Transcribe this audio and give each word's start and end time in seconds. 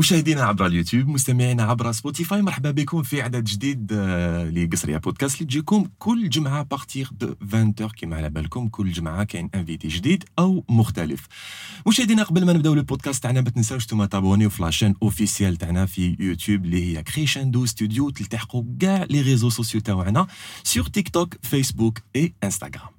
مشاهدينا 0.00 0.42
عبر 0.42 0.66
اليوتيوب 0.66 1.08
مستمعينا 1.08 1.62
عبر 1.62 1.92
سبوتيفاي 1.92 2.42
مرحبا 2.42 2.70
بكم 2.70 3.02
في 3.02 3.22
عدد 3.22 3.44
جديد 3.44 3.92
آه، 3.92 4.44
لقصرية 4.50 4.96
بودكاست. 4.96 5.34
اللي 5.34 5.46
تجيكم 5.46 5.86
كل 5.98 6.28
جمعة 6.28 6.62
partir 6.62 7.10
de 7.12 7.34
20 7.48 7.72
كيما 7.72 8.16
على 8.16 8.30
بالكم 8.30 8.68
كل 8.68 8.92
جمعة 8.92 9.24
كاين 9.24 9.50
invité 9.54 9.88
جديد 9.88 10.24
أو 10.38 10.64
مختلف. 10.68 11.26
مشاهدينا 11.86 12.22
قبل 12.22 12.46
ما 12.46 12.52
نبدأو 12.52 12.72
البودكاست 12.72 13.22
تاعنا 13.22 13.40
ما 13.40 13.50
تنساوش 13.50 13.84
نتوما 13.84 14.06
تابونيو 14.06 14.50
في 14.50 14.62
la 14.62 14.70
chaîne 14.70 14.94
officielle 15.02 15.56
تاعنا 15.56 15.86
في 15.86 16.16
يوتيوب 16.20 16.64
اللي 16.64 16.84
هي 16.98 17.02
كريشاندو 17.02 17.66
ستوديو 17.66 18.10
تلتحقوا 18.10 18.64
كاع 18.80 19.04
les 19.10 19.20
réseaux 19.20 19.50
sociaux 19.50 19.80
تاعنا 19.80 20.26
sur 20.64 20.84
تيك 20.84 21.08
توك 21.08 21.34
فيسبوك 21.42 21.98
اي 22.16 22.34
انستغرام 22.44 22.90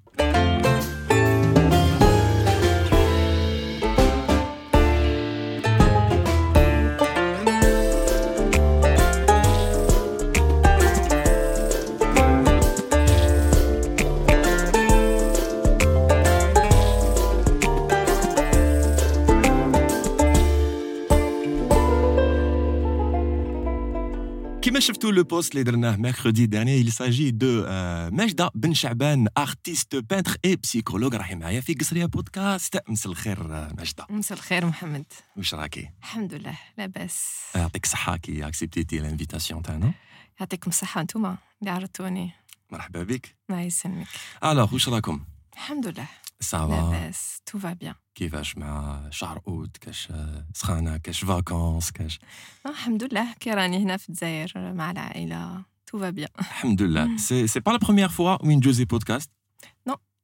شفتوا 24.81 25.11
le 25.11 25.23
post 25.23 25.51
اللي 25.51 25.63
درناه 25.63 25.95
mercredi 25.95 26.45
dernier 26.45 26.83
il 26.83 26.87
s'agit 26.87 27.33
de 27.43 27.69
ماجدة 28.13 28.51
بن 28.55 28.73
شعبان 28.73 29.27
artiste 29.37 29.95
peintre 29.95 30.37
et 30.45 30.55
psychologue 30.55 31.15
راهي 31.15 31.35
معايا 31.35 31.61
في 31.61 31.73
قصرية 31.73 32.05
بودكاست 32.05 32.79
مساء 32.89 33.11
الخير 33.11 33.43
ماجدة 33.47 34.05
مساء 34.09 34.37
الخير 34.37 34.65
محمد. 34.65 35.05
واش 35.37 35.53
راكي؟ 35.53 35.89
الحمد 35.99 36.33
لله 36.33 36.57
لاباس 36.77 37.25
يعطيك 37.55 37.83
الصحة 37.83 38.17
كي 38.17 38.47
اكسبتيتي 38.47 38.99
ال 38.99 39.05
invitation 39.05 39.61
تاعنا 39.61 39.93
يعطيكم 40.39 40.69
الصحة 40.69 41.01
انتوما 41.01 41.37
اللي 41.61 41.71
عرضتوني. 41.71 42.31
مرحبا 42.71 43.03
بك. 43.03 43.35
الله 43.49 43.61
يسلمك. 43.61 44.07
Alors 44.43 44.73
واش 44.73 44.89
راكم؟ 44.89 45.25
الحمد 45.53 45.87
لله. 45.87 46.07
سافا 46.40 46.72
لاباس 46.72 47.40
تو 47.46 47.58
فا 47.58 47.72
بيان 47.72 47.94
كيفاش 48.14 48.58
مع 48.58 49.00
شهر 49.10 49.40
اوت 49.48 49.76
كاش 49.76 50.08
سخانه 50.54 50.96
كاش 50.96 51.24
فاكونس 51.24 51.90
كاش 51.90 52.20
الحمد 52.66 53.04
لله 53.04 53.34
كي 53.40 53.50
راني 53.50 53.82
هنا 53.82 53.96
في 53.96 54.08
الجزائر 54.08 54.52
مع 54.56 54.90
العائلة 54.90 55.64
تو 55.86 55.98
فا 55.98 56.10
بيان 56.10 56.28
الحمد 56.38 56.82
لله 56.82 57.16
سي 57.16 57.46
سي 57.46 57.60
با 57.60 57.70
لا 57.70 57.78
بروميير 57.78 58.08
فوا 58.08 58.46
وين 58.46 58.60
جوزي 58.60 58.84
بودكاست 58.84 59.30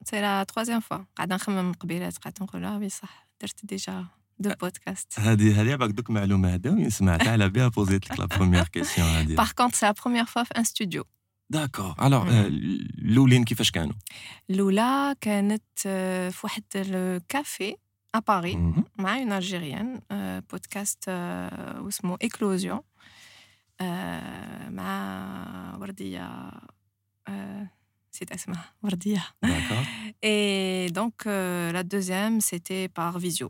سي 0.05 0.21
لا 0.21 0.45
تروازيام 0.45 0.81
فوا 0.81 0.99
قاعدة 1.17 1.35
نخمم 1.35 1.65
من 1.65 1.73
قبيلات 1.73 2.19
قاعدة 2.19 2.45
نقول 2.45 2.65
اه 2.65 2.79
وي 2.79 2.89
صح 2.89 3.29
درت 3.41 3.67
ديجا 3.67 4.07
دو 4.39 4.51
بودكاست 4.61 5.21
هذه 5.21 5.63
هذه 5.63 5.75
باك 5.75 5.91
دوك 5.91 6.11
معلومه 6.11 6.55
هذا 6.55 6.71
وين 6.71 6.91
سمعتها 6.91 7.33
على 7.33 7.49
بها 7.49 7.69
بوزيت 7.69 8.11
لك 8.11 8.21
لا 8.21 8.27
بروميير 8.27 8.69
كيسيون 8.69 9.09
هذه 9.09 9.35
باغ 9.35 9.51
كونت 9.51 9.75
سي 9.75 9.87
لا 9.87 9.93
بروميير 9.93 10.25
فوا 10.25 10.43
في 10.43 10.55
ان 10.59 10.65
ستوديو 10.65 11.05
داكور 11.51 11.95
الوغ 12.03 12.25
مم. 12.25 12.31
الاولين 12.31 13.45
كيفاش 13.45 13.71
كانوا 13.71 13.95
الأولى 14.51 15.15
كانت 15.21 15.63
آه، 15.87 16.31
في 16.31 16.41
واحد 16.45 16.63
الكافي 16.77 17.77
à 18.17 18.21
Paris 18.21 18.55
مهم. 18.57 18.85
مع 18.99 19.19
اون 19.19 19.33
الجيريان 19.33 20.01
آه، 20.11 20.43
بودكاست 20.51 21.05
آه، 21.09 21.81
واسمه 21.83 22.19
ايكلوزيون 22.23 22.81
آه، 23.81 24.69
مع 24.69 25.77
ورديه 25.81 26.51
آه، 27.29 27.69
نسيت 28.15 28.33
اسمها 28.33 28.65
ورديه 28.83 29.25
داكور 29.43 29.85
et 30.25 30.91
donc 30.93 31.27
euh, 31.27 31.73
la 31.73 31.83
deuxième 31.83 32.41
c'était 32.41 32.89
par 32.99 33.19
visio 33.19 33.49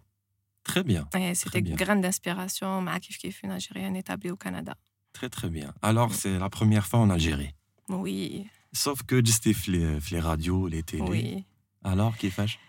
تري 0.65 0.83
بيان 0.83 1.05
et 1.15 1.35
c'était 1.35 1.61
bien. 1.61 1.77
grande 1.85 2.05
inspiration 2.07 2.63
مع 2.65 2.99
كيف 2.99 3.17
كيف 3.17 3.47
une 3.47 3.51
algérienne 3.51 3.97
établie 3.97 4.31
au 4.31 4.37
Canada 4.49 4.73
تري 5.15 5.29
تري 5.29 5.49
بيان 5.51 5.73
الوغ 5.85 6.13
سي 6.13 6.39
لا 6.39 6.47
بروميير 6.47 6.81
فوا 6.81 7.05
ان 7.05 7.11
الجيري 7.11 7.55
Oui. 7.90 8.48
Sauf 8.74 9.04
que 9.04 9.24
j'étais 9.24 9.54
les, 9.68 10.00
les 10.12 10.20
radios, 10.20 10.68
les 10.68 10.84
télés. 10.84 11.04
Oui. 11.04 11.46
Alors, 11.84 12.18
qui 12.18 12.30
fâche 12.30 12.60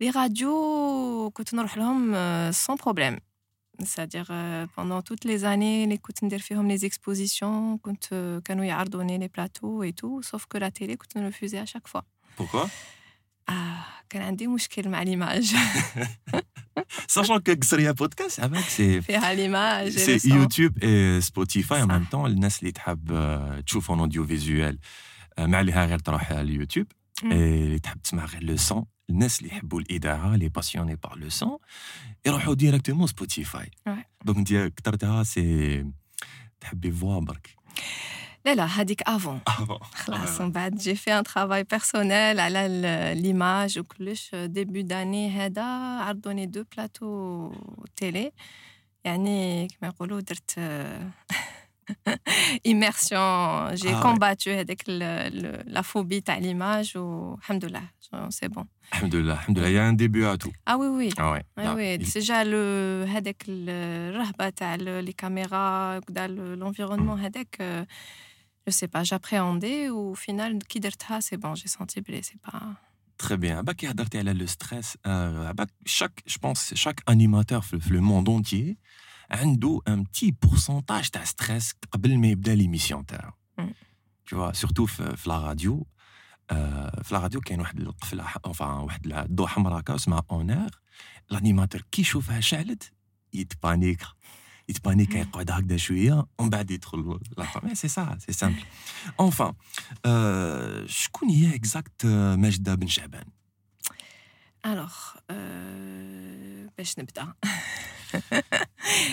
Les 0.00 0.10
radios, 0.10 1.30
quand 1.34 1.52
on 1.52 1.58
euh, 2.14 2.52
sans 2.52 2.76
problème. 2.76 3.18
C'est-à-dire, 3.78 4.26
euh, 4.30 4.66
pendant 4.76 5.00
toutes 5.00 5.24
les 5.24 5.44
années, 5.44 5.86
les 5.86 5.98
Koutnderfihom, 5.98 6.68
les 6.68 6.84
expositions, 6.84 7.78
quand 7.78 8.12
euh, 8.12 8.40
Kanouya 8.42 8.76
les 9.18 9.28
plateaux 9.28 9.82
et 9.82 9.92
tout, 9.92 10.22
sauf 10.22 10.46
que 10.46 10.58
la 10.58 10.70
télé, 10.70 10.96
on 11.16 11.24
refusait 11.24 11.58
à 11.58 11.66
chaque 11.66 11.88
fois. 11.88 12.04
Pourquoi? 12.36 12.68
آه 13.49 13.85
كان 14.09 14.21
عندي 14.21 14.47
مشكل 14.47 14.89
مع 14.89 15.05
l'image. 15.05 15.55
ساشون 17.07 17.39
كو 17.39 17.53
قصريه 17.61 17.91
بودكاست 17.91 18.39
عباك 18.39 18.63
سي 18.63 19.01
فيها 19.01 19.35
l'image 19.35 19.91
et 19.91 19.95
le 19.95 19.99
سي 19.99 20.19
son. 20.19 20.33
يوتيوب 20.33 20.83
اي 20.83 21.21
سبوتيفاي 21.21 21.79
صح. 21.79 21.83
ان 21.83 21.91
ميم 21.91 22.05
طون 22.11 22.31
الناس 22.31 22.59
اللي 22.59 22.71
تحب 22.71 23.11
آه، 23.11 23.59
تشوف 23.59 23.91
اون 23.91 23.99
اوديو 23.99 24.25
فيزوال 24.27 24.79
آه، 25.37 25.45
ما 25.45 25.57
عليها 25.57 25.85
غير 25.85 25.99
تروح 25.99 26.31
على 26.31 26.41
اليوتيوب 26.41 26.87
مم. 27.23 27.31
إيه، 27.31 27.65
اللي 27.65 27.79
تحب 27.79 28.01
تسمع 28.01 28.25
غير 28.25 28.43
لو 28.43 28.57
سون 28.57 28.85
الناس 29.09 29.39
اللي 29.39 29.49
يحبوا 29.51 29.79
الاذاعه 29.79 30.35
لي 30.35 30.49
باسيوني 30.49 30.95
بار 30.95 31.17
لو 31.17 31.29
سون 31.29 31.57
يروحوا 32.25 32.53
ديريكتومون 32.53 33.07
سبوتيفاي 33.07 33.71
Ouais. 33.89 33.91
دونك 34.25 34.37
انت 34.37 34.73
كثرتها 34.77 35.23
سي 35.23 35.85
تحبي 36.59 36.91
فوا 36.91 37.19
برك 37.19 37.49
لا 38.45 38.55
لا 38.55 38.65
هذيك 38.65 39.01
افون 39.01 39.39
خلاص 39.93 40.41
من 40.41 40.51
بعد 40.51 40.75
جي 40.75 40.95
في 40.95 41.13
ان 41.13 41.23
ترافاي 41.23 41.63
بيرسونيل 41.63 42.39
على 42.39 42.65
ال- 42.65 43.17
ليماج 43.21 43.79
وكلش 43.79 44.35
ديبي 44.35 44.81
داني 44.83 45.29
هذا 45.31 45.63
عرضوني 46.01 46.45
دو 46.45 46.63
بلاتو 46.77 47.51
تيلي 47.95 48.31
يعني 49.05 49.67
كما 49.67 49.89
يقولوا 49.89 50.19
درت 50.21 50.59
immersion 52.67 53.75
j'ai 53.81 53.93
Ah 53.93 53.97
ouais. 53.97 54.03
combattu 54.03 54.47
هذاك 54.49 54.89
لا 55.67 55.81
فوبي 55.81 56.21
تاع 56.21 56.37
ليماج 56.37 56.97
والحمد 56.97 57.65
لله 57.65 57.81
سي 58.29 58.47
بون 58.47 58.65
الحمد 58.93 59.15
لله 59.15 59.33
الحمد 59.33 59.59
لله 59.59 59.67
يا 59.67 59.89
ان 59.89 59.95
ديبي 59.95 60.25
ا 60.25 60.35
تو 60.35 60.49
اه 60.67 60.77
وي 60.77 60.87
وي 60.87 61.09
اه 61.19 61.31
وي 61.31 61.41
Ah 61.57 61.75
oui, 61.75 62.05
déjà 62.13 62.43
le 62.43 63.07
هذاك 63.09 63.43
الرهبة 63.47 64.49
تاع 64.49 64.75
ال- 64.75 65.05
les 65.09 65.13
caméras 65.25 65.97
وكذا 65.97 66.27
l'environnement 66.27 67.19
هذاك 67.19 67.55
euh, 67.61 67.85
je 68.67 68.71
sais 68.71 68.87
pas 68.87 69.03
j'appréhendais 69.03 69.89
au 69.89 70.15
final 70.15 70.57
كي 70.69 70.79
درتها 70.79 71.19
c'est 71.19 71.37
bon 71.37 71.55
j'ai 71.55 71.67
senti 71.67 72.01
blé 72.01 72.21
c'est 72.21 72.51
pas 72.51 72.75
تري 73.17 73.37
بيان 73.37 73.57
عباك 73.57 73.75
كي 73.75 73.89
هضرتي 73.89 74.17
على 74.17 74.33
لو 74.33 74.45
ستريس 74.45 74.97
عباك 75.05 75.69
شاك 75.85 76.23
جو 76.27 76.39
بونس 76.43 76.73
شاك 76.73 77.03
انيماتور 77.09 77.61
في 77.61 77.79
في 77.79 77.93
لو 77.93 78.01
موند 78.01 78.29
اونتيي 78.29 78.77
عنده 79.31 79.81
ان 79.87 80.03
بتي 80.03 80.31
بورسونتاج 80.31 81.09
تاع 81.09 81.23
ستريس 81.23 81.73
قبل 81.91 82.17
ما 82.17 82.27
يبدا 82.27 82.55
ليميسيون 82.55 83.05
تاعو 83.05 83.31
مم. 83.57 83.73
tu 84.29 84.35
vois 84.35 84.51
سورتو 84.51 84.85
في 84.85 85.17
في 85.17 85.29
لا 85.29 85.39
راديو 85.39 85.87
آه، 86.51 87.01
في 87.03 87.13
لا 87.13 87.19
راديو 87.19 87.41
كاين 87.41 87.59
واحد 87.59 87.79
القفله 87.79 88.25
انفان 88.47 88.67
واحد 88.69 89.07
الضوء 89.07 89.47
حمراء 89.47 89.79
هكا 89.79 89.95
اسمها 89.95 90.23
اونير 90.31 90.79
الانيماتور 91.31 91.81
كي 91.91 92.01
يشوفها 92.01 92.39
شعلت 92.39 92.91
يتبانيك 93.33 94.01
يتبانيك 94.69 95.11
مم. 95.15 95.21
يقعد 95.21 95.51
هكذا 95.51 95.77
شويه 95.77 96.25
ومن 96.39 96.49
بعد 96.49 96.71
يدخل 96.71 97.19
لا 97.37 97.73
سي 97.73 97.87
سا 97.87 98.17
سي 98.19 98.33
سامبل 98.33 98.63
اونفان 99.19 99.53
شكون 100.87 101.29
هي 101.29 101.55
اكزاكت 101.55 102.05
ماجده 102.05 102.75
بن 102.75 102.87
شعبان 102.87 103.23
alors 104.67 105.17
euh, 105.31 106.69
باش 106.77 106.99
نبدا 106.99 107.33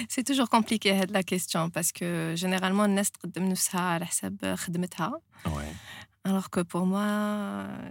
c'est 0.09 0.25
toujours 0.31 0.49
compliqué 0.49 0.87
هاد 0.93 1.11
la 1.17 1.23
question 1.23 1.71
parce 1.71 1.93
que 1.93 2.35
généralement 2.43 2.85
الناس 2.85 3.11
تقدم 3.11 3.45
نفسها 3.49 3.81
على 3.81 4.07
حساب 4.07 4.55
خدمتها 4.55 5.21
Ouais. 5.47 5.75
alors 6.29 6.49
que 6.55 6.61
pour 6.73 6.85
moi 6.87 7.09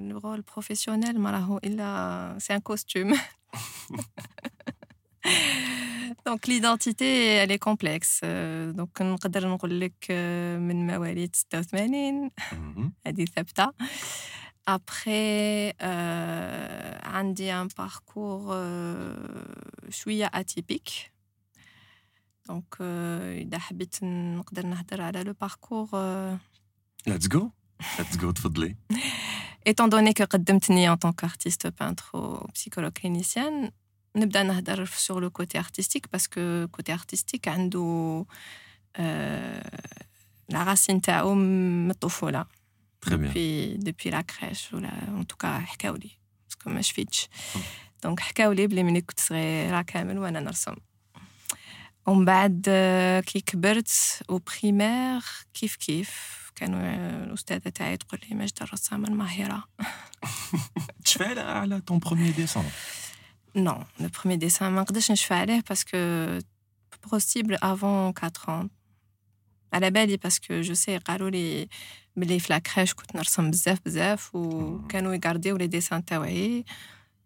le 0.10 0.16
rôle 0.18 0.44
professionnel 0.44 1.18
ما 1.18 1.32
راهو 1.32 1.58
الا 1.58 2.38
c'est 2.40 2.54
un 2.54 2.72
costume 2.74 3.16
Donc 6.26 6.48
l'identité, 6.48 7.36
elle 7.42 7.52
est 7.52 7.60
complexe. 7.70 8.22
Euh, 8.24 8.74
Donc 8.74 9.02
نقدر 9.02 9.48
نقول 9.48 9.80
لك 9.80 10.06
euh, 10.10 10.60
من 10.60 10.88
مواليد 10.88 11.36
86 11.36 12.32
Mhm. 12.52 12.92
هذه 13.08 13.26
ثابتة. 13.26 13.72
Après 14.70 15.74
euh, 15.82 17.08
عندي 17.08 17.52
un 17.52 17.68
parcours 17.68 18.52
euh, 18.52 19.90
شوية 19.90 20.30
atypique. 20.34 21.12
Donc 22.50 22.78
euh, 22.82 23.42
إذا 23.42 23.58
حبيت 23.60 24.04
نقدر 24.04 24.66
نهضر 24.66 25.02
على 25.02 25.24
le 25.24 25.34
parcours 25.34 25.90
euh, 25.94 26.36
Let's 27.10 27.28
go. 27.28 27.52
Let's 28.00 28.18
go, 28.18 28.32
تفضلي. 28.32 28.76
étant 29.66 29.88
donné 29.88 30.14
que 30.14 30.24
قدمتني 30.24 30.90
en 30.90 30.98
tant 30.98 31.14
qu'artiste 31.14 31.70
peintre 31.72 32.12
ou 32.14 32.48
psychologue 32.54 32.94
clinicienne 32.94 33.72
نبدأ 34.17 34.43
نهضر 34.43 34.87
le 35.21 35.31
côté 35.31 35.59
artistique 35.59 36.09
parce 36.09 36.27
que 36.29 36.67
côté 36.73 36.93
artistique 36.93 37.49
عنده 37.49 38.27
euh, 38.99 39.61
la 40.49 40.65
racine 40.65 41.01
تاعو 41.01 41.35
من 41.35 41.93
بعيد. 41.93 42.47
depuis, 43.07 43.77
depuis 43.79 44.11
la 44.11 44.23
crèche 44.23 44.73
ولا 44.75 45.25
tout 45.33 45.37
cas 45.37 45.47
حكاو 45.47 45.95
لي 45.95 46.11
parce 46.49 46.63
que 46.63 46.71
ما 46.71 46.83
شفتش. 46.83 47.29
donc 48.03 48.21
حكاو 48.21 48.53
لي 48.53 48.67
بلي 48.67 48.83
ملي 48.83 49.01
كنت 49.01 49.21
صغيرة 49.21 49.83
كامل 49.83 50.19
وأنا 50.19 50.41
نرسم. 50.41 50.77
ومن 52.07 52.25
بعد 52.25 52.63
كي 53.27 53.41
كبرت 53.41 54.23
و 54.29 54.39
primaire 54.39 55.23
كيف 55.55 55.77
كيف؟ 55.77 56.37
كانوا 56.55 56.81
الأستاذة 57.25 57.69
تاعي 57.69 57.97
تقول 57.97 58.21
لي 58.29 58.37
ماجده 58.37 58.65
الرسامة 58.65 59.09
الماهرة. 59.09 59.65
تشفى 61.05 61.41
على 61.41 61.81
طون 61.81 61.99
بروميي 61.99 62.31
ديسان 62.31 62.65
Non, 63.57 63.79
le 64.01 64.09
premier 64.09 64.37
dessin, 64.37 64.71
je 64.71 65.13
ne 65.13 65.17
fais 65.17 65.63
parce 65.67 65.83
que 65.83 66.39
possible 67.09 67.57
avant 67.63 68.13
4 68.13 68.49
ans. 68.51 68.67
À 69.73 69.81
la 69.81 69.91
belle, 69.91 70.19
parce 70.19 70.39
que 70.39 70.63
je 70.63 70.75
sais, 70.75 70.99
les 71.31 71.69
les 72.17 72.39
flacrèches, 72.39 72.95
je 73.15 73.19
ressemble 73.19 73.51
bzef 73.51 73.83
bzef 73.83 74.31
ou 74.33 74.81
oh. 74.83 74.87
canot 74.89 75.13
et 75.13 75.53
ou 75.53 75.57
les 75.57 75.69
dessins 75.69 76.01
tawaï. 76.01 76.65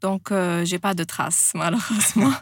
Donc, 0.01 0.33
euh, 0.33 0.65
j'ai 0.65 0.79
pas 0.79 0.95
de 0.95 1.05
traces, 1.05 1.53
malheureusement. 1.55 2.33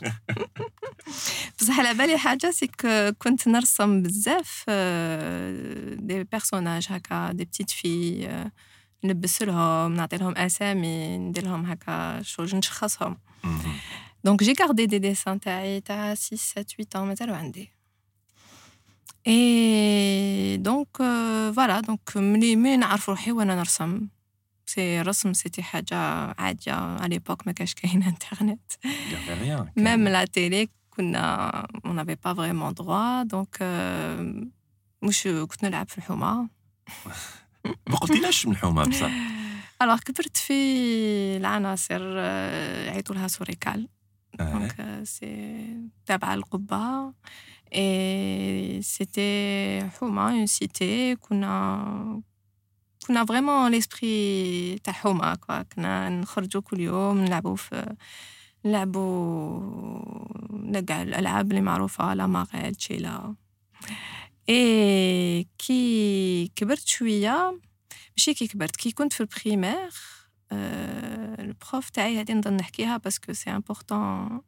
Parce 1.59 1.77
que 1.77 1.83
la 1.83 1.95
belle 1.95 2.17
chose, 2.17 2.53
c'est 2.53 2.69
que 2.69 3.11
quand 3.13 3.37
je 3.43 3.57
ressemble 3.57 4.03
bzef 4.03 4.65
euh, 4.71 5.97
des 5.99 6.25
personnages, 6.25 6.89
des 7.35 7.47
petites 7.47 7.73
filles. 7.73 8.29
Euh, 8.31 8.45
نلبس 9.04 9.42
لهم 9.42 9.94
نعطي 9.94 10.18
لهم 10.18 10.38
اسامي 10.38 11.18
ندير 11.18 11.44
لهم 11.44 11.66
هكا 11.66 12.22
شغل 12.22 12.56
نشخصهم 12.56 13.18
دونك 14.24 14.44
جي 14.44 14.54
غاردي 14.62 14.86
دي 14.86 15.00
ديسان 15.00 15.40
تاعي 15.40 15.82
تاع 15.82 16.14
6 16.16 16.36
7 16.38 16.66
8 16.94 17.08
مازالو 17.08 17.34
عندي 17.34 17.70
اي 19.28 20.58
دونك 20.58 20.98
فوالا 21.56 21.80
دونك 21.80 22.18
ملي 22.18 22.56
ملي 22.56 22.78
نعرف 22.78 23.10
روحي 23.10 23.32
وانا 23.32 23.56
نرسم 23.56 24.08
سي 24.66 25.02
رسم 25.02 25.34
سيتي 25.34 25.64
حاجة 25.64 25.96
عادية 26.38 26.74
على 26.74 27.10
ليبوك 27.10 27.48
ما 27.48 27.54
كاش 27.54 27.74
كاين 27.74 28.04
انترنت 28.04 28.72
ميم 29.78 30.08
لا 30.08 30.26
تيلي 30.26 30.70
كنا 30.90 31.50
اون 31.86 31.96
نافي 31.96 32.16
با 32.16 32.34
فريمون 32.34 32.74
دروا 32.74 33.24
دونك 33.24 33.58
مش 35.02 35.24
كنت 35.24 35.66
نلعب 35.66 35.90
في 35.90 35.98
الحومة 35.98 36.50
ما 37.65 37.97
قلتيناش 37.97 38.47
من 38.47 38.53
الحومة 38.53 38.85
بصح. 38.85 39.11
Alors 39.83 39.99
كبرت 39.99 40.37
في 40.37 40.53
العناصر 41.37 42.17
يعيطوا 42.87 43.15
لها 43.15 43.29
سوريكال. 43.29 43.89
Donc 44.39 45.01
c'est 45.05 45.67
تابعة 46.07 46.35
القبة 46.35 47.13
et 47.75 48.81
c'était 48.83 49.89
حومة 49.89 50.29
on 50.29 50.47
c'était 50.47 51.17
كنا 51.17 52.23
كنا 53.07 53.25
vraiment 53.25 53.71
l'esprit 53.71 54.79
تاع 54.85 54.93
حومة 54.93 55.35
quoi 55.35 55.63
كنا 55.63 56.09
نخرجوا 56.09 56.63
كل 56.63 56.81
يوم 56.81 57.19
نلعبوا 57.19 57.57
في 57.57 57.95
نلعبوا 58.65 60.01
كاع 60.87 61.03
الألعاب 61.03 61.51
اللي 61.51 61.61
معروفة 61.61 62.15
la 62.15 62.27
marelle 62.27 62.75
تشيلا. 62.75 63.35
اي 64.49 65.47
كي 65.59 66.53
كبرت 66.57 66.87
شوية 66.87 67.61
ماشي 68.17 68.35
كي 68.35 68.47
كبرت 68.47 68.77
كي 68.77 68.91
كنت 68.93 69.13
في 69.13 69.21
ال 69.21 69.29
primaire 69.29 69.91
ال 71.39 71.49
prof 71.49 71.91
تاعي 71.91 72.19
هادي 72.19 72.35
نضل 72.35 72.53
نحكيها 72.53 72.97
parce 72.97 73.19
que 73.19 73.33
c'est 73.33 73.51
important 73.51 74.43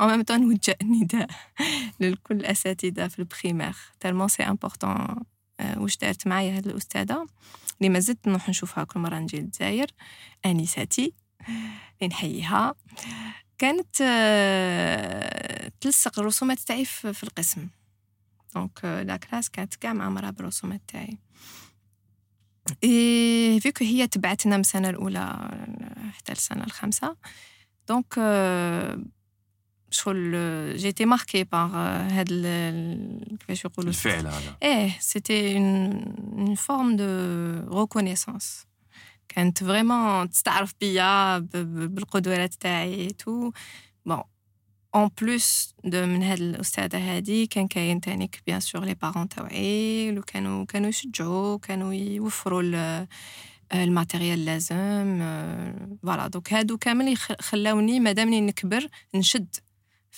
en 0.00 0.10
même 0.10 0.22
temps 0.22 0.40
نوجه 0.40 0.78
نداء 0.82 1.28
لكل 2.00 2.36
الاساتذه 2.36 3.08
في 3.08 3.18
ال 3.18 3.24
primaire 3.24 3.76
tellement 4.00 4.28
c'est 4.28 4.42
important 4.42 5.16
واش 5.76 5.96
دارت 5.96 6.26
معايا 6.26 6.56
هاد 6.56 6.66
الاستاذه 6.66 7.26
اللي 7.78 7.88
ما 7.88 7.98
زلت 7.98 8.28
نروح 8.28 8.48
نشوفها 8.48 8.84
كل 8.84 9.00
مرة 9.00 9.18
نجي 9.18 9.40
للجزائر 9.40 9.86
أنيساتي 10.46 11.14
اللي 11.48 12.08
نحييها 12.08 12.74
كانت 13.58 13.96
تلصق 15.80 16.18
الرسومات 16.18 16.58
تاعي 16.58 16.84
في 16.84 17.22
القسم 17.24 17.68
donc 18.54 18.84
la 18.84 19.16
classe 19.16 19.50
كانت 19.50 19.74
كاع 19.74 19.92
معمرة 19.92 20.30
بالرسومات 20.30 20.80
تاعي 20.88 21.18
et 22.84 23.60
vu 23.60 23.70
que 23.70 23.84
هي 23.84 24.06
تبعتنا 24.06 24.56
من 24.56 24.60
السنة 24.60 24.90
الأولى 24.90 25.50
حتى 26.12 26.32
السنة 26.32 26.64
الخامسة. 26.64 27.16
Donc 27.88 28.14
شغل 29.90 30.36
j'étais 30.76 31.04
marquée 31.04 31.44
par 31.44 31.76
هاد 31.76 32.28
كيفاش 33.40 33.64
يقولوا؟ 33.64 33.90
الفعل 33.90 34.26
هذا. 34.26 34.56
et 34.62 34.96
c'était 35.00 35.56
une 35.56 36.54
forme 36.54 36.96
de 36.96 37.80
reconnaissance 37.80 38.66
كانت 39.28 39.64
vraiment 39.64 40.30
تستعرف 40.30 40.74
بيا 40.80 41.38
بالقدوات 41.38 42.54
تاعي 42.54 43.06
tout 43.06 43.50
bon 44.06 44.22
en 44.94 45.10
plus 45.20 45.74
de 45.84 46.06
من 46.06 46.22
هاد 46.22 46.40
الاستاذه 46.40 47.16
هادي 47.16 47.46
كان 47.46 47.68
كاين 47.68 48.00
تانيك 48.00 48.42
bien 48.46 48.60
sûr 48.60 48.84
les 48.84 48.94
parents 48.94 49.28
تاوعي 49.28 50.10
لو 50.10 50.22
كانوا 50.22 50.88
يشجعوا 50.88 51.58
كانوا 51.58 51.94
يوفروا 51.94 53.06
ال 53.74 53.81
matériel 53.81 54.38
اللازم 54.38 55.18
voilà 56.02 56.26
donc 56.28 56.52
هادو 56.52 56.78
كامل 56.78 57.16
خلاوني 57.16 58.00
مادامني 58.00 58.40
نكبر 58.40 58.86
نشد 59.14 59.56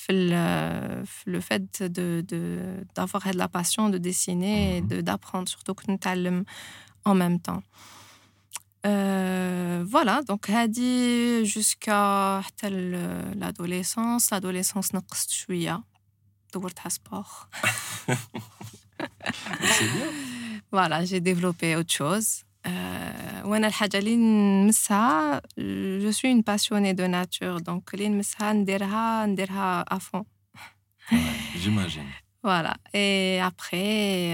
le 0.08 1.40
fait 1.40 1.82
d'avoir 2.94 3.28
de, 3.32 3.36
la 3.36 3.48
passion 3.48 3.88
de 3.88 3.98
dessiner 3.98 4.76
et 4.76 4.82
mhm. 4.82 5.02
d'apprendre, 5.02 5.48
surtout 5.48 5.74
que 5.74 5.84
nous 5.88 5.98
allons 6.04 6.44
en 7.04 7.14
même 7.14 7.40
temps. 7.40 7.62
Euh, 8.85 9.83
voilà, 9.87 10.21
donc 10.29 10.49
dit 10.67 11.45
jusqu'à 11.45 12.41
l'adolescence. 13.35 14.31
L'adolescence, 14.31 14.93
نقصت 14.95 15.29
شوية 15.29 15.83
دورت 16.53 16.79
على 16.79 16.91
sport. 16.91 17.49
Voilà, 20.71 21.05
j'ai 21.05 21.21
développé 21.21 21.75
autre 21.75 21.93
chose. 21.93 22.43
وانا 23.45 23.67
الحاجه 23.67 23.97
اللي 23.97 24.15
نمسها 24.15 25.41
جو 25.99 26.11
سوي 26.11 26.31
اون 26.31 26.41
باسيوني 26.41 26.93
دو 26.93 27.05
ناتور 27.05 27.57
دونك 27.59 27.93
اللي 27.93 28.09
نمسها 28.09 28.53
نديرها 28.53 29.25
نديرها 29.25 29.85
افون 29.87 30.23
جيماجين 31.57 32.11
فوالا 32.43 32.77
اي 32.95 33.47
ابخي 33.47 34.33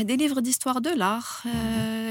دي 0.00 0.16
ليفر 0.16 0.38
ديستوار 0.38 0.78
دو 0.78 0.90
لار 0.90 1.22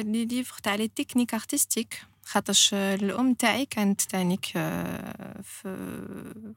لي 0.04 0.26
ليفر 0.26 0.60
تاع 0.64 0.76
لي 0.76 0.88
تكنيك 0.88 1.34
ارتستيك 1.34 2.04
خاطرش 2.26 2.74
الام 2.74 3.34
تاعي 3.34 3.66
كانت 3.66 4.02
تانيك 4.02 4.46
في 5.44 6.04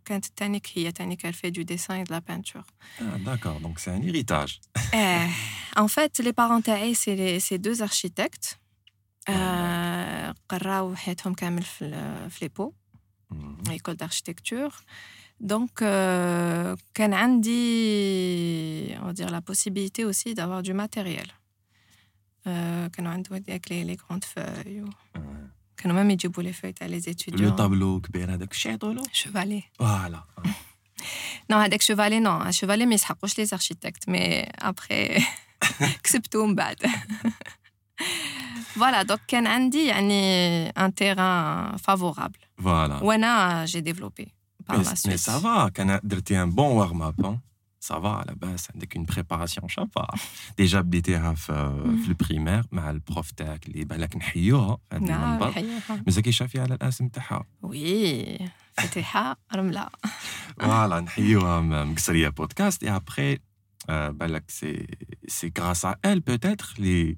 كانت 0.04 0.24
تانيك 0.36 0.66
هي 0.74 0.92
تانيك 0.92 1.26
elle 1.26 1.32
fait 1.32 1.50
du 1.50 1.64
dessin 1.64 1.94
et 2.00 2.04
de 2.04 2.12
la 2.12 2.20
peinture. 2.20 2.66
Ah, 3.00 3.18
d'accord, 3.18 3.60
donc 3.60 3.78
c'est 3.80 3.90
un 3.90 4.02
héritage. 4.02 4.60
eh, 4.94 5.26
en 5.76 5.88
fait, 5.88 6.12
les 6.18 6.32
parents 6.32 6.60
تاعي 6.60 6.94
c'est 6.94 7.40
c'est 7.40 7.58
deux 7.58 7.82
architectes. 7.82 8.58
قراو 10.48 10.94
حياتهم 10.94 11.34
كامل 11.34 11.62
في 11.62 12.28
في 12.30 12.38
ليبو 12.44 12.72
ايكول 13.70 13.96
d'architecture. 14.02 14.72
Donc, 15.40 15.82
euh, 15.82 16.76
كان 16.94 17.14
عندي 17.14 18.96
on 18.96 19.06
va 19.06 19.12
dire 19.12 19.30
la 19.30 19.40
possibilité 19.40 20.04
aussi 20.04 20.34
d'avoir 20.34 20.62
du 20.62 20.72
matériel. 20.72 21.28
Euh, 22.46 22.86
كانوا 22.92 23.12
عندهم 23.12 23.34
هذيك 23.36 23.66
les, 23.66 23.84
les 23.84 23.96
grandes 23.96 24.24
feuilles. 24.24 24.82
و... 24.82 24.90
كانوا 25.76 25.96
مام 25.96 26.10
يجيبوا 26.10 26.42
لي 26.42 26.52
فوي 26.52 26.72
تاع 26.72 26.86
لي 26.86 27.00
زيتيديون 27.00 27.50
لو 27.50 27.56
طابلو 27.56 28.00
كبير 28.00 28.34
هذاك 28.34 28.52
الشيء 28.52 28.70
يعطولو 28.70 29.02
شوفالي 29.12 29.62
فوالا 29.78 30.22
نو 31.50 31.56
هذاك 31.56 31.82
شوفالي 31.82 32.20
نو 32.20 32.50
شوفالي 32.50 32.86
ما 32.86 32.94
يسحقوش 32.94 33.38
لي 33.38 33.44
زارشيتكت 33.44 34.08
مي 34.08 34.42
ابخي 34.42 35.24
كسبتو 36.04 36.46
من 36.46 36.54
بعد 36.54 36.86
فوالا 38.74 39.02
دوك 39.02 39.20
كان 39.28 39.46
عندي 39.46 39.86
يعني 39.86 40.68
ان 40.68 40.94
تيران 40.94 41.76
فافورابل 41.76 42.38
فوالا 42.62 43.02
وانا 43.02 43.66
جي 44.70 44.76
ديفلوبي 44.76 45.08
مي 45.08 45.16
سافا 45.16 45.68
كان 45.68 46.00
درتي 46.02 46.42
ان 46.42 46.50
بون 46.50 46.66
وارم 46.66 47.02
اب 47.02 47.38
ça 47.86 47.98
va 47.98 48.20
à 48.20 48.24
la 48.30 48.34
base 48.34 48.70
عندك 48.74 48.98
une 48.98 49.06
préparation 49.14 49.66
شابة 49.66 50.06
ديجا 50.58 50.80
بديتيها 50.80 51.34
في 51.34 51.52
في 52.04 52.08
البريمير 52.08 52.66
مع 52.72 52.90
البروف 52.90 53.30
تاعك 53.30 53.66
اللي 53.66 53.84
بالك 53.84 54.16
نحيوها 54.16 54.78
في 54.90 54.96
هذا 54.96 55.14
المنبر 55.14 55.64
مازال 56.06 56.22
كيشافي 56.22 56.60
على 56.60 56.74
الاسم 56.74 57.08
تاعها 57.08 57.44
وي 57.62 58.38
فتيحة 58.72 59.36
رملة 59.54 59.88
فوالا 60.60 61.00
نحيوها 61.00 61.60
مقصرية 61.60 62.28
بودكاست 62.28 62.84
اي 62.84 62.96
ابخي 62.96 63.38
بالك 63.88 64.50
سي 64.50 64.86
سي 65.28 65.52
غراس 65.58 65.84
ا 65.84 65.96
ال 66.04 66.20
بوتيتر 66.20 66.74
لي 66.78 67.16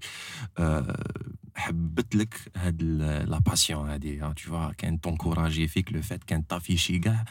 حبت 1.55 2.15
لك 2.15 2.35
هاد 2.55 2.81
la 3.27 3.39
passion 3.39 3.89
هادي 3.89 4.19
tu 4.19 4.33
vois 4.35 4.71
كان 4.71 5.01
تونكوراجي 5.01 5.67
فيك 5.67 5.93
le 5.93 6.01
fait 6.01 6.23
que 6.23 6.41
طافيشي 6.41 6.99
كاع 6.99 7.25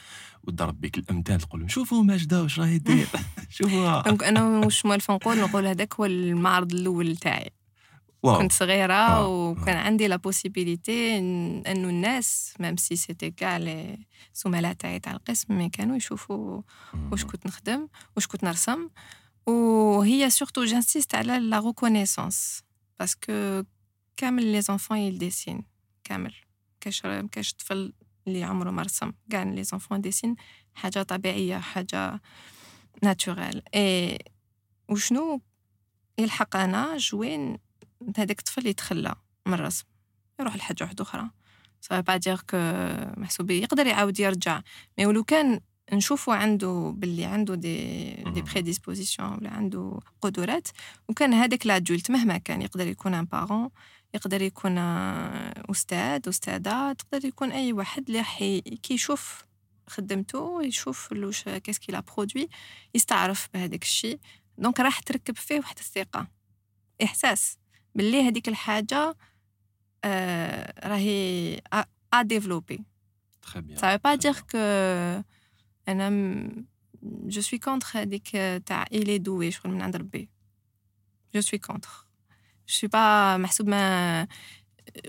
وضرب 0.45 0.81
بك 0.81 0.99
الأمثال 0.99 1.41
تقول 1.41 1.61
لهم 1.61 1.69
شوفوا 1.69 2.03
ماجده 2.03 2.43
واش 2.43 2.61
راهي 2.61 2.79
دير؟ 2.79 3.07
شوفوا. 3.57 4.03
donc 4.03 4.25
أنا 4.25 4.45
واش 4.45 4.87
موالف 4.87 5.11
نقول 5.11 5.41
نقول 5.41 5.67
هذاك 5.67 5.95
هو 5.95 6.05
المعرض 6.05 6.73
الأول 6.73 7.17
تاعي. 7.17 7.51
واو. 8.23 8.39
كنت 8.39 8.53
صغيرة 8.53 8.95
آه، 8.95 9.29
وكان 9.29 9.77
عندي 9.77 10.09
la 10.09 10.17
possibilité 10.17 11.19
إنه 11.19 11.89
الناس 11.89 12.55
même 12.61 12.77
si 12.77 12.97
c'était 12.97 13.31
كاع 13.31 13.57
لي 13.57 13.99
زملاء 14.35 14.73
تاعي 14.73 14.99
تاع 14.99 15.13
القسم 15.13 15.59
mais 15.59 15.69
كانوا 15.69 15.97
يشوفوا 15.97 16.63
واش 17.11 17.25
كنت 17.25 17.47
نخدم 17.47 17.89
واش 18.17 18.27
كنت 18.27 18.45
نرسم. 18.45 18.89
وهي 19.47 20.31
surtout 20.31 20.65
j'insiste 20.65 21.15
على 21.15 21.39
la 21.39 21.61
reconnaissance 21.61 22.63
parce 22.99 23.39
que 23.39 23.63
كامل 24.17 24.47
les 24.47 24.61
enfants 24.61 24.99
ils 24.99 25.15
dessinent 25.15 25.65
كامل. 26.05 26.35
كاش 26.81 27.03
كاش 27.33 27.55
طفل 27.55 27.93
اللي 28.27 28.45
عمره 28.45 28.71
ما 28.71 28.83
رسم. 28.83 29.13
كاع 29.31 29.43
les 29.43 29.65
enfants 29.65 29.99
ils 29.99 30.08
dessinent 30.08 30.37
حاجة 30.75 31.03
طبيعية 31.03 31.59
حاجة 31.59 32.21
naturelle 33.03 33.63
et 33.75 34.19
وشنو؟ 34.89 35.41
يلحق 36.19 36.57
أنا 36.57 36.97
جوين 36.97 37.59
هذاك 38.19 38.39
الطفل 38.39 38.67
يتخلى 38.67 39.15
من 39.47 39.55
الرسم 39.55 39.85
يروح 40.41 40.57
لحاجة 40.57 40.85
واحدة 40.85 41.03
أخرى. 41.03 41.31
ça 41.81 42.01
veut 42.01 42.17
dire 42.17 42.37
que 42.37 42.57
محسوب 43.21 43.51
يقدر 43.51 43.87
يعاود 43.87 44.21
يرجع. 44.21 44.63
mais 44.99 45.07
ولو 45.07 45.25
كان 45.25 45.61
نشوفوا 45.93 46.35
عنده 46.35 46.95
باللي 46.97 47.25
عنده 47.25 47.55
des 47.55 48.13
des 48.15 48.43
prédispositions 48.43 49.33
ولا 49.33 49.51
عنده 49.51 50.01
قدرات 50.21 50.69
وكان 51.09 51.35
هذاك 51.35 51.67
l'adulte 51.67 52.11
مهما 52.11 52.39
كان 52.39 52.63
يقدر 52.63 52.87
يكون 52.87 53.15
un 53.15 53.25
parent 53.25 53.71
يقدر 54.15 54.43
يكون 54.43 54.79
أستاذ 55.71 56.29
أستاذة 56.29 56.93
تقدر 56.93 57.25
يكون 57.25 57.53
أي 57.53 57.73
واحد 57.73 58.07
اللي 58.07 58.23
حي 58.23 58.61
كي 58.61 58.95
يشوف 58.95 59.45
خدمته 59.87 60.63
يشوف 60.63 61.13
لوش 61.13 61.43
qu'est-ce 61.43 61.93
qu'il 61.93 62.01
a 62.01 62.07
produit 62.07 62.49
يستعرف 62.95 63.49
بهذاك 63.55 63.83
الشيء. 63.83 64.19
donc 64.59 64.81
راح 64.81 65.01
تركب 65.01 65.37
فيه 65.37 65.59
واحد 65.59 65.79
الثقة. 65.79 66.27
إحساس. 67.03 67.59
باللي 67.95 68.23
هذيك 68.29 68.49
الحاجة 68.49 69.17
آه 70.05 70.89
راهي 70.89 71.61
à 72.15 72.23
développer 72.23 72.85
très 73.43 73.61
bien 73.61 73.79
veut 73.79 74.01
pas 74.01 74.17
dire 74.17 74.41
que 74.47 74.57
أنا 75.89 76.11
م- 76.11 76.67
je 77.29 77.41
suis 77.41 77.59
contre 77.59 77.97
هذيك 77.97 78.31
تاع 78.67 78.85
est 78.85 79.19
doué 79.19 79.49
شغل 79.49 79.71
من 79.73 79.83
عند 79.83 79.97
ربي. 79.97 80.29
Je 81.37 81.41
suis 81.41 81.61
contre. 81.61 82.07
Je 82.73 82.77
suis 82.77 82.89
pas 82.89 83.37
محسوب 83.41 83.69
mais 83.69 84.27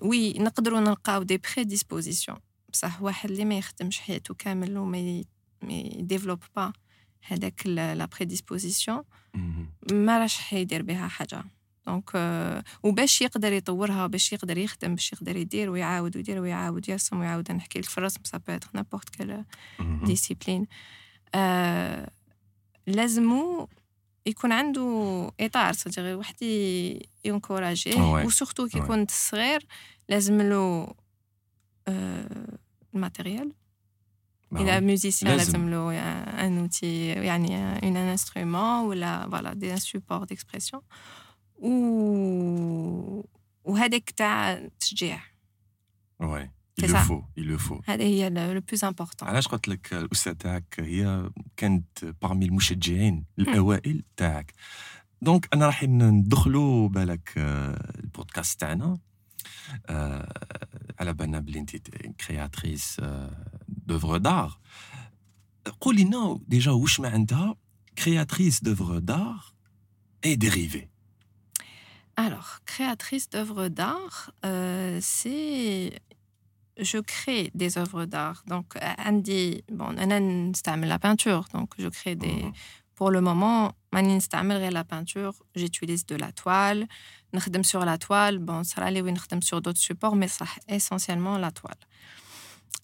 oui 0.02 0.34
نقدروا 0.34 0.80
نلقاو 0.80 1.24
des 1.24 1.38
prédispositions 1.56 2.38
بصح 2.74 3.02
واحد 3.02 3.32
اللي 3.32 3.46
ما 3.46 3.58
يخدمش 3.58 4.00
حياته 4.00 4.34
كامل 4.34 4.78
وما 4.78 4.98
ي- 4.98 5.26
ما 5.62 5.74
ي 5.74 5.81
développe 5.81 6.44
pas 6.56 6.74
هذاك 7.28 7.68
la 7.68 8.06
prédisposition 8.06 9.04
ما 9.92 10.20
راش 10.20 10.38
حيدير 10.38 10.82
بها 10.82 11.08
حاجة. 11.08 11.44
donc 11.88 12.10
آه، 12.16 12.64
وباش 12.84 13.22
يقدر 13.22 13.54
يطورها 13.54 14.08
باش 14.08 14.34
يقدر 14.34 14.58
يخدم 14.58 14.96
باش 14.96 15.14
يقدر 15.14 15.36
يدير 15.36 15.70
ويعاود 15.70 16.16
ويدير 16.18 16.40
ويعاود 16.42 16.90
يرسم 16.90 17.20
ويعاود 17.20 17.52
نحكي 17.52 17.80
لك 17.80 17.86
في 17.90 17.98
الرسم 17.98 18.20
سا 18.24 18.40
n'importe 18.74 19.10
quelle 19.10 19.46
discipline 20.04 20.68
آه 21.36 22.10
لازمو 22.88 23.70
يكون 24.26 24.52
عنده 24.52 25.32
إطار 25.40 25.74
صديق 25.74 26.14
واحد 26.14 26.36
ي 27.26 27.32
encourager 27.32 27.94
Ouais. 27.94 28.26
و 28.26 28.31
surtout 28.31 28.68
quand 28.68 28.80
Ouais. 28.80 28.84
يكون 28.84 29.06
صغير 29.10 29.66
لازم 30.10 30.42
له 30.42 30.94
آه 31.88 32.58
ال 32.96 33.02
matériel. 33.02 33.54
Les 34.54 34.82
musiciens 34.82 35.38
لازم. 35.38 35.70
له 35.70 36.00
un 36.46 36.58
outil 36.60 37.08
يعني 37.08 37.56
un 37.58 37.98
instrument 37.98 38.86
ولا 38.86 39.30
voilà 39.30 39.54
des 39.54 39.78
supports 39.78 40.24
d'expression 40.24 40.82
و 41.58 41.70
وهذاك 43.64 44.10
تاع 44.10 44.54
التشجيع 44.54 45.20
وي 46.20 46.52
il 46.79 46.85
le 46.85 46.93
ça. 46.93 47.05
faut 47.09 47.25
il 47.37 47.47
le 47.47 47.59
faut 47.59 47.81
هذا 47.85 48.05
هي 48.05 48.31
لو 48.31 48.61
بلوز 48.61 48.85
امبورطون 48.85 49.29
علاش 49.29 49.49
قلت 49.49 49.69
لك 49.69 49.93
الاستاذ 49.93 50.35
تاعك 50.35 50.81
هي 50.81 51.31
كانت 51.57 52.05
بارمي 52.23 52.47
المشجعين 52.47 53.25
الاوائل 53.39 54.05
تاعك 54.17 54.53
دونك 55.23 55.49
انا 55.55 55.67
راح 55.67 55.85
ندخلوا 55.85 56.89
بالك 56.89 57.33
آه، 57.37 57.93
البودكاست 58.01 58.61
تاعنا 58.61 58.99
آه، 59.87 60.33
على 61.01 61.13
بالنا 61.13 61.41
بلي 61.41 61.59
انت 61.59 61.77
كرياتريس 62.27 63.01
دوفر 63.69 64.17
دار 64.17 64.59
قولي 65.81 66.05
لنا 66.05 66.41
ديجا 66.49 66.71
واش 66.71 67.01
معناتها 67.01 67.57
كرياتريس 67.99 68.63
دوفر 68.63 68.99
دار 68.99 69.45
اي 70.25 70.37
ديريفي 70.37 70.89
Alors, 72.19 72.59
créatrice 72.67 73.31
d'œuvres 73.31 73.69
d'art, 73.69 74.33
euh, 74.45 74.99
c'est. 75.01 75.93
je 76.78 76.98
crée 76.98 77.52
des 77.54 77.78
œuvres 77.78 78.06
d'art. 78.06 78.44
Donc, 78.48 78.76
Andy, 78.98 79.64
bon, 79.72 79.96
la 80.86 81.00
peinture. 81.00 81.46
Donc, 81.54 81.72
je 81.78 81.88
crée 81.88 82.16
des. 82.16 82.44
Mhm. 82.44 82.54
Pour 82.96 83.10
le 83.10 83.22
moment, 83.22 83.74
la 84.70 84.84
peinture. 84.84 85.34
J'utilise 85.56 86.06
de 86.06 86.16
la 86.16 86.32
toile. 86.32 86.88
Je 87.34 87.40
sur 87.64 87.84
la 87.86 87.98
toile. 87.98 88.38
Bon, 88.38 88.64
ça 88.64 88.82
sur 89.42 89.62
d'autres 89.62 89.80
supports, 89.80 90.16
mais 90.16 90.28
ça 90.28 90.46
essentiellement 90.68 91.38
la 91.40 91.52
toile. 91.52 91.80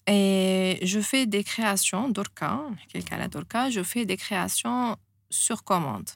Et 0.06 0.78
je 0.82 1.00
fais 1.00 1.26
des 1.26 1.44
créations, 1.44 2.08
Dorka, 2.08 2.60
Dorka, 3.28 3.70
je 3.70 3.82
fais 3.82 4.04
des 4.04 4.16
créations 4.16 4.96
sur 5.30 5.62
commande. 5.62 6.08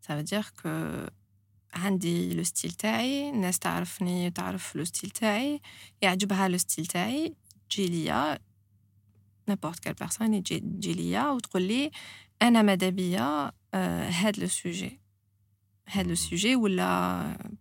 Ça 0.00 0.14
veut 0.14 0.22
dire 0.22 0.52
que 0.54 1.08
عندي 1.74 2.34
le 2.34 2.42
style 2.42 2.70
تاعي 2.70 3.30
الناس 3.30 3.58
تعرفني 3.58 4.30
تعرف 4.30 4.76
le 4.76 4.84
style 4.84 5.10
تاعي 5.10 5.60
يعجبها 6.02 6.48
le 6.48 6.58
style 6.58 6.86
تاعي 6.86 7.34
تجي 7.70 7.86
ليا 7.86 8.38
n'importe 9.48 9.78
quelle 9.78 9.94
personne 9.94 10.42
تجي 10.42 10.92
ليا 10.92 11.28
وتقول 11.28 11.62
لي 11.62 11.90
أنا 12.42 12.62
ماذا 12.62 12.88
بيا 12.88 13.52
آه، 13.74 14.10
هاد 14.10 14.38
le 14.38 14.46
sujet 14.46 15.00
هاد 15.88 16.06
le 16.06 16.14
sujet 16.14 16.56
ولا 16.56 17.52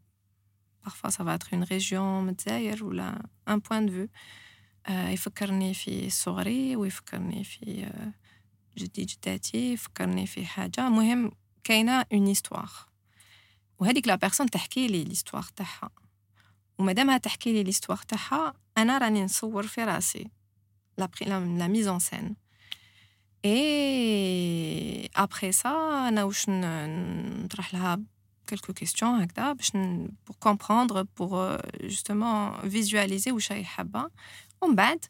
parfois 0.87 1.11
ça 1.11 1.23
va 1.23 1.33
être 1.35 1.53
une 1.53 1.63
région 1.63 2.21
من 2.23 2.29
الجزائر 2.29 2.83
ولا 2.83 3.29
point 3.49 3.81
de 3.81 3.91
vue. 3.91 4.09
آه، 4.87 5.09
يفكرني 5.09 5.73
في 5.73 6.09
صغري 6.09 6.75
ويفكرني 6.75 7.43
في 7.43 7.83
آه، 7.83 8.13
جدي 8.77 9.05
جداتي 9.05 9.73
يفكرني 9.73 10.27
في 10.27 10.45
حاجة. 10.45 10.89
مهم 10.89 11.31
كاينة 11.63 12.05
اون 12.13 12.35
histoire. 12.35 12.87
وهذيك 13.78 14.08
لا 14.08 14.14
بيرسون 14.14 14.50
تحكي 14.50 14.86
لي 14.86 15.04
ليستوار 15.04 15.42
تاعها 15.56 15.90
ومادامها 16.78 17.18
تحكي 17.18 17.52
لي 17.52 17.62
ليستوار 17.62 17.98
تاعها 17.98 18.52
انا 18.78 18.98
راني 18.98 19.24
نصور 19.24 19.66
في 19.66 19.84
راسي 19.84 20.30
لا 20.98 21.06
بري 21.06 21.30
لا 21.58 21.68
ميز 21.68 21.88
ان 21.88 21.98
سين 21.98 22.36
اي 23.44 25.10
ابري 25.16 25.52
سا 25.52 25.68
انا 26.08 26.24
واش 26.24 26.48
ن- 26.48 27.44
نطرح 27.44 27.74
لها 27.74 28.00
quelques 28.52 28.72
questions 28.84 29.02
هكذا 29.04 29.52
باش 29.52 29.76
ن- 29.76 30.08
pour 30.30 30.34
comprendre 30.48 31.04
pour 31.16 31.32
euh, 31.34 31.58
justement 31.88 32.60
visualiser 32.64 33.28
واش 33.32 33.52
هي 33.52 33.64
حابه 33.64 34.10
ومن 34.62 34.74
بعد 34.74 35.04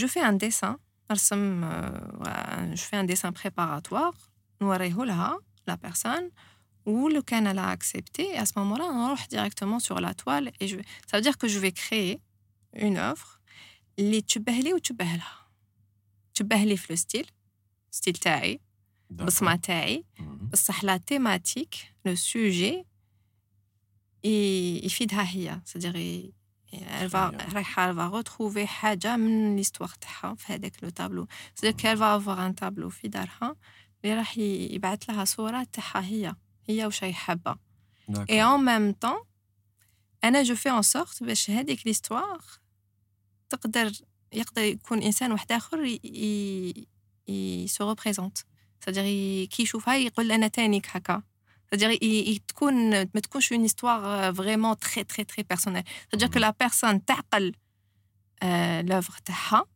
je 0.00 0.02
fais 0.06 0.20
un 0.24 0.36
dessin 0.46 0.76
نرسم 1.10 1.64
euh, 1.64 2.76
je 2.76 2.82
fais 2.82 2.96
un 2.96 3.04
dessin 3.14 3.32
préparatoire 3.32 4.14
نوريه 4.62 4.94
لها 5.04 5.38
la 5.70 5.74
personne 5.76 6.30
ou 6.88 7.08
le 7.08 7.22
canal 7.22 7.58
a 7.58 7.68
accepté, 7.70 8.22
et 8.34 8.36
à 8.36 8.46
ce 8.46 8.52
moment-là, 8.58 8.84
on 8.84 9.14
va 9.14 9.26
directement 9.30 9.78
sur 9.78 10.00
la 10.00 10.12
toile. 10.14 10.52
Et 10.60 10.68
je 10.68 10.76
vais... 10.76 10.84
Ça 11.08 11.16
veut 11.16 11.22
dire 11.22 11.38
que 11.38 11.48
je 11.48 11.58
vais 11.58 11.72
créer 11.72 12.20
une 12.74 12.98
œuvre 12.98 13.40
اللي 13.98 14.20
تشبه 14.20 14.52
لي 14.52 14.74
وتشبه 14.74 15.04
لها 15.04 15.48
تشبه 16.34 16.64
لي 16.64 16.76
في 16.76 16.92
الستيل 16.92 17.26
ستيل 17.90 18.14
تاعي 18.14 18.60
بصمة 19.10 19.56
تاعي 19.56 20.04
بصح 20.52 20.84
لا 20.84 20.96
تيماتيك 20.96 21.74
لو 22.04 22.14
سوجي 22.14 22.86
يفيدها 24.24 25.22
هي 25.22 25.60
سادير 25.64 26.32
elle 26.72 27.08
va 27.08 27.30
Très 27.30 27.36
bien. 27.36 27.54
رايحة 27.54 27.92
elle 27.92 27.96
va 27.96 28.08
retrouver 28.08 28.64
حاجة 28.64 29.16
من 29.16 29.56
ليستواغ 29.56 29.92
تاعها 30.00 30.34
في 30.34 30.52
هذاك 30.52 30.84
لو 30.84 30.88
تابلو 30.88 31.26
سادير 31.54 31.76
qu'elle 31.78 31.98
va 31.98 32.14
avoir 32.14 32.38
un 32.40 32.52
tableau 32.52 32.88
في 32.88 33.08
دارها 33.08 33.56
اللي 34.04 34.16
راح 34.16 34.38
يبعث 34.38 35.10
لها 35.10 35.24
صورة 35.24 35.66
تاعها 35.72 36.04
هي 36.04 36.34
هي 36.68 36.86
واش 36.86 37.04
هي 37.04 37.12
حابة 37.12 37.56
Et 38.30 38.42
en 38.42 38.58
même 38.58 38.92
temps, 39.04 39.24
أنا 40.24 40.42
جو 40.42 40.54
في 40.54 40.70
en 40.70 40.82
sorte 40.82 41.22
باش 41.22 41.50
هذيك 41.50 41.86
ليستواغ 41.86 42.40
تقدر 43.48 43.92
يقدر 44.32 44.62
يكون 44.62 45.02
إنسان 45.02 45.32
واحد 45.32 45.52
آخر 45.52 45.84
ي 47.28 47.66
سو 47.68 47.88
ريبريزونت 47.88 48.38
c'est-à-dire 48.38 49.48
كي 49.50 49.62
يشوفها 49.62 49.96
يقول 49.96 50.32
انا 50.32 50.48
تانيك 50.48 50.86
هكا 50.90 51.22
c'est-à-dire 51.74 52.38
تكون 52.48 52.90
ما 52.90 53.04
تكونش 53.04 53.54
une 53.54 53.64
histoire 53.68 54.32
vraiment 54.32 54.74
très 54.76 55.04
très 55.04 55.24
très 55.24 55.44
personnelle 55.44 55.84
c'est-à-dire 56.08 56.30
que 56.30 56.38
la 56.38 56.52
personne 56.52 57.04
تعقل 57.04 57.52
l'œuvre 58.88 59.20
تاعها 59.24 59.66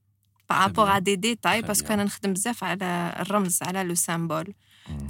par 0.49 0.59
rapport 0.59 0.89
à 0.89 1.01
des 1.01 1.17
détails 1.17 1.63
parce 1.63 1.83
que 1.83 1.91
انا 1.91 2.05
نخدم 2.05 2.33
بزاف 2.33 2.65
على 2.65 3.17
الرمز 3.21 3.63
على 3.63 3.95
le 3.95 3.97
symbole 3.97 4.53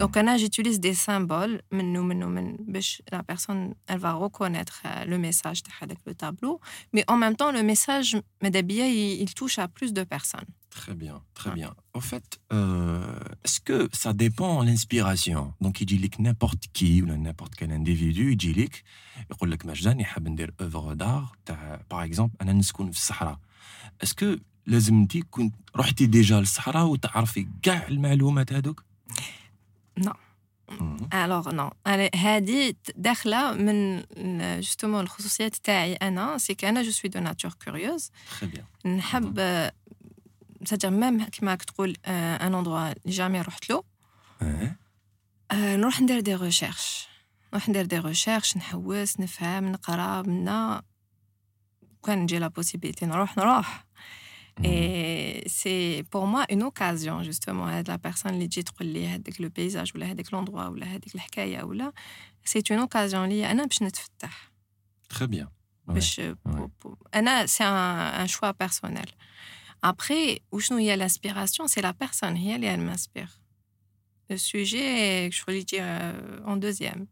donc 0.00 0.16
انا 0.16 0.36
j'utilise 0.38 0.80
des 0.80 0.94
symboles 0.94 1.62
منو 1.72 2.02
منو 2.02 2.28
من 2.28 2.56
باش 2.56 3.02
la 3.12 3.22
personne 3.22 3.74
elle 3.88 3.98
va 3.98 4.12
reconnaître 4.12 4.82
le 5.06 5.18
message 5.18 5.62
تاع 5.62 5.74
هذاك 5.82 5.98
le 6.08 6.14
tableau 6.14 6.60
mais 6.96 7.04
en 7.08 7.16
même 7.16 7.36
temps 7.36 7.52
le 7.52 7.62
message 7.62 8.16
ماذا 8.42 8.60
بيا 8.60 9.24
il 9.24 9.34
touche 9.34 9.58
à 9.58 9.68
plus 9.68 9.92
de 9.92 10.04
personnes 10.04 10.48
Très 10.70 10.94
bien, 10.94 11.16
très 11.34 11.50
bien. 11.50 11.72
En 11.94 12.00
fait, 12.00 12.38
euh, 12.52 13.00
est-ce 13.44 13.60
que 13.60 13.88
ça 13.92 14.12
dépend 14.12 14.62
de 14.62 14.68
l'inspiration 14.68 15.42
Donc, 15.60 15.80
il 15.80 15.86
dit 15.86 16.10
que 16.10 16.22
n'importe 16.22 16.64
qui 16.72 17.02
ou 17.02 17.06
n'importe 17.06 17.54
quel 17.56 17.72
individu, 17.72 18.32
il 18.32 18.36
dit 18.36 18.68
que, 18.68 18.78
يقول 19.30 19.50
لك 19.50 19.66
مجدان 19.66 20.00
يحب 20.00 20.28
ندير 20.28 20.54
œuvre 20.60 20.94
d'art 20.94 21.36
تاع 21.46 21.80
par 21.88 22.02
exemple 22.02 22.36
أنا 22.42 22.52
نسكن 22.52 22.90
في 22.90 22.96
الصحراء. 22.96 23.38
Est-ce 24.04 24.14
que 24.14 24.40
لازم 24.66 24.94
انت 24.94 25.16
كنت 25.16 25.54
رحتي 25.76 26.06
ديجا 26.06 26.40
للصحراء 26.40 26.86
وتعرفي 26.86 27.48
كاع 27.62 27.88
المعلومات 27.88 28.52
هذوك؟ 28.52 28.84
Non. 29.99 30.15
الوغ 31.13 31.51
نو 31.51 31.71
هذه 32.15 32.73
داخله 32.95 33.53
من 33.53 34.03
جوستومون 34.61 35.03
الخصوصيات 35.03 35.55
تاعي 35.55 35.93
أنا 35.93 36.37
سي 36.37 36.57
أنا 36.63 36.81
جو 36.81 36.91
سوي 36.91 37.09
دو 37.09 37.19
ناتور 37.19 37.53
كوريوز 37.65 38.11
نحب 38.85 39.39
سادير 40.65 40.89
ميم 40.89 41.23
كيما 41.23 41.51
راك 41.51 41.63
تقول 41.63 41.97
ان 42.07 42.55
اندروا 42.55 42.91
اللي 42.91 42.97
جامي 43.05 43.41
رحت 43.41 43.69
له 43.69 43.83
نروح 45.53 46.01
ندير 46.01 46.19
دي 46.19 46.35
ريشيرش 46.35 47.07
نروح 47.53 47.69
ندير 47.69 47.85
دي 47.85 47.99
ريشيرش 47.99 48.57
نحوس 48.57 49.19
نفهم 49.19 49.71
نقرا 49.71 50.21
منا 50.21 50.81
كان 52.05 52.19
نجي 52.19 52.39
لا 52.39 52.47
بوسيبيليتي 52.47 53.05
نروح 53.05 53.37
نروح 53.37 53.85
Mm. 54.59 54.65
Et 54.65 55.43
c'est 55.47 56.03
pour 56.09 56.27
moi 56.27 56.45
une 56.49 56.63
occasion, 56.63 57.23
justement, 57.23 57.65
à 57.65 57.83
la 57.83 57.97
personne 57.97 58.37
qui 58.39 58.47
dit 58.47 58.63
le 59.39 59.49
paysage, 59.49 59.93
ou 59.95 59.99
l'endroit, 60.31 60.69
ou 60.69 60.75
l'histoire, 60.75 61.67
ou 61.67 61.71
là, 61.71 61.91
c'est 62.43 62.69
une 62.69 62.79
occasion 62.79 63.23
liée 63.23 63.43
à 63.43 63.51
un 63.51 63.59
Très 65.09 65.27
bien. 65.27 65.49
Ouais. 65.87 65.95
Ouais. 65.95 67.47
C'est 67.47 67.63
un, 67.63 68.27
choix 68.27 68.53
personnel. 68.53 69.05
Après, 69.81 70.41
où 70.51 70.59
il 70.79 70.85
y 70.85 70.91
a 70.91 70.95
l'inspiration, 70.95 71.67
c'est 71.67 71.81
la 71.81 71.93
personne, 71.93 72.37
elle, 72.37 72.63
elle 72.63 72.79
m'inspire. 72.79 73.39
Le 74.29 74.37
sujet, 74.37 75.29
je 75.29 75.43
voulais 75.43 75.63
dire 75.63 75.83
euh, 75.83 76.39
en 76.45 76.55
deuxième. 76.55 77.07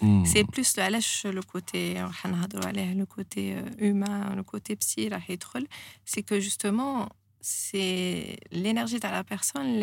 Hmm. 0.00 0.24
C'est 0.24 0.44
plus 0.44 0.76
le, 0.76 1.24
le 1.24 1.42
côté, 1.42 1.96
le 2.94 3.06
côté 3.06 3.54
euh, 3.54 3.62
humain, 3.78 4.34
le 4.36 4.42
côté 4.42 4.76
psy, 4.76 5.08
c'est 6.04 6.22
que 6.22 6.38
justement, 6.38 7.08
c'est 7.40 8.38
l'énergie 8.50 9.00
de 9.00 9.06
la 9.08 9.24
personne 9.24 9.78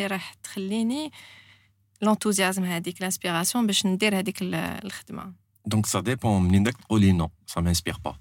l'enthousiasme, 2.01 2.63
l'inspiration 2.99 3.63
Donc 5.65 5.87
ça 5.87 6.01
dépend, 6.01 6.39
quand 6.73 6.99
tu 6.99 7.13
non, 7.13 7.29
ça 7.45 7.61
ne 7.61 7.65
m'inspire 7.65 7.99
pas. 7.99 8.17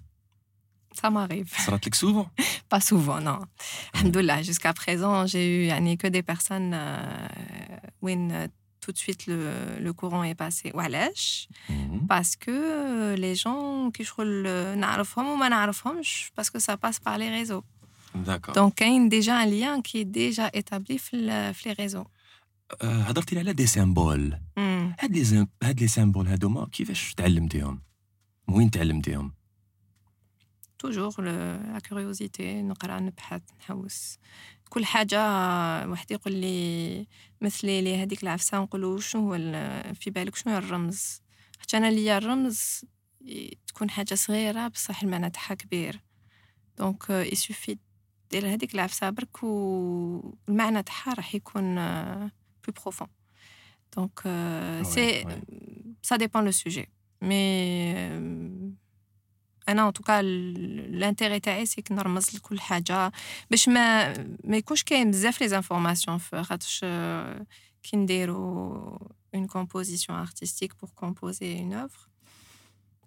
Ça 0.92 1.11
m'arrive. 1.11 1.52
Ça 1.56 1.72
te 1.78 1.94
souvent? 1.94 2.28
Pas 2.68 2.80
souvent, 2.80 3.20
non. 3.20 3.38
Hmm. 3.38 3.46
Alhamdoulilah, 3.94 4.42
jusqu'à 4.42 4.72
présent, 4.72 5.26
j'ai 5.26 5.66
eu 5.66 5.70
que 5.96 6.06
des 6.06 6.22
personnes 6.22 6.72
euh, 6.75 7.78
euh 8.00 8.46
tout 8.86 8.91
de 8.91 8.98
suite 8.98 9.27
le, 9.27 9.79
le 9.86 9.94
courant 9.94 10.24
est 10.24 10.36
passé. 10.36 10.72
وعلاش 10.75 11.50
Parce 12.10 12.36
que 12.36 13.15
les 13.15 13.36
gens 13.36 13.91
qui 13.98 14.03
شغل 14.03 14.44
نعرفهم 14.79 15.27
وما 15.27 15.50
نعرفهمش 15.50 16.32
parce 16.41 16.50
que 16.50 16.60
ça 16.60 16.77
passe 16.77 17.00
par 17.00 17.17
les 17.17 17.29
réseaux. 17.44 17.63
داكور 18.15 18.56
Donc 18.56 18.73
كاين 18.73 19.10
déjà 19.10 19.34
un 19.34 19.45
lien 19.45 19.82
qui 19.82 19.97
est 20.02 20.06
déjà 20.17 20.50
établi 20.60 20.97
في, 20.97 21.13
ال- 21.15 21.54
في 21.54 21.69
les 21.73 21.78
réseaux. 21.78 22.08
هضرتي 22.84 23.36
لي 23.36 23.41
على 23.41 23.54
دي 23.54 23.67
سيمبول 23.67 24.38
مم. 24.58 24.95
هاد 25.00 25.12
لي 25.12 25.23
زم- 25.23 25.47
هاد 25.63 25.80
لي 25.80 25.88
سيمبول 25.88 26.28
هادوما 26.28 26.67
كيفاش 26.71 27.13
تعلمتيهم 27.13 27.82
وين 28.47 28.71
تعلمتيهم 28.71 29.34
توجور 30.80 31.12
la 31.78 31.80
curiosité 31.82 32.41
نقرا 32.41 33.00
نبحث 33.00 33.41
نحوس 33.60 34.17
كل 34.72 34.85
حاجة 34.85 35.18
واحد 35.88 36.11
يقول 36.11 36.32
لي 36.35 37.06
مثلي 37.40 37.80
لي 37.82 38.02
هذيك 38.02 38.22
العفسة 38.22 38.58
نقولو 38.58 38.98
شنو 38.98 39.35
هو 39.35 39.38
في 39.94 40.11
بالك 40.11 40.37
شنو 40.37 40.52
هو 40.52 40.58
الرمز؟ 40.58 41.22
حتى 41.58 41.76
أنا 41.76 41.90
ليا 41.90 42.18
الرمز 42.18 42.85
تكون 43.66 43.90
حاجة 43.90 44.14
صغيرة 44.14 44.68
بصح 44.68 45.02
المعنى 45.02 45.30
تاعها 45.30 45.54
كبير. 45.54 46.00
donc 46.79 47.11
il 47.11 47.28
suffit 47.28 47.79
دير 48.30 48.46
هذيك 48.54 48.74
العفسة 48.74 49.11
برك 49.11 49.42
والمعنى 49.42 50.82
تاعها 50.82 51.14
راح 51.14 51.35
يكون 51.35 51.74
plus 51.75 52.75
profond 52.83 53.09
donc 53.96 54.20
سي 56.02 56.18
dépend 56.18 56.40
le 56.40 56.52
sujet. 56.52 56.88
Mais 57.20 57.94
euh, 57.96 58.70
انا 59.69 59.88
ان 59.88 59.93
توكا 59.93 60.19
الانتيري 60.19 61.39
تاعي 61.39 61.65
سي 61.65 61.84
نرمز 61.91 62.36
لكل 62.36 62.60
حاجه 62.60 63.12
باش 63.52 63.69
ما 63.69 64.13
ما 64.43 64.58
يكونش 64.58 64.84
كاين 64.84 65.12
بزاف 65.12 65.41
لي 65.41 65.47
زانفورماسيون 65.47 66.19
خاطرش 66.19 66.82
آه، 66.84 67.45
كي 67.84 67.97
نديرو 67.97 69.13
اون 69.36 69.47
كومبوزيسيون 69.47 70.19
ارتستيك 70.19 70.80
بور 70.82 70.89
كومبوزي 70.95 71.60
اون 71.60 71.73
اوفر 71.73 72.08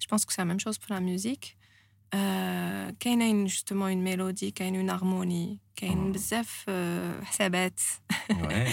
جو 0.00 0.08
بونس 0.08 0.24
كو 0.24 0.30
سي 0.30 0.42
لا 0.42 0.48
ميم 0.48 0.58
شوز 0.58 0.76
بور 0.78 0.86
لا 0.90 1.00
ميوزيك 1.00 1.56
كاينه 3.00 3.44
جوستومون 3.46 3.90
اون 3.92 4.04
ميلودي 4.04 4.50
كاين 4.50 4.76
اون 4.76 4.90
هارموني 4.90 5.58
كاين 5.76 6.12
بزاف 6.12 6.64
آه، 6.68 7.20
حسابات 7.24 7.80
Ouais. 8.30 8.68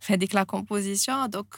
في 0.00 0.12
هذيك 0.12 0.34
لا 0.34 0.42
كومبوزيسيون 0.42 1.30
دونك 1.30 1.54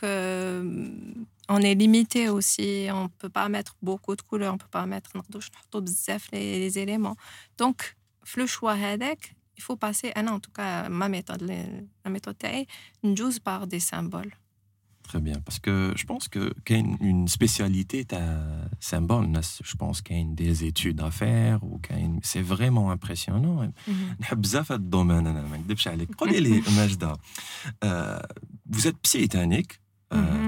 on 1.53 1.61
est 1.61 1.75
limité 1.75 2.29
aussi 2.29 2.89
on 2.91 3.09
peut 3.23 3.29
pas 3.39 3.49
mettre 3.49 3.75
beaucoup 3.83 4.17
de 4.17 4.23
couleurs 4.23 4.55
on 4.55 4.59
peut 4.59 4.79
pas 4.81 4.87
mettre 4.87 5.17
نقدروش 5.17 5.51
نحطوا 5.51 5.81
بزاف 5.81 6.27
les, 6.27 6.71
les 6.71 6.77
éléments 6.79 7.17
donc 7.63 7.83
في 8.25 8.41
لو 8.41 8.47
شوا 8.47 8.73
هذاك 8.73 9.37
il 9.61 9.63
faut 9.63 9.77
passer 9.77 10.13
انا 10.17 10.39
en 10.39 10.41
tout 10.41 10.53
cas 10.59 10.89
ma 10.89 11.09
méthode 11.09 11.43
la 12.07 12.11
méthode 12.11 12.37
تاعي 12.39 12.67
نجوز 13.05 13.39
par 13.39 13.67
des 13.67 13.81
symboles 13.95 14.35
Très 15.10 15.22
bien, 15.22 15.40
parce 15.44 15.58
que 15.58 15.92
je 15.96 16.06
pense 16.06 16.28
que 16.28 16.54
qu'il 16.64 16.96
une 17.02 17.28
spécialité, 17.28 18.06
c'est 18.80 18.96
un 18.96 19.02
bon. 19.02 19.34
Je 19.64 19.76
pense 19.76 20.04
qu'il 20.04 20.16
y 20.16 20.20
a 20.20 20.24
des 20.36 20.66
études 20.66 21.02
à 21.02 21.10
faire 21.10 21.64
ou 21.64 21.80
c'est 22.22 22.44
vraiment 22.44 22.92
impressionnant. 22.92 23.68
Bzaf 24.38 24.70
domaine, 24.78 25.26
Majda. 26.76 27.18
Vous 28.70 28.86
êtes 28.88 29.00
psychétanique, 29.00 29.80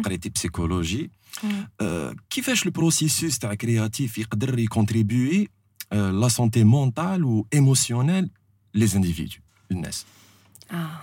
qualité 0.04 0.28
euh, 0.28 0.30
mhm. 0.30 0.34
psychologie. 0.34 1.10
Mhm. 1.42 1.68
Euh, 1.82 2.14
qui 2.30 2.44
fait 2.44 2.64
le 2.64 2.72
processus 2.72 3.40
créatif 3.58 4.18
Il 4.20 4.28
contribuer 4.68 5.50
à 5.90 6.12
la 6.12 6.30
santé 6.30 6.64
mentale 6.64 7.26
ou 7.26 7.48
émotionnelle 7.52 8.30
les 8.76 8.96
individus, 8.96 9.42
Ah, 10.70 11.02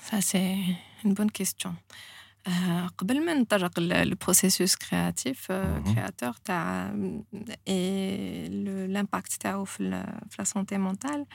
ça 0.00 0.22
c'est 0.22 0.56
une 1.04 1.12
bonne 1.12 1.30
question. 1.30 1.74
آه، 2.46 2.86
قبل 2.98 3.26
ما 3.26 3.34
نطرق 3.34 3.80
للبروسيسوس 3.80 4.76
كرياتيف. 4.76 5.52
كرياتور 5.52 6.32
تاع 6.32 6.94
et 7.68 8.48
l'impact 8.88 9.32
تاعو 9.32 9.64
في 9.64 9.82
la 10.38 10.44
santé 10.44 10.78
mentale 10.78 11.26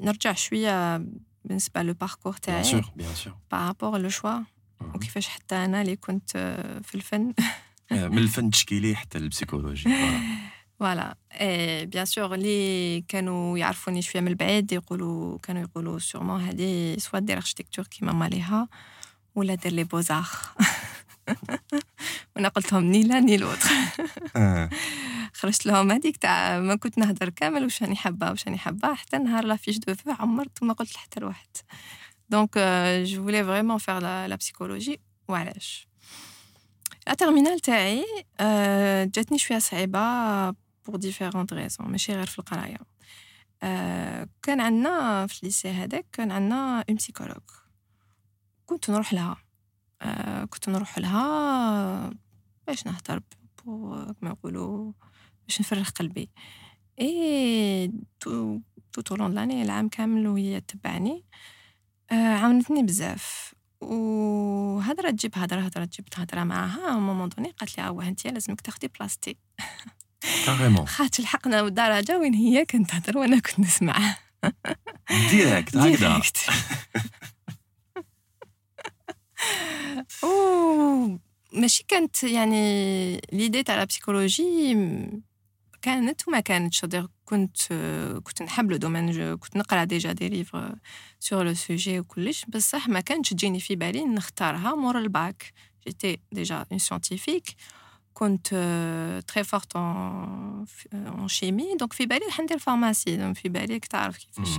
نرجع 0.00 0.32
شوية 0.32 1.04
بالنسبة 1.44 1.82
le 1.82 1.94
parcours 1.94 2.32
bien 2.32 2.42
تاعي 2.42 2.64
sûr 2.64 2.92
bien 2.96 3.14
sûr 3.14 3.34
par 3.50 3.64
rapport 3.64 3.98
le 3.98 4.08
choix 4.08 4.40
وكيفاش 4.94 5.28
حتى 5.28 5.54
أنا 5.54 5.82
اللي 5.82 5.96
كنت 5.96 6.30
في 6.84 6.94
الفن 6.94 7.32
من 7.90 8.18
الفن 8.18 8.44
التشكيلي 8.46 8.96
حتى 8.96 9.18
البسيكولوجي 9.18 9.90
فوالا. 10.80 11.16
بيان 11.84 12.04
سور 12.04 12.34
اللي 12.34 13.00
كانوا 13.08 13.58
يعرفوني 13.58 14.02
شوية 14.02 14.22
من 14.22 14.28
البعيد 14.28 14.72
يقولوا 14.72 15.38
كانوا 15.38 15.62
يقولوا 15.62 15.98
sûrement 15.98 16.40
هادي 16.40 17.00
soit 17.00 17.18
دير 17.18 17.36
architecture 17.36 17.86
كيما 17.86 18.12
ماليها 18.12 18.68
ولا 19.34 19.54
دير 19.54 19.72
les 19.72 19.84
Beaux-Arts 19.84 20.28
وأنا 22.36 22.48
قلت 22.48 22.72
لهم 22.72 22.84
ni 22.84 23.02
là 23.02 23.20
ni 23.20 23.36
l'autre. 23.36 23.68
خرجت 25.32 25.66
لهم 25.66 25.92
هذيك 25.92 26.16
تاع 26.16 26.60
ما 26.60 26.76
كنت 26.76 26.98
نهضر 26.98 27.28
كامل 27.28 27.62
واش 27.62 27.82
راني 27.82 27.96
حابة 27.96 28.30
واش 28.30 28.46
راني 28.46 28.58
حابة 28.58 28.94
حتى 28.94 29.18
نهار 29.18 29.44
la 29.44 29.56
fiche 29.56 29.78
de 29.78 29.94
vœux 29.94 30.10
عمرت 30.10 30.62
وما 30.62 30.72
قلت 30.72 30.94
لحتى 30.94 31.20
لواحد 31.20 31.48
donc 32.28 32.58
je 33.04 33.22
voulais 33.24 33.44
vraiment 33.44 33.78
faire 33.78 33.98
la 33.98 34.36
psychologie 34.36 35.00
وعلاش 35.28 35.88
la 37.06 37.14
terminale 37.14 37.60
تاعي 37.60 38.04
آه، 38.40 39.04
جاتني 39.04 39.38
شوية 39.38 39.58
صعيبة. 39.58 40.65
pour 40.86 40.96
différentes 40.96 41.52
raisons 41.52 41.90
ماشي 41.90 42.12
غير 42.14 42.26
في 42.26 42.38
القراية. 42.38 42.78
آه، 43.62 44.28
كان 44.42 44.60
عندنا 44.60 45.26
في 45.26 45.40
ال 45.42 45.46
lycée 45.46 45.68
هذاك 45.68 46.06
كان 46.12 46.30
عندنا 46.30 46.84
une 46.88 46.96
psychologue 46.96 47.42
كنت 48.66 48.90
نروح 48.90 49.12
لها. 49.12 49.36
آه 50.02 50.44
كنت 50.44 50.68
نروح 50.68 50.98
لها 50.98 52.10
باش 52.66 52.86
نهضر 52.86 53.20
كما 53.64 54.14
يقولوا 54.22 54.92
باش 55.48 55.60
نفرغ 55.60 55.88
قلبي. 55.88 56.30
et 57.00 58.60
tout 58.92 59.00
tout 59.00 59.13
au 59.13 59.19
long 59.19 59.32
لاني 59.34 59.62
العام 59.62 59.88
كامل 59.88 60.26
وهي 60.26 60.60
تبعني. 60.60 61.24
آه 62.12 62.14
عاونتني 62.14 62.82
بزاف. 62.82 63.54
وهضرة 63.80 65.10
تجيب 65.10 65.32
هضرة 65.36 65.60
هضرة 65.60 65.84
تجيب 65.84 66.06
هضرة 66.16 66.44
معاها. 66.44 66.98
moment 66.98 67.28
donné 67.28 67.50
قالت 67.50 67.78
لي 67.78 67.86
اوه 67.88 68.08
انت 68.08 68.26
لازمك 68.26 68.60
تاخدي 68.60 68.88
بلاصتي 68.88 69.36
carrément 70.46 70.86
خاطر 70.86 71.22
لحقنا 71.22 71.68
درجه 71.68 72.18
وين 72.18 72.34
هي 72.34 72.64
كانت 72.64 72.90
تهضر 72.90 73.18
وأنا 73.18 73.38
كنت 73.38 73.60
نسمع 73.60 74.16
directe 75.30 75.76
هكذا 75.76 76.20
ماشي 81.52 81.84
كانت 81.88 82.22
يعني 82.24 83.20
l'idée 83.32 83.62
تاع 83.62 83.82
ال 83.82 83.90
psychologie 83.90 84.74
كانت 85.82 86.28
وما 86.28 86.40
كانتش 86.40 86.84
كنت 87.24 87.72
كنت 88.24 88.42
نحب 88.42 88.70
le 88.70 88.76
domaine 88.76 89.36
كنت 89.36 89.56
نقرا 89.56 89.84
déjà 89.84 90.12
des 90.12 90.28
livres 90.28 90.74
sur 91.20 91.44
le 91.44 91.54
sujet 91.54 92.00
وكلش 92.00 92.44
بصح 92.48 92.88
ما 92.88 93.00
كانتش 93.00 93.30
تجيني 93.30 93.60
في 93.60 93.76
بالي 93.76 94.04
نختارها 94.04 94.74
مور 94.74 94.98
الباك 94.98 95.52
جيتي 95.86 96.18
déjà 96.32 96.66
une 96.72 96.78
scientifique 96.78 97.44
كنت 98.18 98.48
très 99.26 99.44
forte 99.44 99.76
en 99.76 101.28
chimie 101.28 101.76
donc 101.76 101.92
في 101.92 102.06
بالي 102.06 102.26
راح 102.26 102.40
ندير 102.40 102.58
pharmacie 102.58 103.16
donc 103.16 103.36
في 103.36 103.48
بالي 103.48 103.78
تعرف 103.78 104.16
كيفاش. 104.16 104.58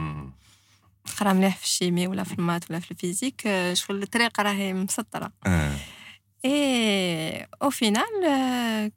نقرا 1.07 1.33
مليح 1.33 1.57
في 1.57 1.63
ال 1.63 1.70
chimie 1.70 2.07
ولا 2.07 2.23
في 2.23 2.33
ال 2.33 2.40
maths 2.40 2.71
ولا 2.71 2.79
في 2.79 2.91
ال 2.91 2.96
physique. 2.96 3.41
شغل 3.73 4.03
الطريقة 4.03 4.43
راهي 4.43 4.73
مسطرة. 4.73 5.31
et 6.45 7.47
au 7.61 7.69
final 7.69 8.91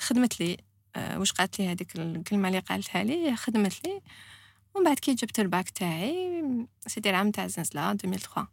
خدمت 0.00 0.40
لي. 0.40 0.56
واش 0.96 1.32
قالت 1.32 1.58
لي 1.58 1.68
هذيك 1.68 1.96
الكلمة 1.96 2.48
اللي 2.48 2.58
قالتها 2.58 3.04
لي؟ 3.04 3.36
خدمت 3.36 3.86
لي. 3.86 4.00
ومن 4.74 4.84
بعد 4.84 4.98
كي 4.98 5.14
جبت 5.14 5.40
الباك 5.40 5.70
تاعي 5.70 6.44
c'était 6.86 7.10
العام 7.10 7.30
تاع 7.30 7.44
الزنزله 7.44 7.92
2003 7.92 8.46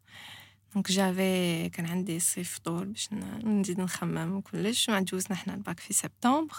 donc 0.74 0.92
j'avais 0.92 1.70
كان 1.70 1.86
عندي 1.86 2.20
صيف 2.20 2.58
طويل 2.58 2.86
باش 2.86 3.10
نزيد 3.44 3.80
نخمم 3.80 4.32
وكلش. 4.32 4.90
مع 4.90 5.00
جوزنا 5.00 5.36
حنا 5.36 5.54
الباك 5.54 5.80
في 5.80 5.94
سبتمبر. 5.94 6.56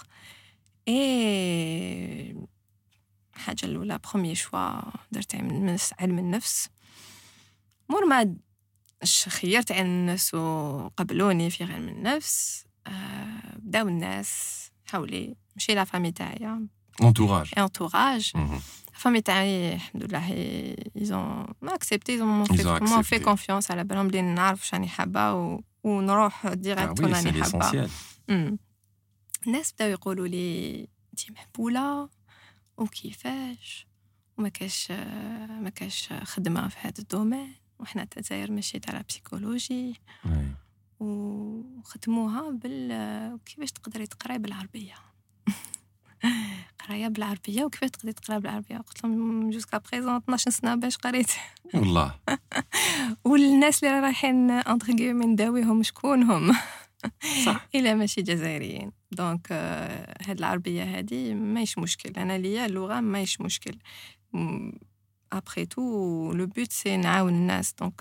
Et 0.89 2.37
الحاجة 3.37 3.65
الأولى 3.67 3.99
premier 3.99 4.35
choix 4.35 4.81
درت 5.13 5.35
علم 5.35 6.19
النفس 6.19 6.69
مور 7.89 8.05
ما 8.05 8.37
خيرت 9.29 9.73
علم 9.73 9.87
النفس 9.87 10.35
وقبلوني 10.35 11.51
في 11.51 11.65
علم 11.65 11.89
النفس 11.89 12.65
آه 12.87 13.57
بداو 13.57 13.89
الناس 13.89 14.63
حولي 14.87 15.37
ماشي 15.57 15.75
la 15.75 15.85
famille 15.85 16.13
تاعي 16.13 16.69
entourage 17.03 17.51
entourage 17.59 18.33
famille 18.99 19.21
تاعي 19.21 19.75
الحمد 19.75 20.05
لله 20.05 20.35
ils 20.97 21.47
ont 21.63 21.75
m'accepté 21.75 22.13
ils 22.13 22.29
m'ont 22.29 23.03
fait 23.03 23.19
confiance 23.19 23.71
على 23.71 23.85
بالهم 23.85 24.09
بلي 24.09 24.23
نعرف 24.23 24.67
شاني 24.67 24.89
حابه 24.89 25.35
و... 25.35 25.61
ونروح 25.83 26.47
directe 26.47 27.01
وين 27.01 27.15
راني 27.15 27.43
حابه 27.43 27.89
الناس 29.47 29.73
بداو 29.73 29.89
يقولوا 29.89 30.29
لي 30.29 30.81
انت 31.13 31.31
محبوله 31.31 32.09
وكيفاش 32.77 33.87
وما 34.39 34.49
كاش 34.49 34.91
ما 35.61 35.71
كاش 35.75 36.09
خدمه 36.23 36.69
في 36.69 36.77
هذا 36.81 36.99
ال 36.99 37.06
domaine 37.06 37.55
وحنا 37.79 38.05
تزاير 38.05 38.53
ماشي 38.53 38.79
تاع 38.79 39.03
psychologie 39.09 39.95
وختموها 41.01 42.51
بال 42.51 43.39
كيفاش 43.45 43.73
تقدري 43.73 44.07
تقراي 44.07 44.39
بالعربيه 44.39 44.95
قراية 46.89 47.09
بالعربيه 47.09 47.65
وكيفاش 47.65 47.91
تقدري 47.91 48.13
تقراي 48.13 48.41
بالعربيه 48.41 48.77
قلت 48.77 49.05
لهم 49.05 49.51
jusqu'à 49.51 49.79
présent 49.79 50.17
12 50.17 50.51
سنة 50.51 50.75
باش 50.75 50.97
قريت. 50.97 51.31
والله. 51.75 52.15
والناس 53.25 53.85
اللي 53.85 54.01
رايحين 54.01 54.63
من 54.99 55.27
نداويهم 55.27 55.83
شكون 55.83 56.23
هم 56.23 56.57
صح. 57.45 57.69
إلا 57.75 57.95
ماشي 57.95 58.23
جزائريين. 58.23 58.93
donc 59.13 59.53
هاد 60.23 60.39
العربية 60.39 60.99
هادي 60.99 61.35
ماهيش 61.35 61.79
مشكل. 61.79 62.21
أنا 62.21 62.39
ليا 62.39 62.67
اللغة 62.67 63.01
ماهيش 63.01 63.41
مشكل. 63.41 63.79
après 65.33 65.67
tout 65.67 65.83
le 66.33 66.47
but 66.47 66.73
c'est 66.73 66.97
نعاون 66.97 67.35
الناس. 67.35 67.73
donc 67.73 68.01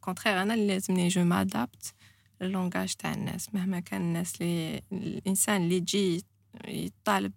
contraire 0.00 0.42
أنا 0.42 0.54
اللي 0.54 0.66
لازمني 0.66 1.08
je 1.08 1.24
m'adapte 1.24 1.94
ال 2.42 2.48
langage 2.48 2.94
تاع 2.94 3.14
الناس. 3.14 3.54
مهما 3.54 3.80
كان 3.80 4.00
الناس 4.00 4.40
اللي 4.40 4.82
الإنسان 4.92 5.62
اللي 5.62 5.76
يجي 5.76 6.24
يطالب 6.68 7.32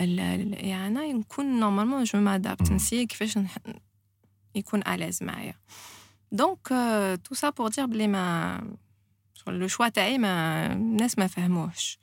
الإعانة. 0.00 1.04
يكون 1.04 1.60
normalement 1.60 2.04
je 2.04 2.20
m'adapte 2.20 2.72
نسي 2.72 3.06
كيفاش 3.06 3.38
يكون 4.54 4.80
à 4.80 4.86
l'aise 4.86 5.22
معايا. 5.22 5.54
donc 6.32 6.68
tout 7.24 7.34
ça 7.34 7.50
pour 7.50 7.68
dire 7.68 7.86
بلي 7.86 8.08
ما 8.08 8.76
le 9.46 9.68
choix 9.68 9.88
تاعي 9.88 10.18
ما 10.18 10.66
الناس 10.72 11.18
ما 11.18 11.26
فهموهش. 11.26 11.98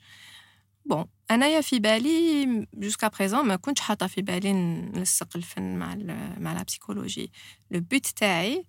bon 0.84 1.04
أنايا 1.30 1.60
في 1.60 1.78
بالي 1.78 2.66
jusqu'à 2.74 3.08
présent 3.08 3.46
ما 3.46 3.56
كنتش 3.56 3.80
حاطة 3.80 4.06
في 4.06 4.22
بالي 4.22 4.52
نلصق 4.52 5.36
الفن 5.36 5.76
مع 5.76 5.94
مع 6.38 6.52
la 6.52 6.62
psychologie 6.62 7.32
le 7.70 7.80
but 7.80 8.06
تاعي 8.06 8.66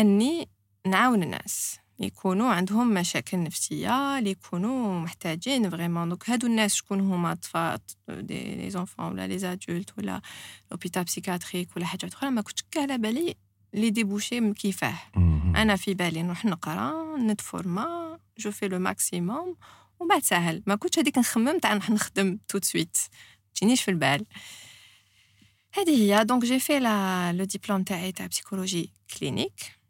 أني 0.00 0.48
نعاون 0.86 1.22
الناس. 1.22 1.78
يكونوا 2.04 2.50
عندهم 2.52 2.94
مشاكل 2.94 3.42
نفسية 3.42 4.18
اللي 4.18 4.30
يكونوا 4.30 5.00
محتاجين 5.00 5.70
vraiment 5.70 6.08
donc 6.08 6.30
هادو 6.30 6.46
الناس 6.46 6.74
شكون 6.74 7.00
هما؟ 7.00 7.32
اطفال 7.32 7.78
des 8.08 8.54
les 8.54 8.70
enfants 8.70 9.04
ولا 9.04 9.26
les 9.26 9.38
adultes 9.38 9.98
ولا 9.98 10.20
l'hôpital 10.70 11.04
psychiatrique 11.04 11.76
ولا 11.76 11.86
حاجة 11.86 12.06
أخرى. 12.06 12.30
ما 12.30 12.40
كنتش 12.40 12.64
كاع 12.70 12.82
على 12.82 12.98
بالي 12.98 13.34
les 13.74 13.90
débouchés 13.90 14.52
كيفاه. 14.52 14.98
أنا 15.56 15.76
في 15.76 15.94
بالي 15.94 16.22
نروح 16.22 16.44
نقرا 16.44 17.16
نتفورما 17.16 18.18
je 18.38 18.50
fais 18.50 18.68
le 18.68 18.78
maximum 18.78 19.56
ومن 20.00 20.08
بعد 20.08 20.22
ساهل 20.22 20.62
ما 20.66 20.74
كنتش 20.74 20.98
هذيك 20.98 21.18
نخمم 21.18 21.58
تاع 21.58 21.72
نروح 21.72 21.90
نخدم 21.90 22.38
tout 22.48 22.55
de 22.55 22.58
suite 22.62 22.96
تجينيش 23.54 23.82
في 23.82 23.90
البال. 23.90 24.26
هذه 25.74 25.90
هي. 25.90 26.24
donc 26.24 26.44
j'ai 26.44 26.60
fait 26.60 26.78
la 26.78 27.32
le 27.32 27.44
diplôme 27.44 27.82
تاعي 27.82 28.12
تاع 28.12 28.26
psychologie 28.26 28.90
clinique 29.18 29.81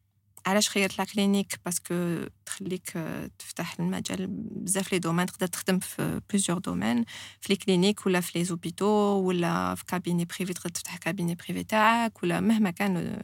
علاش 0.46 0.68
خيرت 0.68 0.98
la 0.98 1.04
clinique 1.04 1.60
parce 1.64 2.03
que 2.03 2.26
تخليك 2.46 2.90
تفتح 3.38 3.74
المجال 3.80 4.26
بزاف 4.30 4.92
les 4.92 4.98
domaines 4.98 5.26
تقدر 5.26 5.46
تخدم 5.46 5.78
في 5.78 6.20
plusieurs 6.30 6.58
domaines 6.58 7.04
في 7.40 7.52
les 7.52 7.56
cliniques 7.56 8.06
ولا 8.06 8.20
في 8.20 8.38
les 8.38 8.44
hôpitaux 8.44 8.86
ولا 9.24 9.74
في 9.74 9.84
cabinet 9.84 10.24
privé 10.24 10.52
تقدر 10.52 10.70
تفتح 10.70 10.96
cabinet 10.96 11.34
privé 11.34 11.64
تاعك 11.64 12.22
ولا 12.22 12.40
مهما 12.40 12.70
كان 12.70 13.22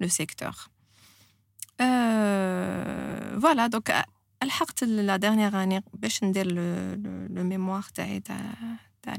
le 0.00 0.08
secteur 0.08 0.54
voilà 3.40 3.66
donc 3.66 4.04
لحقت 4.44 4.84
la 4.84 5.16
dernière 5.16 5.62
année 5.62 5.84
باش 5.94 6.24
ندير 6.24 6.46
le 7.30 7.44
mémoire 7.44 7.82
تاعي 7.82 8.20
تاع 8.20 8.54
تاع 9.02 9.16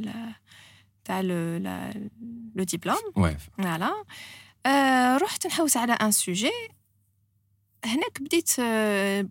تاع 1.05 1.21
le 1.21 2.63
diplôme 2.63 3.11
voilà 3.37 4.03
رحت 5.17 5.47
نحوس 5.47 5.77
على 5.77 5.93
un 5.93 6.11
sujet 6.11 6.51
هناك 7.87 8.21
بديت 8.21 8.59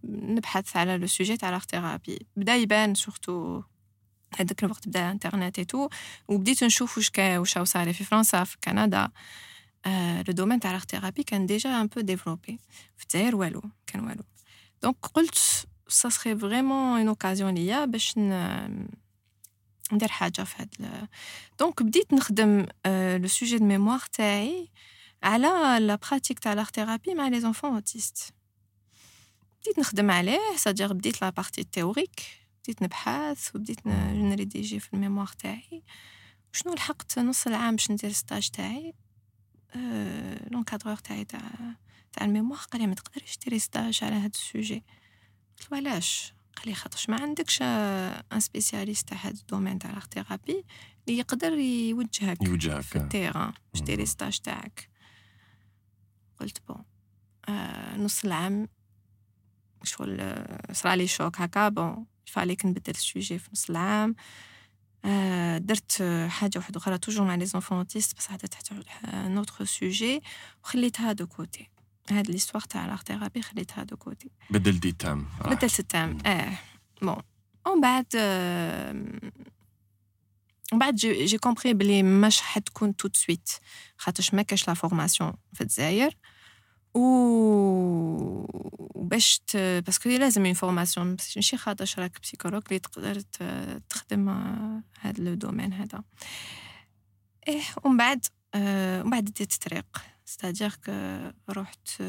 نبحث 0.04 0.76
على 0.76 0.96
le 0.96 1.06
sujet 1.06 1.36
تاع 1.36 1.58
thérapie 1.58 2.26
بدأ 2.36 2.54
يبان 2.54 2.94
surtout 2.94 3.62
هذاك 4.38 4.64
الوقت 4.64 4.88
بدأ 4.88 5.06
الإنترنت 5.06 5.60
tout 5.60 5.88
وبديت 6.28 6.64
نشوف 6.64 6.98
واش 6.98 7.10
واش 7.18 7.58
صار 7.58 7.92
في 7.92 8.04
فرنسا 8.04 8.44
في 8.44 8.56
كندا. 8.64 9.08
le 10.28 10.32
domaine 10.34 10.60
تاع 10.60 10.78
thérapie 10.78 11.22
كان 11.22 11.46
déjà 11.46 11.80
un 11.80 11.86
peu 11.86 12.00
développé 12.00 12.58
في 12.96 13.04
الجزائر 13.04 13.36
والو 13.36 13.62
كان 13.86 14.04
والو. 14.04 14.22
donc 14.82 15.06
قلت 15.06 15.34
ça 15.88 16.08
serait 16.08 16.36
vraiment 16.36 16.98
une 16.98 17.08
occasion 17.08 17.54
ليا 17.54 17.84
باش 17.84 18.18
ندير 19.92 20.08
حاجة 20.08 20.42
في 20.42 20.54
هاد 20.58 21.08
donc 21.58 21.82
بديت 21.82 22.14
نخدم 22.14 22.66
le 22.86 23.28
sujet 23.28 23.58
de 23.58 23.64
mémoire 23.64 24.00
تاعي 24.12 24.70
على 25.22 25.76
la 25.86 25.94
pratique 25.94 26.38
تاع 26.38 26.64
thérapie 26.64 27.14
مع 27.14 27.28
les 27.28 27.40
enfants 27.40 27.74
autistes 27.74 28.34
بديت 29.66 29.78
نخدم 29.78 30.10
عليه 30.10 30.40
c'est-à-dire 30.56 30.92
بديت 30.92 31.22
la 31.22 31.30
partie 31.30 31.64
théorique 31.64 32.22
بديت 32.62 32.82
نبحث 32.82 33.56
وبديت 33.56 33.86
نريديجي 33.86 34.80
في 34.80 34.94
ال 34.94 34.98
mémoire 34.98 35.26
تاعي. 35.26 35.82
شنو 36.52 36.74
لحقت؟ 36.74 37.18
نص 37.18 37.46
العام 37.46 37.76
باش 37.76 37.90
ندير 37.90 38.12
stage 38.12 38.48
تاعي. 38.48 38.94
أه 39.74 40.48
l'encadreur 40.50 40.96
تاعي 40.96 41.24
تاع 41.24 41.40
تاع 42.12 42.26
ال 42.26 42.30
mémoire 42.30 42.58
قال 42.58 42.80
لي 42.80 42.86
ما 42.86 42.94
تقدريش 42.94 43.38
ديري 43.38 43.58
stage 43.58 43.98
على 44.02 44.14
هاد 44.14 44.34
ال 44.34 44.41
sujet. 44.41 44.84
قلت 45.58 45.72
له 45.72 45.78
علاش؟ 45.78 46.34
قال 46.56 46.68
لي 46.68 46.74
خاطرش 46.74 47.08
ما 47.08 47.20
عندكش 47.20 47.62
un 47.62 48.40
spécialiste 48.40 49.08
تاع 49.08 49.18
هاد 49.22 49.36
ال 49.36 49.41
domaine 49.42 49.78
تاع 49.78 50.00
thérapie 50.14 50.64
اللي 51.08 51.18
يقدر 51.18 51.52
يوجهك 51.52 52.42
يوجهك. 52.42 52.80
في 52.80 52.96
ال 52.96 53.03
terrain 53.03 53.52
باش 53.72 53.82
ديري 53.82 54.06
stage 54.06 54.38
تاعك. 54.38 54.90
قلت 56.40 56.58
bon 56.68 56.84
نص 58.04 58.24
العام 58.24 58.68
شغل 59.82 60.34
صرا 60.72 60.96
لي 60.96 61.06
شوك 61.06 61.40
هكا. 61.40 61.68
bon 61.68 62.06
fallait 62.26 62.54
que 62.54 62.66
نبدل 62.66 62.92
ال 62.92 63.00
sujet 63.00 63.38
في 63.38 63.48
نص 63.52 63.70
العام. 63.70 64.14
درت 65.58 66.02
حاجة 66.28 66.58
واحدة 66.58 66.78
أخرى 66.80 66.98
toujours 66.98 67.26
مع 67.26 67.34
les 67.34 67.46
enfants 67.46 67.78
autistes 67.78 68.16
بصح 68.16 68.34
درت 68.36 68.54
حتى 68.54 68.82
un 69.14 69.29
autre 69.29 69.64
sujet 69.64 70.22
وخليتها 70.64 71.12
de 71.12 71.26
côté 71.26 71.68
هاد 72.10 72.30
l'histoire 72.30 72.62
تاع 72.62 72.86
l'art 72.86 73.02
thérapie 73.02 73.42
خليتها 73.42 73.84
دو 73.84 73.96
كوتي 73.96 74.30
بدلتي 74.50 74.88
ال 74.88 74.95
thème 74.95 75.26
بدلت 75.44 75.80
ال 75.80 75.87
thème 75.87 76.18
آه. 76.26 76.58
bon. 77.02 77.16
ومن 77.66 77.80
بعد 77.80 78.06
ومن 80.72 80.78
بعد 80.78 80.94
j'ai 80.96 81.38
compris 81.38 81.74
بلي 81.74 82.02
مش 82.02 82.40
حتكون 82.40 82.96
tout 82.96 83.04
de 83.04 83.08
suite 83.12 83.50
خاطرش 83.98 84.34
ما 84.34 84.42
كاش 84.42 84.68
la 84.68 84.74
formation 84.74 85.32
في 85.52 85.60
الجزائر. 85.60 86.16
و 86.96 88.46
باش 88.94 89.38
ت... 89.46 89.56
parce 89.56 89.89
que 89.89 90.08
لازم 90.08 90.44
une 90.44 90.54
formation 90.54 91.16
ماشي 91.36 91.56
خاطرش 91.56 91.98
راك 91.98 92.20
psychologue 92.22 92.62
اللي 92.66 92.78
تقدر 92.78 93.20
تخدم 93.88 94.28
هذا 95.00 95.24
le 95.24 95.34
domaine 95.34 95.72
هذا 95.72 96.02
إيه 97.48 97.62
ومن 97.84 97.96
بعد 97.96 98.26
ومن 98.56 99.10
بعد 99.10 99.24
ديت 99.24 99.52
الطريق 99.52 100.02
c'est-à-dire 100.24 100.74
que 100.84 101.52
رحت 101.52 102.02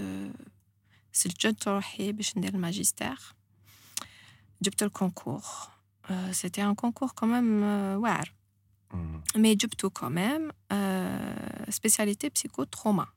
سجلت 1.12 1.67
روحي 1.67 2.12
باش 2.12 2.38
ندير 2.38 2.54
الماجستير 2.54 3.17
جبت 4.62 4.84
ال 4.84 4.90
concours 4.90 5.41
c'était 6.32 6.63
un 6.63 6.76
concours 6.76 7.10
quand 7.10 7.39
même 7.39 7.63
واعر 8.02 8.34
mais 9.36 9.56
جبتو 9.56 9.89
quand 9.89 10.24
même 10.24 10.52
spécialité 11.70 12.30
psycho 12.30 12.63
trauma 12.63 13.08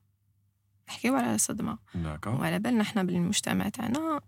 نحكيو 0.91 1.15
على 1.15 1.35
الصدمة 1.35 1.77
وعلى 2.27 2.59
بالنا 2.59 2.81
إحنا 2.81 3.03
بالمجتمع 3.03 3.69
تاعنا 3.69 4.21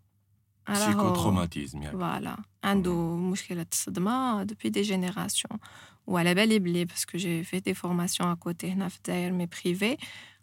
psycho 0.69 1.15
traumatisme 1.15 1.81
يعني. 1.81 1.97
voilà. 1.97 2.37
عنده 2.63 3.15
مشكلة 3.15 3.65
الصدمة 3.71 4.43
depuis 4.43 4.69
des 4.69 4.81
générations 4.81 5.59
وعلى 6.07 6.33
بالي 6.33 6.59
بلي 6.59 6.85
parce 6.85 7.05
que 7.05 7.17
j'ai 7.17 7.43
fait 7.43 7.59
des 7.59 7.73
formations 7.73 8.29
à 8.31 8.39
côté 8.39 8.71
هنا 8.71 8.89
في 8.89 8.97
الجزائر 8.97 9.31
mais 9.31 9.45
privées 9.45 9.97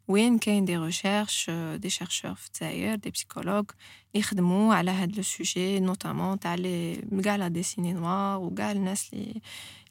وين 0.08 0.38
كاين 0.38 0.64
des 0.64 0.76
recherches 0.76 1.50
des 1.74 1.90
chercheurs 1.90 2.34
في 2.34 2.46
الجزائر 2.46 2.94
des 2.94 3.10
psychologues 3.10 3.64
يخدموا 4.14 4.74
على 4.74 4.90
هاد 4.90 5.16
le 5.16 5.22
sujet 5.22 5.80
notamment 5.80 6.38
تاع 6.38 6.54
les 6.54 6.96
كاع 7.24 7.36
لا 7.36 7.48
ديسيني 7.48 7.92
نوار 7.92 8.38
وكاع 8.38 8.72
الناس 8.72 9.10
اللي 9.12 9.40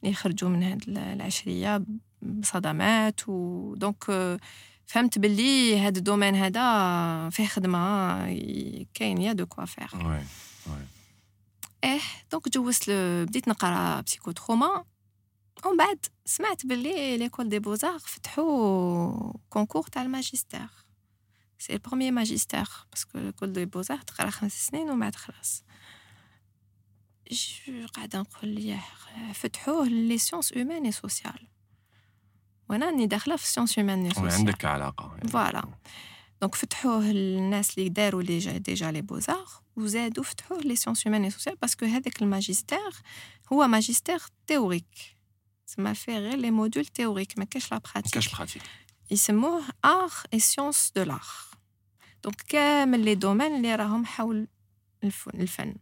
اللي 0.04 0.50
من 0.50 0.64
هاد 0.64 0.84
العشرية 0.88 1.84
بصدمات 2.22 3.30
و 3.30 3.76
دونك 3.76 4.40
فهمت 4.89 5.19
باللي 5.19 5.79
هاد 5.79 5.97
الدومين 5.97 6.35
هذا 6.35 7.31
فيه 7.31 7.47
خدمه 7.47 7.79
كاين 8.95 9.23
يا 9.23 9.33
دو 9.33 9.47
كوا 9.47 9.65
فير 9.65 9.89
وي 9.95 10.25
وي 10.67 10.87
ايه 11.85 12.01
دونك 12.33 12.49
جوزت 12.49 12.91
بديت 12.91 13.49
نقرا 13.49 14.01
بسيكو 14.01 14.31
تروما 14.31 14.85
ومن 15.65 15.77
بعد 15.77 16.07
سمعت 16.25 16.67
باللي 16.67 17.17
ليكول 17.17 17.49
دي 17.49 17.59
بوزار 17.59 17.99
فتحوا 17.99 19.33
كونكور 19.51 19.83
تاع 19.83 20.03
الماجستير 20.03 20.69
سي 21.59 21.73
البروميي 21.73 22.11
ماجستير 22.11 22.69
باسكو 22.91 23.19
ليكول 23.19 23.53
دي 23.53 23.65
بوزار 23.65 23.99
تقرا 23.99 24.31
خمس 24.31 24.67
سنين 24.67 24.91
ومن 24.91 25.01
بعد 25.01 25.15
خلاص 25.15 25.65
قاعده 27.95 28.19
نقول 28.21 28.51
ليه 28.51 28.85
فتحوه 29.33 29.89
لي 29.89 30.19
سيونس 30.19 30.57
هومان 30.59 30.85
اي 30.85 30.93
سوسيال 30.93 31.49
وأنا 32.70 32.86
راني 32.86 33.06
داخله 33.06 33.36
في 33.36 33.48
sciences 33.48 33.80
humaines 33.80 34.06
et 34.06 34.10
sociales 34.10 34.32
عندك 34.32 34.66
علاقة 34.66 35.18
voilà. 35.28 35.64
donc 36.42 36.56
فتحوه 36.56 37.12
للناس 37.12 37.78
اللي 37.78 37.90
داروا 37.90 38.24
les 38.24 38.60
déjà 38.60 38.92
les 38.92 39.02
beaux-arts 39.02 39.48
وزادوا 39.76 40.24
فتحوه 40.24 40.60
les 40.60 40.76
sciences 40.76 41.08
humaines 41.08 41.24
et 41.24 41.30
sociales 41.30 41.56
parce 41.56 41.74
que 41.75 41.86
هذاك 41.86 42.22
الماجستير 42.22 42.94
هو 43.54 43.68
ماجستير 43.68 44.20
théorique 44.48 45.18
تسمى 45.68 45.96
فيه 45.96 46.18
غير 46.18 46.36
les 46.36 46.52
modules 46.52 46.86
théoriques 46.86 47.40
ما 47.40 47.46
كاش 47.46 47.72
la 47.72 47.78
pratique 47.78 48.14
كاش 48.14 48.36
pratique 48.36 48.62
يسموه 49.12 49.64
art 49.86 50.12
et 50.34 50.40
sciences 50.40 50.92
de 50.96 51.04
l'art 51.04 51.24
donc 52.24 52.42
كامل 52.42 53.06
les 53.06 53.16
domaines 53.16 53.56
اللي 53.56 53.76
راهم 53.76 54.06
حول 54.06 54.48
الفن. 55.04 55.76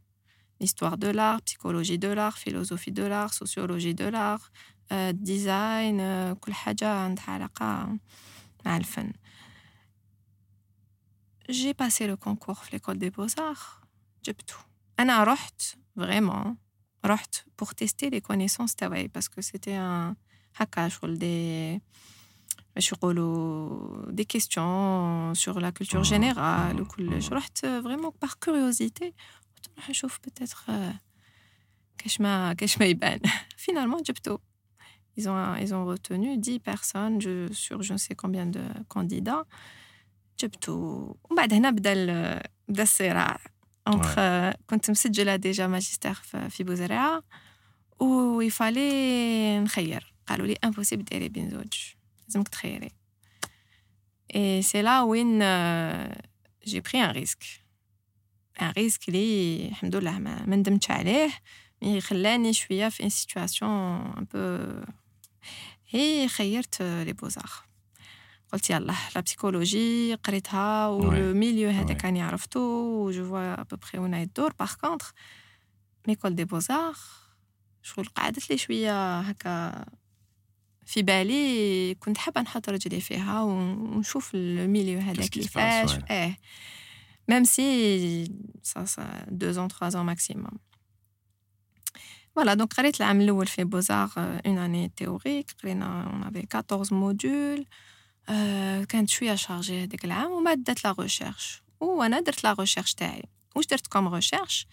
L'histoire 0.64 0.98
de 0.98 1.10
l'art, 1.18 1.42
psychologie 1.44 2.00
de 2.00 2.12
l'art, 2.18 2.38
philosophie 2.46 2.92
de 3.00 3.06
l'art, 3.12 3.32
sociologie 3.44 3.94
de 3.94 4.08
l'art, 4.16 4.46
euh, 4.93 5.13
design, 5.13 6.01
euh, 6.01 6.39
كل 6.41 6.53
حاجة 6.55 6.89
عندها 6.89 7.25
علاقة 7.29 7.99
مع 8.67 8.77
الفن. 8.77 9.13
J'ai 11.49 11.75
passé 11.75 12.07
le 12.07 12.17
concours 12.17 12.65
في 12.65 12.77
l'école 12.77 12.99
des 12.99 13.11
beaux-arts, 13.11 13.87
جبته. 14.25 14.55
أنا 15.01 15.25
رحت 15.25 15.63
vraiment 16.01 16.57
رحت 17.05 17.45
pour 17.57 17.69
tester 17.69 18.11
les 18.11 18.21
connaissances 18.21 18.75
تاعي 18.77 19.09
parce 19.09 19.29
que 19.29 19.43
c'était 19.43 19.77
un 19.77 20.17
هكا 20.57 20.89
شغل 20.89 21.19
des 21.19 21.81
باش 22.75 22.93
يقولوا 22.93 24.13
des 24.13 24.25
questions 24.25 25.35
sur 25.35 25.61
la 25.61 25.73
culture 25.73 26.03
générale 26.05 26.81
وكلش 26.81 27.33
رحت 27.33 27.67
vraiment 27.67 28.13
par 28.25 28.31
curiosité 28.31 29.13
نروح 29.77 29.91
نشوف 29.91 30.19
بتاتر 30.19 30.59
كاش 31.99 32.21
ما 32.21 32.53
كاش 32.53 32.79
ما 32.79 32.87
يبان 32.87 33.21
finalement 33.57 34.03
جبتو 34.03 34.39
ils 35.17 35.29
ont 35.29 35.55
ils 35.57 35.75
ont 35.75 35.85
retenu 35.85 36.39
10 36.39 36.61
personnes 36.61 37.21
je, 37.21 37.53
sur 37.53 37.83
je 37.83 37.93
ne 37.93 37.99
sais 37.99 38.15
combien 38.15 38.47
de 38.47 38.63
candidats 38.89 39.45
جبتو 40.41 40.73
ومن 41.25 41.37
بعد 41.37 41.55
هنا 41.55 41.71
بدا 41.71 41.95
بدا 42.69 42.83
الصراع 42.83 43.41
انتر 43.89 44.57
كنت 44.67 44.91
مسجله 44.91 45.37
ديجا 45.37 45.67
ماجستير 45.67 46.15
في 46.49 46.65
بوزرعه 46.65 47.23
و 48.01 48.41
يفالي 48.41 49.61
نخير 49.61 50.15
قالوا 50.29 50.47
لي 50.47 50.57
امبوسيبل 50.65 51.05
ديري 51.05 51.29
بين 51.29 51.51
زوج 51.51 51.73
لازمك 52.29 52.49
تخيري 52.49 52.91
اي 54.35 54.63
سي 54.63 54.83
لا 54.83 55.03
وين 55.03 55.39
جي 56.67 56.81
بري 56.81 57.05
ان 57.05 57.11
ريسك 57.11 57.45
ان 58.63 58.71
ريسك 58.71 59.09
لي 59.09 59.69
الحمد 59.69 59.97
لله 59.97 60.19
ما, 60.19 60.47
ما 60.47 60.57
ندمتش 60.57 60.91
عليه 60.91 61.31
مي 61.83 62.01
خلاني 62.01 62.53
شويه 62.53 62.89
في 62.89 63.05
ان 63.05 63.09
سيتوياسيون 63.09 63.71
ان 63.71 64.27
بو 64.35 64.39
هي 65.90 66.28
خيرت 66.28 66.82
les 66.82 67.14
beaux-arts 67.14 67.52
قلت 68.54 68.70
يلا 68.70 68.96
la 69.16 69.22
psychologie 69.22 70.14
قريتها 70.14 70.88
و 70.88 71.03
le 71.03 71.34
milieu 71.34 71.70
هذاك 71.70 72.06
راني 72.06 72.22
عرفتو 72.22 73.12
جو 73.12 73.26
فوا 73.26 73.62
ابوبخي 73.62 73.98
وين 73.98 74.14
يدور 74.14 74.54
par 74.60 74.74
contre 74.74 75.14
mais 76.08 76.18
l'école 76.18 76.36
des 76.36 76.46
beaux-arts 76.46 76.96
شغل 77.84 78.06
قعدت 78.06 78.50
لي 78.50 78.58
شوية 78.58 79.20
هكا 79.20 79.86
في 80.86 81.02
بالي 81.02 81.96
كنت 81.96 82.18
حابة 82.18 82.42
نحط 82.42 82.70
رجلي 82.70 83.02
فيها 83.02 83.42
ونشوف 83.42 84.36
ال 84.36 84.45
milieu 84.45 85.00
هذا 85.00 85.28
كيفاش. 85.28 86.00
آه 86.10 86.36
même 87.32 87.46
si 87.46 87.68
ça, 88.64 88.86
ça 88.86 89.04
deux 89.32 89.60
ans, 89.60 89.68
trois 89.68 89.96
ans 89.98 90.06
maximum. 90.14 90.56
Voilà, 92.38 92.56
donc 92.56 92.74
قريت 92.74 93.02
العام 93.02 93.22
الأول 93.22 93.48
في 93.48 93.64
beaux-arts 93.64 94.40
une 94.46 94.58
année 94.58 94.90
théorique. 94.90 95.62
قرينا 95.64 96.12
on 96.12 96.28
avait 96.28 96.46
14 96.46 96.92
modules. 96.92 97.66
كانت 98.90 99.10
شوية 99.10 99.36
chargé 99.36 99.84
هذاك 99.84 100.06
العام 100.06 100.32
وما 100.32 100.54
درت 100.54 100.84
la 100.84 100.96
recherche 101.00 101.64
وأنا 101.80 102.20
درت 102.20 102.44
la 102.44 102.54
recherche 102.60 102.94
تاعي 102.94 103.24
واش 103.56 103.66
درت 103.66 103.88
comme 103.88 104.08
recherche 104.08 104.68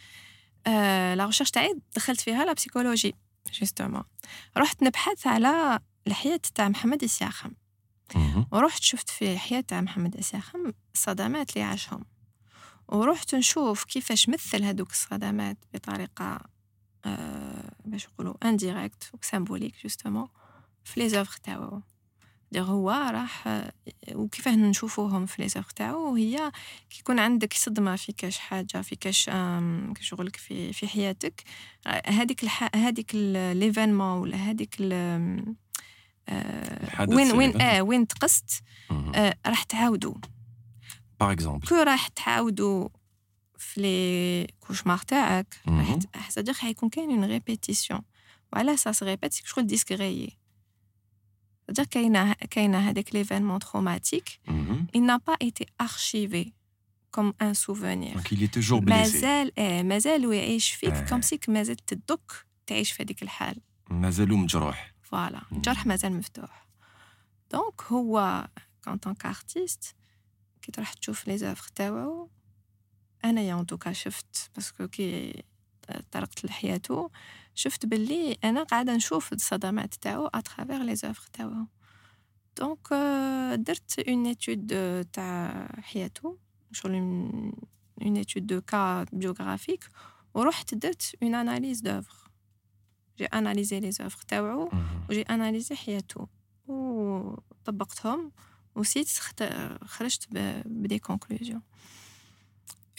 la 0.67 1.27
recherche 1.27 1.51
تاعي 1.51 1.79
دخلت 1.97 2.21
فيها 2.21 2.45
la 2.45 2.53
psychologie 2.53 3.15
justement 3.61 4.03
رحت 4.57 4.83
نبحث 4.83 5.27
على 5.27 5.81
الحياة 6.07 6.41
تاع 6.55 6.69
محمد 6.69 7.03
إسياخم 7.03 7.51
ورحت 8.51 8.83
شفت 8.83 9.11
في 9.11 9.33
الحياة 9.33 9.61
تاع 9.61 9.81
محمد 9.81 10.17
السياخم 10.17 10.73
الصدمات 10.95 11.51
اللي 11.51 11.65
عاشهم 11.65 12.05
ورحت 12.89 13.35
نشوف 13.35 13.85
كيفاش 13.85 14.29
مثل 14.29 14.65
هذوك 14.65 14.91
الصدمات 14.91 15.57
بطريقة 15.75 16.25
أه 16.25 16.54
باش 17.85 18.07
نقولوا 18.09 18.49
indirecte 18.49 19.11
و 19.23 19.27
symbolique 19.27 19.75
justement 19.83 20.29
في 20.85 21.01
les 21.01 21.09
œuvres 21.09 21.37
تاعو 21.43 21.83
هو 22.57 22.91
راح 22.91 23.65
وكيفاه 24.13 24.57
نشوفوهم 24.57 25.27
في 25.27 25.43
les 25.43 25.49
œuvres 25.49 25.71
تاعو 25.71 26.15
هي 26.15 26.53
كي 26.91 27.01
يكون 27.01 27.19
عندك 27.19 27.53
صدمه 27.53 27.97
في 27.97 28.13
كاش 28.13 28.39
حاجة 28.39 28.83
في 28.83 28.97
كاش 28.97 29.31
شغلك 30.01 30.37
في 30.37 30.73
في 30.73 30.89
حياتك 30.89 31.43
هذيك 32.07 32.43
الح... 32.43 32.77
هذيك 32.77 33.15
l'événement 33.15 34.19
ولا 34.19 34.37
هذيك. 34.37 34.77
آه 36.29 37.09
وين 37.09 37.33
وين 37.33 37.61
آه 37.61 37.83
وين 37.83 38.07
تقست 38.07 38.63
آه 38.91 39.35
راح 39.47 39.63
تعاودوا. 39.63 40.15
باغ 41.21 41.33
اكزومبل 41.33 41.69
كو 41.69 41.75
راح 41.75 42.09
تعاودوا 42.09 42.89
في 43.64 43.82
لي 43.82 44.48
كوشمار 44.60 44.98
تاعك 44.98 45.56
راح 45.68 46.30
صدق 46.30 46.54
حيكون 46.54 46.90
كاين 46.90 47.10
اون 47.12 47.24
ريبيتيسيون 47.26 48.02
وعلى 48.54 48.74
اساس 48.74 49.04
ريبيت 49.04 49.34
شغل 49.34 49.68
ديسك 49.68 49.92
غايي 49.92 50.38
صدق 51.68 51.84
كاينه 51.84 52.34
كاينه 52.34 52.78
هذاك 52.78 53.16
ليفينمون 53.16 53.60
تروماتيك 53.60 54.40
il 54.96 55.02
n'a 55.06 55.20
pas 55.30 55.38
été 55.50 55.66
archivé 55.88 56.54
comme 57.18 57.34
un 57.48 57.54
souvenir 57.54 58.14
Donc 58.18 58.32
il 58.32 58.44
est 58.44 58.54
toujours 58.60 58.82
blessé. 58.82 58.90
مازال 58.90 59.60
اه 59.60 59.82
مازال 59.84 60.26
ويعيش 60.26 60.72
فيك 60.72 60.94
آه. 60.94 61.10
كوم 61.10 61.22
سيك 61.22 61.50
مازال 61.50 61.76
تدك 61.76 62.46
تعيش 62.68 62.92
في 62.92 63.04
هذيك 63.04 63.24
الحال 63.24 63.62
مازالو 63.90 64.38
مجروح. 64.38 64.94
فوالا 65.04 65.42
مم. 65.52 65.58
الجرح 65.58 65.86
مازال 65.86 66.14
مفتوح 66.14 66.68
دونك 67.52 67.82
هو 67.84 68.48
كان 68.84 68.98
طونك 68.98 69.26
ارتيست 69.26 69.96
كي 70.62 70.72
تروح 70.72 70.94
تشوف 70.94 71.28
لي 71.28 71.38
زوفر 71.38 71.68
تاوعو 71.76 72.30
أنايا 73.25 73.61
ان 73.61 73.67
توكا 73.67 73.93
شفت 73.93 74.51
باسكو 74.55 74.89
كي 74.89 75.43
طرقت 76.11 76.45
لحياتو 76.45 77.09
شفت 77.55 77.87
باللي 77.87 78.39
أنا 78.45 78.63
قاعدة 78.63 78.97
نشوف 78.97 79.33
الصدمات 79.33 79.95
تاعو 79.95 80.27
اترافيغ 80.27 80.83
لي 80.83 80.97
زوفر 80.97 81.29
تاعو. 81.33 81.67
دونك 82.59 82.93
آه، 82.93 83.55
درت 83.55 83.99
اون 83.99 84.27
ايتود 84.27 84.67
تاع 85.13 85.69
حياتو 85.83 86.37
شغل 86.73 86.95
اون 86.95 88.17
ايتود 88.17 88.47
دو 88.47 88.61
كا 88.61 89.07
بيوغرافيك 89.13 89.89
ورحت 90.35 90.75
درت 90.75 91.15
une 91.23 91.35
analyse 91.35 91.81
d'œuvres 91.81 92.31
j'ai 93.19 93.25
analysé 93.25 93.81
les 93.81 93.93
œuvres 93.93 94.23
تاوعو 94.29 94.71
مم. 94.73 94.87
و 95.11 95.13
j'ai 95.13 95.23
analysé 95.23 95.77
حياته 95.77 96.29
وطبقتهم 96.67 98.33
وسيت 98.75 99.09
خرجت 99.85 100.29
ب 100.67 100.75
des 100.75 100.99
conclusions 100.99 101.63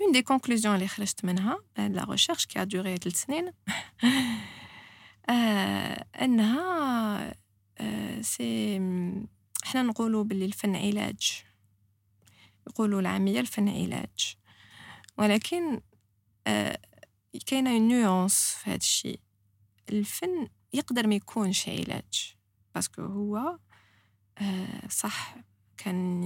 une 0.02 0.12
des 0.12 0.22
conclusions 0.22 0.76
اللي 0.76 0.88
خرجت 0.88 1.26
منها 1.26 1.60
la 1.78 2.06
recherche 2.10 2.46
كي 2.46 2.66
duré 2.66 2.98
ثلاث 2.98 3.16
سنين 3.22 3.52
انها 6.22 7.36
c'est 8.22 8.78
إحنا 9.66 9.82
نقولوا 9.82 10.24
باللي 10.24 10.46
الفن 10.46 10.76
علاج 10.76 11.44
يقولوا 12.68 13.02
العاميه 13.02 13.40
الفن 13.40 13.70
علاج 13.70 14.36
ولكن 15.18 15.82
كاينة 17.46 17.70
une 17.72 17.88
nuance 17.88 18.56
في 18.64 18.70
هذا 18.70 18.78
الشيء 18.78 19.20
الفن 19.90 20.48
يقدر 20.74 21.08
ما 21.08 21.16
يكونش 21.16 21.70
علاج 21.70 22.36
parce 22.76 22.92
que 22.92 23.02
هو 23.02 23.60
صح 24.90 25.36
كان 25.78 26.24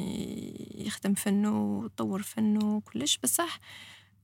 يخدم 0.75 1.13
فنه 1.13 1.61
ويطور 1.61 2.21
فنه 2.21 2.75
وكلش 2.75 3.17
بصح 3.17 3.59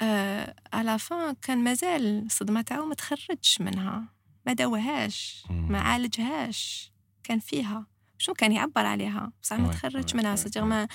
آه 0.01 0.55
à 0.73 0.82
la 0.82 0.99
fin 0.99 1.35
كان 1.41 1.63
مازال 1.63 2.25
الصدمة 2.25 2.61
تاعو 2.61 2.85
ما 2.85 2.95
تخرجش 2.95 3.61
منها 3.61 4.03
ما 4.45 4.53
داوهاش. 4.53 5.43
ما 5.49 5.79
عالجهاش 5.81 6.91
كان 7.23 7.39
فيها. 7.39 7.87
شنو 8.17 8.35
كان 8.35 8.51
يعبر 8.51 8.85
عليها؟ 8.85 9.31
بصح 9.43 9.55
ما 9.59 9.71
Ouais, 9.71 9.75
تخرج 9.75 10.11
ouais, 10.11 10.15
منها 10.15 10.35
c'est-à-dire 10.35 10.63
ما 10.63 10.87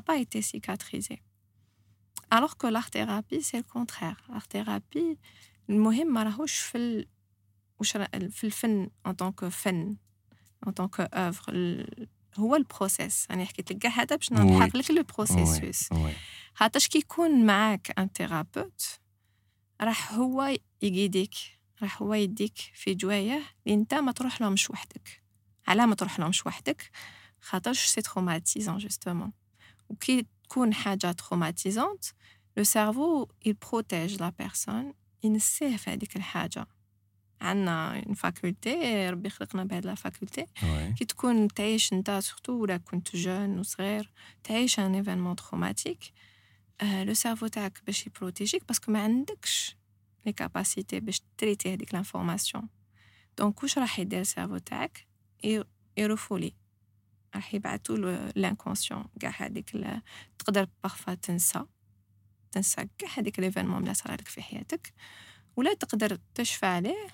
pas 0.00 0.16
été 0.16 0.42
cicatrisé 0.42 1.16
alors 2.30 2.56
que 2.60 2.66
l'art 2.66 2.90
thérapie 2.90 3.42
c'est 3.42 3.58
le 3.58 3.68
contraire. 3.76 4.20
L'art 4.28 4.48
thérapie 4.48 5.16
المهم 5.70 6.12
ما 6.12 6.22
راهوش 6.22 6.56
في 6.58 6.78
ال... 6.78 7.06
وش 7.80 7.96
في 8.30 8.44
الفن 8.44 8.90
tant 9.08 9.32
que 9.44 9.48
فن 9.48 9.96
que 10.66 11.02
œuvre. 11.14 11.48
ال- 11.48 12.08
هو 12.38 12.56
ال 12.56 12.62
processus. 12.62 13.26
أنا 13.30 13.44
حكيت 13.44 13.72
لك 13.72 13.86
هذا 13.86 14.16
باش. 14.16 14.32
نضحك 14.32 14.76
لك 14.76 14.90
le 14.90 15.02
processus 15.02 15.88
Ouais. 15.92 15.96
خاطرش 16.54 16.88
كي 16.88 16.98
يكون 16.98 17.46
معاك 17.46 17.98
un 17.98 18.08
thérapeute 18.16 18.82
راح 19.80 20.12
هو 20.12 20.56
يقيديك 20.82 21.34
راح 21.82 22.02
هو 22.02 22.14
يديك 22.14 22.58
في 22.74 22.94
جوايه 22.94 23.42
اللي 23.66 23.74
أنت 23.78 23.94
ما 23.94 24.12
تروح 24.12 24.40
لهمش 24.40 24.70
وحدك. 24.70 25.22
علاه 25.68 25.86
ما 25.86 25.94
تروح 25.94 26.18
لهمش 26.20 26.46
وحدك؟ 26.46 26.90
خاطرش 27.40 27.86
c'est 27.86 28.02
traumatisant 28.02 28.78
justement 28.78 29.32
وكي 29.88 30.26
تكون 30.48 30.74
حاجة 30.74 31.12
traumatisante 31.12 32.04
le 32.56 32.64
cerveau 32.64 33.26
يبروتيج 33.46 34.20
la 34.22 34.32
personne 34.38 34.94
ينسيه 35.22 35.76
في 35.76 35.90
هذيك 35.90 36.16
الحاجة. 36.16 36.66
عندنا 37.40 38.02
une 38.06 38.14
faculté 38.14 39.10
ربي 39.10 39.30
خلقنا 39.30 39.64
بهاد 39.64 39.86
la 39.86 39.94
faculté. 39.94 40.46
كي 40.98 41.04
تكون 41.04 41.48
تعيش 41.48 41.92
انت 41.92 42.10
surtout 42.10 42.52
ولا 42.52 42.76
كنت 42.76 43.16
jeune 43.16 43.58
وصغير 43.58 44.10
تعيش 44.44 44.78
un 44.78 44.94
événement 44.94 45.36
traumatique 45.36 45.98
le 46.82 47.14
cerveau 47.14 47.46
تاعك 47.46 47.82
باش 47.86 48.06
يبروتيجيك 48.06 48.66
parce 48.68 48.83
que 48.83 48.92
ما 48.92 49.02
عندكش 49.02 49.76
les 50.26 50.32
capacités 50.32 51.00
باش 51.00 51.22
تريتي 51.38 51.74
هذيك 51.74 51.94
l'information 51.94 52.68
donc 53.38 53.62
واش 53.62 53.78
راح 53.78 53.98
يدير 53.98 54.20
ال 54.20 54.25
cerveau 54.25 54.58
تاعك؟ 54.58 55.06
يرفولي 55.96 56.52
راح 57.34 57.54
يبعثوا 57.54 57.96
له 57.96 58.32
l'inconscient 58.36 59.04
كاع 59.20 59.34
هذيك 59.38 59.70
تقدر 60.38 60.68
parfois 60.82 61.14
تنسى. 61.14 61.64
تنسى 62.52 62.88
كاع 62.98 63.08
هذيك 63.16 63.40
l'événement 63.40 63.82
اللي 63.82 63.94
صار 63.94 64.12
لك 64.12 64.28
في 64.28 64.42
حياتك. 64.42 64.92
ولا 65.56 65.74
تقدر 65.74 66.18
تشفى 66.34 66.66
عليه 66.66 67.06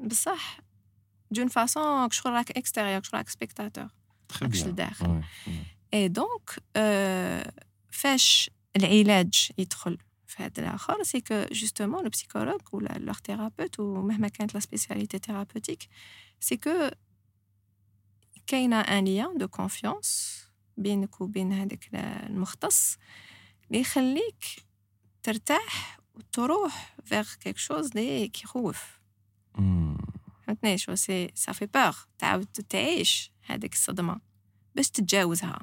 بصح 0.00 0.60
d'une 1.30 1.48
façon 1.48 2.10
شغل 2.10 2.32
راك 2.32 2.50
extérieur 2.50 3.02
شغل 3.02 3.18
راك 3.18 3.28
spectateur 3.28 3.88
bien. 4.32 4.66
لداخل. 4.66 5.22
et 5.94 6.08
donc 6.08 6.50
فاش 7.90 8.50
العلاج 8.76 9.50
يدخل 9.58 9.98
في 10.26 10.42
هذا 10.42 10.52
الآخر 10.58 11.02
c'est 11.02 11.20
que 11.20 11.44
justement 11.52 12.04
le 12.04 12.10
psychologue 12.10 12.60
ولا 12.72 12.98
l'art-thérapeute 12.98 13.80
ومهما 13.80 14.28
كانت 14.28 14.54
la 14.54 14.60
spécialité 14.60 15.18
thérapeutique 15.18 15.88
c'est 16.40 16.56
que 16.56 16.90
كاينة 18.46 18.80
un 18.80 19.04
lien 19.04 19.38
de 19.38 19.48
confiance 19.48 20.40
بينك 20.76 21.20
وبين 21.20 21.52
هذاك 21.52 21.88
المختص 21.94 22.96
اللي 23.70 23.80
يخليك 23.80 24.44
ترتاح 25.22 26.00
وتروح 26.14 26.96
vers 27.04 27.34
quelque 27.40 27.58
chose 27.58 27.90
اللي 27.96 28.28
كيخوف. 28.28 28.99
فهمتني 30.47 30.77
شو 30.77 30.95
سي 30.95 31.31
سا 31.35 31.51
في 31.51 31.65
بور 31.65 31.95
تعاود 32.19 32.45
تعيش 32.45 33.31
هذيك 33.45 33.73
الصدمه 33.73 34.19
باش 34.75 34.89
تتجاوزها 34.89 35.59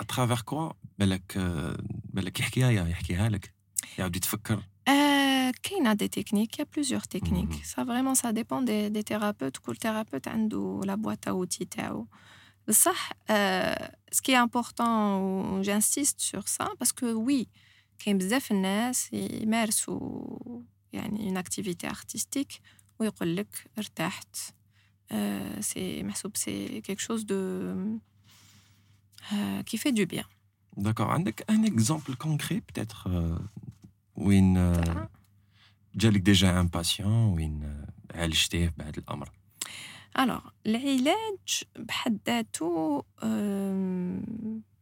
À 0.00 0.04
travers 0.04 0.42
quoi 0.50 0.74
بالك 0.98 1.36
آه، 1.36 1.76
بالك 2.04 2.40
يحكيها 2.40 2.70
يحكيها 2.70 3.28
لك 3.28 3.54
يعاود 3.98 4.16
يتفكر 4.16 4.62
Euh, 4.88 5.52
كاينه 5.62 5.92
دي 5.92 6.08
تكنيك 6.08 6.54
il 6.54 6.58
y 6.58 6.62
a 6.62 6.66
plusieurs 6.66 7.06
techniques 7.16 7.58
Mhm. 7.62 7.74
ça 7.74 7.84
vraiment 7.84 8.14
ça 8.14 8.32
dépend 8.32 8.62
des, 8.62 8.90
des 8.90 9.04
thérapeutes 9.04 9.58
كل 9.58 9.76
thérapeute 9.76 10.28
عنده 10.28 10.80
la 10.84 10.96
boîte 10.96 11.26
à 11.28 11.32
outils 11.32 11.66
تاعو 11.70 12.06
بصح 12.68 13.10
euh, 13.30 13.88
ce 14.14 14.20
qui 14.22 14.32
est 14.32 14.42
important 14.48 15.18
و 15.20 15.62
j'insiste 15.62 16.20
sur 16.20 16.42
ça 16.48 16.66
parce 16.78 16.92
que 16.92 17.14
oui 17.14 17.46
كاين 17.98 18.18
بزاف 18.18 18.50
الناس 18.52 19.12
يمارسوا 19.12 20.62
يعني 20.92 21.30
une 21.30 21.36
activité 21.44 21.86
artistique 21.88 22.60
ويقول 22.99 23.35
لك 23.35 23.71
ارتحت. 23.77 24.37
Euh, 25.11 25.61
c'est 25.61 26.03
محسوب 26.03 26.37
c'est 26.37 26.81
quelque 26.85 27.01
chose 27.01 27.25
de 27.25 27.41
euh, 29.33 29.63
qui 29.63 29.77
fait 29.77 29.91
du 29.91 30.05
bien. 30.05 30.25
d'accord 30.77 31.07
عندك 31.07 31.45
un 31.49 31.65
exemple 31.65 32.15
concret 32.15 32.59
peut-être 32.59 33.37
وين 34.15 34.57
آه، 34.57 35.09
جالك 35.95 36.21
déjà 36.21 36.59
un 36.59 36.67
patient 36.67 37.33
وين 37.33 37.63
آه، 37.63 38.17
عالجتيه 38.19 38.73
بهذا 38.77 38.97
الأمر؟ 38.97 39.29
alors 40.19 40.39
العلاج 40.65 41.63
بحد 41.75 42.19
ذاته 42.27 43.03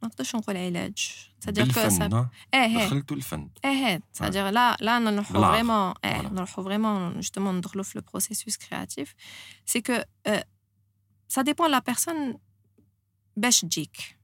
ما 0.01 0.07
نقدرش 0.07 0.35
نقول 0.35 0.57
علاج 0.57 1.27
ça 1.39 1.50
dire 1.50 1.73
que 1.73 1.79
آه، 1.79 2.29
آه 2.53 2.67
هي 2.67 2.85
دخلتوا 2.85 3.17
الفن. 3.17 3.49
آه 3.65 4.01
ça 4.13 4.25
dire 4.25 4.49
لا 4.49 4.77
لا 4.79 4.99
نروحو. 4.99 5.33
vraiment 5.41 5.93
آه. 6.03 6.21
نروحو 6.21 6.63
vraiment 6.63 7.13
justement 7.13 7.57
ندخلو 7.57 7.83
في 7.83 7.97
le 7.99 8.03
processus 8.11 8.57
créatif 8.57 9.15
سي 9.65 9.81
كو 9.81 9.97
سا 11.27 11.41
ديبون 11.41 11.71
لا 11.71 11.79
بيرسون 11.79 12.37
باش 13.37 13.61
تجيك 13.61 14.17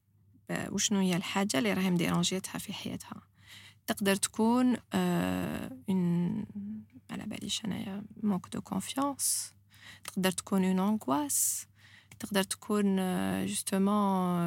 وشنو 0.51 0.99
هي 0.99 1.15
الحاجة 1.15 1.57
اللي 1.57 1.73
راهي 1.73 1.91
مديرونجيتها 1.91 2.57
في 2.59 2.73
حياتها 2.73 3.21
تقدر 3.87 4.15
تكون 4.15 4.77
اون 4.93 6.45
على 7.09 7.23
باليش 7.25 7.65
انايا 7.65 8.03
مونك 8.23 8.47
دو 8.53 8.61
كونفيونس 8.61 9.53
تقدر 10.03 10.31
تكون 10.31 10.63
اون 10.65 10.79
انغواس 10.79 11.65
تقدر 12.19 12.43
تكون 12.43 12.95
جوستومون 13.45 14.39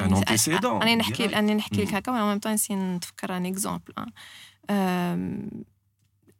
ان 0.00 0.14
انتيسيدون 0.16 0.72
راني 0.78 0.96
نحكي 0.96 1.26
راني 1.26 1.54
نحكي 1.54 1.82
لك 1.84 1.90
مم. 1.90 1.96
هكا 1.96 2.12
ولا 2.12 2.24
ميم 2.28 2.38
طون 2.38 2.52
نسي 2.52 2.74
نتفكر 2.74 3.36
ان 3.36 3.46
اكزومبل 3.46 3.94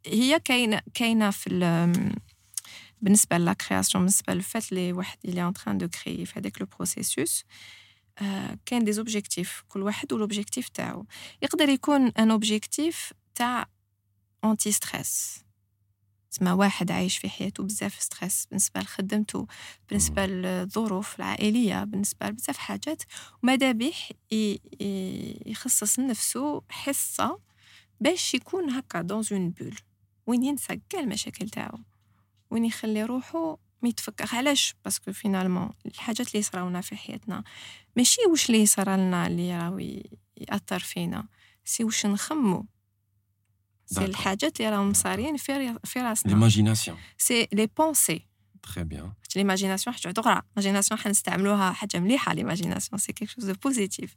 هي 0.05 0.39
كاينة 0.39 0.81
كاينة 0.93 1.29
في 1.29 1.47
ال- 1.49 2.15
بالنسبة 3.01 3.37
la 3.37 3.53
création 3.53 4.03
بالنسبة 4.03 4.33
للفات 4.33 4.71
اللي 4.71 4.93
واحد 4.93 5.17
اللي 5.25 5.47
en 5.47 5.53
train 5.53 5.77
de 5.77 5.87
créer 5.87 6.25
في 6.25 6.39
هذاك 6.39 6.61
le 6.61 6.67
processus 6.77 7.43
كاين 8.65 8.83
des 8.83 8.91
objectifs 8.91 9.63
كل 9.69 9.81
واحد 9.83 10.13
وال 10.13 10.24
objectif 10.24 10.69
تاعو. 10.69 11.05
يقدر 11.41 11.69
يكون 11.69 12.07
un 12.07 12.31
objectif 12.31 13.13
تاع 13.35 13.65
anti-stress 14.43 15.43
تسمى 16.31 16.51
واحد 16.51 16.91
عايش 16.91 17.17
في 17.17 17.29
حياته 17.29 17.63
بزاف 17.63 18.01
stress 18.01 18.45
بالنسبة 18.45 18.81
لخدمته 18.81 19.47
بالنسبة 19.89 20.25
للظروف 20.25 21.15
العائلية 21.15 21.83
بالنسبة 21.83 22.27
لبزاف 22.27 22.57
حاجات. 22.57 23.03
وماذا 23.43 23.71
بيه 23.71 23.93
يخصص 25.45 25.99
لنفسه 25.99 26.61
حصة 26.69 27.39
باش 27.99 28.33
يكون 28.33 28.69
هكا 28.69 29.01
dans 29.01 29.23
une 29.31 29.49
bulle 29.49 29.75
وين 30.27 30.43
ينسى 30.43 30.81
كاع 30.89 30.99
المشاكل 30.99 31.49
تاعو. 31.49 31.77
وين 32.51 32.65
يخلي 32.65 33.03
روحو 33.03 33.57
ما 33.81 33.89
يتفكر 33.89 34.35
علاش؟ 34.35 34.75
parce 34.85 35.03
que 35.03 35.13
finalement 35.13 35.69
الحاجات 35.85 36.31
اللي 36.31 36.43
صراونا 36.43 36.81
في 36.81 36.95
حياتنا. 36.95 37.43
ماشي 37.95 38.21
واش 38.29 38.49
اللي 38.49 38.65
صرالنا 38.65 39.27
اللي 39.27 39.57
راهو 39.57 39.77
يأثر 40.37 40.79
فينا. 40.79 41.27
c'est 41.65 41.83
واش 41.83 42.05
نخمو. 42.05 42.65
c'est 43.91 44.05
الحاجات 44.05 44.59
اللي 44.59 44.71
راهم 44.71 44.93
صارين 44.93 45.37
في 45.37 45.75
في 45.83 45.99
راسنا 45.99 46.31
l'imagination 46.31 46.97
c'est 47.17 47.47
les 47.53 47.67
pensées 47.77 48.27
très 48.63 48.83
bien 48.83 49.11
l'imagination 49.35 49.95
حاجة 49.95 50.13
أخرى 50.17 50.41
l'imagination 50.55 50.99
حنستعملوها 50.99 51.71
حاجة 51.71 51.99
مليحه 51.99 52.33
l'imagination 52.33 52.99
c'est 52.99 53.13
quelque 53.13 53.29
chose 53.29 53.45
de 53.45 53.53
positif 53.63 54.15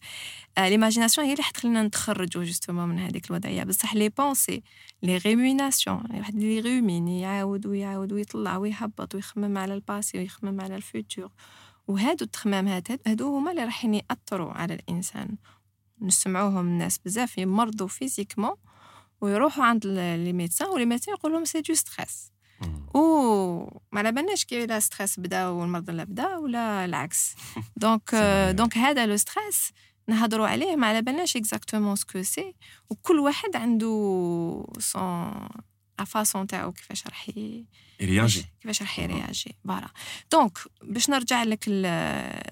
l'imagination 0.58 1.26
هي 1.26 1.32
اللي 1.32 1.42
حتخلينا 1.42 1.82
نتخرجوا 1.82 2.44
justement 2.44 2.88
من 2.88 2.98
هذيك 2.98 3.30
الوضعيه 3.30 3.64
بصح 3.64 3.94
les 3.94 4.08
pensées 4.08 4.62
les 5.02 5.16
ruminations 5.16 6.02
واحد 6.10 6.34
il 6.34 6.60
rumine 6.60 7.08
يعاود 7.08 7.66
ويعاود 7.66 8.12
ويطلع 8.12 8.56
ويهبط 8.56 9.14
ويخمم 9.14 9.58
على 9.58 9.74
ال 9.74 9.82
passé 9.82 10.18
ويخمم 10.18 10.60
على 10.60 10.76
ال 10.76 10.85
futur 10.85 11.30
وهادو 11.88 12.24
التخمامات 12.24 13.08
هادو 13.08 13.36
هما 13.36 13.50
اللي 13.50 13.64
راح 13.64 13.84
ياثروا 13.84 14.52
على 14.52 14.74
الانسان 14.74 15.36
نسمعوهم 16.02 16.66
الناس 16.66 16.98
بزاف 16.98 17.38
يمرضوا 17.38 17.88
physiquement 17.88 18.54
ويروحوا 19.24 19.64
عند 19.64 19.86
les 19.86 20.32
médecins 20.32 20.68
و 20.68 20.73
les 20.73 20.86
médecins 20.86 21.14
يقول 21.14 21.32
لهم 21.32 21.44
c'est 21.44 21.60
du 21.60 21.74
stress 21.74 22.32
و 22.94 23.00
ما 23.92 23.98
على 23.98 24.12
بالناش 24.12 24.44
كي 24.44 24.66
le 24.66 24.80
stress 24.80 25.20
بدا 25.20 25.48
والمرض 25.48 25.90
لا 25.90 26.04
بدا 26.04 26.36
ولا 26.36 26.84
العكس. 26.84 27.34
donc 27.76 28.14
donc 28.50 28.78
هذا 28.78 29.06
le 29.06 29.16
stress 29.16 29.72
نهضروا 30.08 30.46
عليه 30.46 30.76
ما 30.76 30.86
على 30.86 31.02
بالناش 31.02 31.36
exactement 31.36 31.96
ce 31.96 32.07
que 32.07 32.22
c'est 32.22 32.54
وكل 32.90 33.18
واحد 33.18 33.56
عنده 33.56 33.86
sa 34.78 35.48
façon 36.06 36.46
تاعو 36.46 36.72
كيفاش 36.72 37.06
راح 37.06 37.28
يرياجي. 38.00 38.46
كيفاش 38.60 38.82
راح 38.82 38.98
يرياجي. 38.98 39.56
voilà. 39.64 39.88
donc 40.32 40.58
باش 40.82 41.10
نرجع 41.10 41.42
لك 41.42 41.68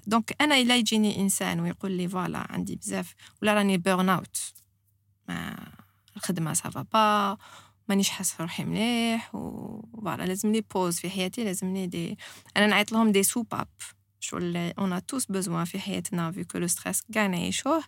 donc 0.07 0.35
أنا 0.41 0.57
إلا 0.57 0.75
يجيني 0.75 1.19
إنسان 1.19 1.59
ويقول 1.59 1.91
لي 1.91 2.07
voilà 2.07 2.47
عندي 2.51 2.75
بزاف 2.75 3.13
ولا 3.41 3.53
راني 3.53 3.77
burn-out 3.77 4.37
ما 5.27 5.55
الخدمه 6.16 6.52
سافا 6.52 6.82
با 6.82 7.36
مانيش 7.88 8.10
حاسه 8.10 8.36
روحي 8.40 8.64
مليح 8.64 9.34
وفوالا 9.34 10.22
لازمني 10.22 10.60
بوز 10.60 10.98
في 10.98 11.10
حياتي 11.10 11.44
لازمني 11.44 11.86
دي 11.86 12.18
انا 12.56 12.66
نعيط 12.66 12.92
لهم 12.92 13.12
دي 13.12 13.22
سوباب 13.22 13.68
شغل 14.20 14.56
اون 14.56 15.06
توس 15.06 15.26
بوزوان 15.26 15.64
في 15.64 15.78
حياتنا 15.78 16.32
فيكو 16.32 16.58
لو 16.58 16.66
ستريس 16.66 17.02
كاع 17.12 17.26
نعيشوه 17.26 17.84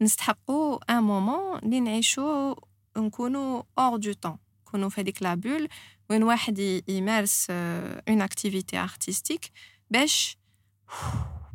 نستحقوا 0.00 0.92
ان 0.92 1.02
مومون 1.02 1.58
اللي 1.58 1.80
نعيشو 1.80 2.54
نكونوا 2.96 3.62
اور 3.78 3.96
دو 3.96 4.12
طون 4.12 4.38
نكونوا 4.66 4.88
في 4.88 5.00
هذيك 5.00 5.22
لا 5.22 5.34
بول 5.34 5.68
وين 6.10 6.22
واحد 6.22 6.82
يمارس 6.88 7.46
اون 7.50 8.22
اكتيفيتي 8.22 8.78
ارتستيك 8.78 9.50
باش 9.90 10.38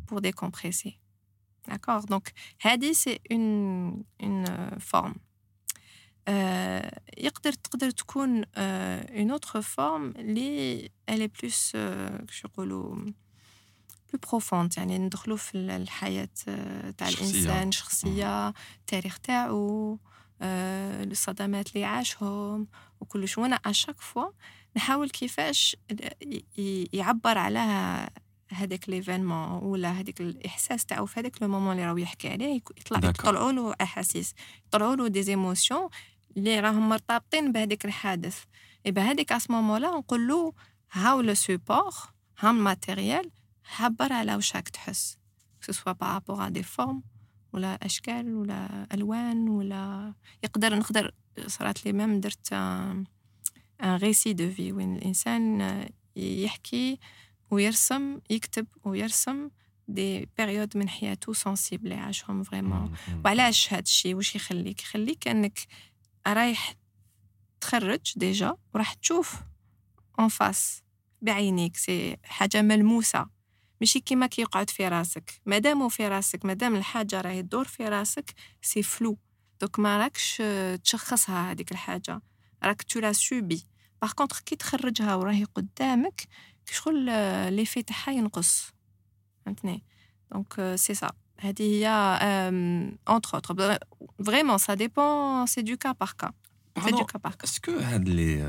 pour 0.06 0.20
décompresser. 0.20 0.98
D'accord 1.68 2.06
Donc, 2.06 2.32
هذه 2.60 2.92
c'est 2.94 3.20
une, 3.30 4.04
une 4.20 4.46
forme. 4.78 5.14
يقدر 7.17 7.51
تقدر 7.53 7.89
تكون 7.91 8.43
اون 8.57 9.31
اوتر 9.31 9.61
فورم 9.61 10.13
اللي 10.17 10.89
الي 11.09 11.27
بلوس 11.27 11.71
كش 12.27 12.43
يقولوا 12.45 12.95
plus 12.95 14.19
profond 14.29 14.73
يعني 14.77 14.97
ندخلوا 14.97 15.37
في 15.37 15.55
الحياة 15.57 16.29
تاع 16.97 17.09
الإنسان 17.09 17.71
شخصية 17.71 18.49
التاريخ 18.49 19.19
تاعو 19.19 19.99
الصدمات 20.41 21.75
اللي 21.75 21.85
عاشهم 21.85 22.67
وكلش 22.99 23.37
وأنا 23.37 23.55
à 23.55 23.62
chaque 23.62 24.01
fois 24.01 24.31
نحاول 24.77 25.09
كيفاش 25.09 25.75
يعبر 26.93 27.37
على 27.37 27.59
هذاك 28.53 28.89
l'événement 28.89 29.63
ولا 29.63 29.91
هذاك 29.91 30.21
الإحساس 30.21 30.85
تاعو 30.85 31.05
في 31.05 31.19
هذاك 31.19 31.41
le 31.41 31.47
moment 31.47 31.71
اللي 31.71 31.85
راهو 31.85 31.97
يحكي 31.97 32.29
عليه. 32.29 32.55
يطلع 32.55 33.09
يطلعوا 33.09 33.51
له 33.51 33.73
أحاسيس 33.81 34.33
يطلعوا 34.67 34.95
له 34.95 35.07
des 35.07 35.23
émotions 35.23 35.89
اللي 36.37 36.59
راهم 36.59 36.89
مرتبطين 36.89 37.51
بهذيك 37.51 37.85
الحادث. 37.85 38.43
يبقى 38.85 39.03
هذيك 39.03 39.31
اسمومون 39.31 39.81
لا 39.81 39.87
نقول 39.91 40.27
له 40.27 40.53
هاو 40.91 41.21
لو 41.21 41.33
سوبور 41.33 41.93
هاو 42.39 42.51
الماتيريال 42.51 43.31
عبر 43.79 44.13
على 44.13 44.35
واش 44.35 44.55
راك 44.55 44.69
تحس 44.69 45.17
سوا 45.61 45.91
بارابور 45.91 46.45
ا 46.47 46.49
دي 46.49 46.63
فورم 46.63 47.03
ولا 47.53 47.79
أشكال 47.85 48.35
ولا 48.35 48.87
ألوان 48.93 49.49
ولا 49.49 50.13
يقدر 50.43 50.75
نقدر 50.75 51.11
صرات 51.47 51.85
لي 51.85 51.93
ميم 51.93 52.19
درت 52.19 52.53
ان 52.53 53.05
ريسي 53.83 54.33
دو 54.33 54.51
في 54.51 54.71
وين 54.71 54.95
الإنسان 54.95 55.85
يحكي 56.15 56.99
ويرسم 57.51 58.19
يكتب 58.29 58.67
ويرسم 58.83 59.49
دي 59.87 60.29
بيريود 60.37 60.77
من 60.77 60.89
حياته 60.89 61.33
سونسيبل 61.33 61.93
عاشهم 61.93 62.43
فريمون 62.43 62.93
وعلاش 63.25 63.73
هاد 63.73 63.83
الشيء؟ 63.83 64.15
واش 64.15 64.35
يخليك؟ 64.35 64.81
يخليك 64.81 65.27
إنك 65.27 65.59
رايح 66.27 66.73
تخرج 67.61 68.13
déjà 68.15 68.57
وراح 68.73 68.93
تشوف 68.93 69.35
en 70.19 70.27
face 70.27 70.83
بعينيك 71.21 71.77
c'est 71.77 72.17
حاجة 72.23 72.61
ملموسة. 72.61 73.25
ماشي 73.81 73.99
كيما 73.99 74.27
كيقعد 74.27 74.69
في 74.69 74.87
راسك. 74.87 75.41
مادامو 75.45 75.89
في 75.89 76.07
راسك 76.07 76.45
مادام 76.45 76.75
الحاجة 76.75 77.21
راهي 77.21 77.41
تدور 77.43 77.65
في 77.65 77.87
راسك 77.87 78.33
c'est 78.61 78.83
flou 78.83 79.17
donc 79.61 79.79
ما 79.79 79.97
راكش 79.97 80.43
تشخصها 80.83 81.51
هذيك 81.51 81.71
الحاجة. 81.71 82.21
راك 82.63 82.81
tu 82.81 82.99
la 82.99 83.13
subis 83.13 83.67
par 84.01 84.11
contre 84.11 84.39
كي 84.39 84.55
تخرجها 84.55 85.15
وراهي 85.15 85.43
قدامك 85.43 86.27
شغل 86.71 87.05
l'effet 87.53 87.83
تاعها 87.83 88.11
ينقص. 88.11 88.71
فهمتني؟ 89.45 89.83
دونك 90.31 90.75
سي 90.75 90.93
سا 90.93 91.11
entre 93.16 93.30
autres 93.36 93.54
vraiment 94.18 94.58
ça 94.66 94.74
dépend 94.76 95.46
c'est 95.52 95.62
du 95.70 95.76
cas 95.82 95.94
par 95.94 96.12
cas 96.20 96.32
c'est 96.82 96.96
du 97.00 97.06
cas 97.12 97.18
par 97.18 97.36
cas 97.36 97.46
est-ce 97.46 97.60
que 97.60 97.70
هاد 97.70 98.08
لي 98.08 98.40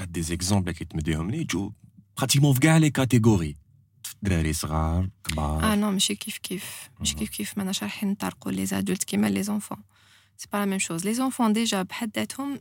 هاد 0.00 0.12
دي 0.12 0.22
زيكزامبل 0.22 0.72
اللي 0.72 0.84
تمديهم 0.84 1.30
لي 1.30 1.44
جو 1.44 1.72
براتيكمون 2.16 2.54
في 2.54 2.60
كاع 2.60 2.76
لي 2.76 2.90
كاتيجوري 2.90 3.56
دراري 4.22 4.52
صغار 4.52 5.08
كبار 5.24 5.72
اه 5.72 5.74
نو 5.74 5.90
ماشي 5.90 6.14
كيف 6.14 6.38
كيف 6.38 6.90
ماشي 6.98 7.14
كيف 7.14 7.30
كيف 7.30 7.58
ماناش 7.58 7.82
رايحين 7.82 8.10
نطرقوا 8.10 8.52
لي 8.52 8.66
زادولت 8.66 9.04
كيما 9.04 9.26
لي 9.26 9.42
زونفون 9.42 9.78
سي 10.36 10.48
با 10.52 10.58
لا 10.58 10.64
ميم 10.64 10.78
شوز 10.78 11.04
لي 11.04 11.14
زونفون 11.14 11.52
ديجا 11.52 11.82
بحد 11.82 12.10
ذاتهم 12.16 12.60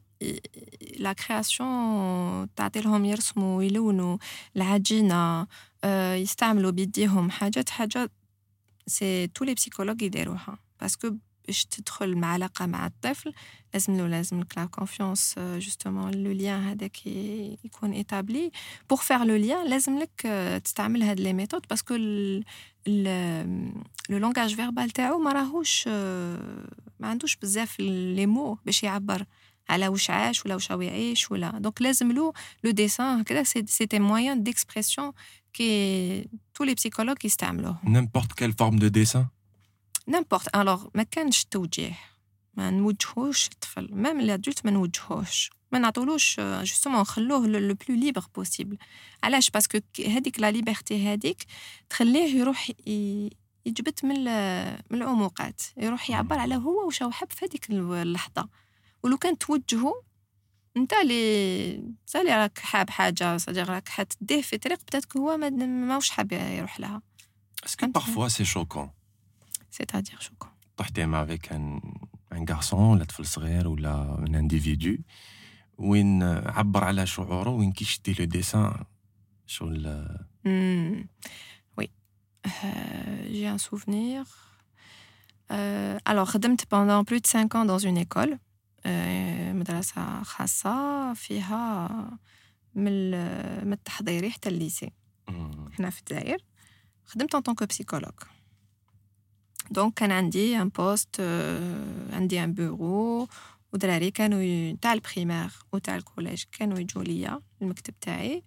لا 0.98 1.14
كرياسيون 1.14 2.54
تعطي 2.56 2.82
لهم 2.82 3.06
يرسموا 3.06 3.58
ويلونوا 3.58 4.18
العجينه 4.56 5.48
يستعملوا 6.16 6.72
بيديهم 6.72 7.32
حاجات 7.32 7.70
حاجات 7.70 8.12
c'est 8.87 9.27
tous 9.27 9.45
les 9.45 9.55
psychologues 9.55 10.03
يديروها 10.03 10.59
parce 10.81 11.03
que 11.03 11.17
باش 11.47 11.65
تدخل 11.65 12.17
مع 12.17 12.27
علاقه 12.33 12.67
مع 12.67 12.87
الطفل 12.87 13.33
لازم 13.75 13.97
له 13.97 14.07
لازم 14.07 14.45
la 14.57 14.65
confiance 14.65 15.35
justement 15.39 16.11
le 16.11 16.33
lien 16.33 16.63
هذاك 16.63 17.07
يكون 17.65 17.93
établi 17.93 18.51
pour 18.91 18.99
faire 18.99 19.25
le 19.25 19.37
lien 19.37 19.69
لازم 19.71 19.99
لك 19.99 20.21
تستعمل 20.65 21.03
هاد 21.03 21.21
les 21.21 21.33
méthodes 21.33 21.63
parce 21.71 21.86
que 21.86 21.95
le 22.87 24.19
langage 24.19 24.55
verbal 24.55 24.91
تاعو 24.91 25.19
ما 25.19 25.33
راهوش 25.33 25.89
ما 26.99 27.09
عندوش 27.09 27.37
بزاف 27.37 27.81
les 27.81 28.27
mots 28.27 28.59
باش 28.67 28.83
يعبر 28.83 29.25
على 29.69 29.89
واش 29.89 30.11
عاش 30.11 30.47
ولا 30.47 30.55
واش 30.55 30.71
يعيش 30.71 31.31
ولا 31.31 31.51
donc 31.51 31.83
لازم 31.83 32.13
له 32.13 32.33
le 32.65 32.71
dessin 32.71 33.21
هكذا 33.21 33.43
c'est 33.43 33.87
un 33.87 33.99
moyen 33.99 34.43
d'expression 34.43 35.13
que 35.57 36.29
tous 36.55 36.65
les 36.65 36.75
psychologues 36.75 37.17
يستعملوه 37.25 37.79
n'importe 37.85 38.33
quelle 38.33 38.53
forme 38.53 38.77
de 38.77 38.87
dessin 38.87 39.27
n'importe 40.09 40.57
alors 40.57 40.87
ما 40.95 41.03
كانش 41.03 41.45
توجيه 41.45 41.99
ما 42.55 42.71
نوجهوش 42.71 43.47
الطفل 43.47 43.89
même 43.93 44.21
l'adulte 44.21 44.65
ما 44.65 44.71
نوجهوش 44.71 45.51
ما 45.73 45.79
نعطولوش 45.79 46.41
justement 46.41 47.01
نخلوه 47.01 47.47
le 47.47 47.75
plus 47.75 47.97
libre 47.97 48.25
possible 48.35 48.79
علاش 49.23 49.51
parce 49.51 49.68
que 49.68 49.79
هذيك 50.07 50.41
la 50.41 50.51
liberté 50.51 51.13
هذيك 51.13 51.45
تخليه 51.91 52.39
يروح 52.39 52.71
يجبت 53.67 54.05
من 54.05 54.25
من 54.91 55.03
العمق 55.03 55.63
يروح 55.77 56.11
يعبر 56.11 56.39
على 56.39 56.55
هو 56.55 56.87
واش 56.87 57.03
هو 57.03 57.11
حب 57.11 57.33
في 57.33 57.45
هذيك 57.45 57.71
اللحظه 57.71 58.49
ولو 59.03 59.17
كان 59.17 59.39
توجهه 59.39 60.03
انت 60.78 60.94
اللي 60.94 61.76
انت 61.76 62.16
اللي 62.16 62.36
راك 62.36 62.60
حاب 62.60 62.90
حاجه 62.90 63.38
صديق 63.38 63.70
راك 63.70 63.90
حتديه 63.90 64.42
في 64.42 64.58
طريق 64.58 64.80
بتاتك 64.80 65.18
هو 65.18 65.38
ما 65.38 65.50
ماوش 65.66 66.10
حاب 66.10 66.32
يروح 66.32 66.80
لها 66.80 67.02
اسكو 67.66 67.88
بارفوا 67.88 68.28
سي 68.28 68.46
شوكون 68.46 68.90
سيتادير 69.72 70.20
شوكون 70.20 70.50
طحتي 70.78 71.06
مع 71.06 71.24
افيك 71.24 71.52
ان 71.52 71.82
ان 72.32 72.46
غارسون 72.50 72.80
ولا 72.80 73.04
طفل 73.04 73.26
صغير 73.26 73.68
ولا 73.68 74.24
ان 74.28 74.36
انديفيدو 74.36 74.98
وين 75.78 76.24
عبر 76.24 76.84
على 76.84 77.06
شعوره 77.06 77.50
وين 77.50 77.72
كيشدي 77.72 78.16
لو 78.20 78.26
ديسان 78.26 78.84
شغل 79.48 80.08
وي 81.78 81.90
جي 83.28 83.50
ان 83.50 83.58
سوفنير 83.58 84.24
alors 86.10 86.24
خدمت 86.24 86.62
pendant 86.62 87.04
plus 87.04 87.20
de 87.22 87.28
5 87.28 87.56
ans 87.56 87.66
dans 87.66 87.78
une 87.78 87.98
école 87.98 88.38
مدرسة 89.53 90.23
خاصة 90.23 91.15
فيها 91.15 91.89
من 92.75 93.11
من 93.67 93.73
التحضيري 93.73 94.31
حتى 94.31 94.49
ال 94.49 94.55
lycée. 94.55 94.91
هنا 95.79 95.91
في 95.91 96.01
الجزائر 96.01 96.39
خدمت 97.05 97.35
en 97.35 97.41
tant 97.41 97.55
que 97.55 97.67
psychologue 97.67 98.13
donc 99.71 99.95
كان 99.95 100.13
عندي 100.13 100.57
un 100.63 100.69
poste 100.69 101.21
عندي 102.13 102.45
un 102.45 102.53
bureau 102.53 103.29
ودراري 103.73 104.11
كانوا 104.11 104.77
تاع 104.83 104.93
ال 104.93 104.99
primaire 104.99 105.51
وتاع 105.73 105.97
ال 105.97 106.03
collège 106.03 106.45
كانوا 106.53 106.79
يجوا 106.79 107.05
ليا 107.05 107.41
المكتب 107.63 107.95
تاعي. 108.01 108.43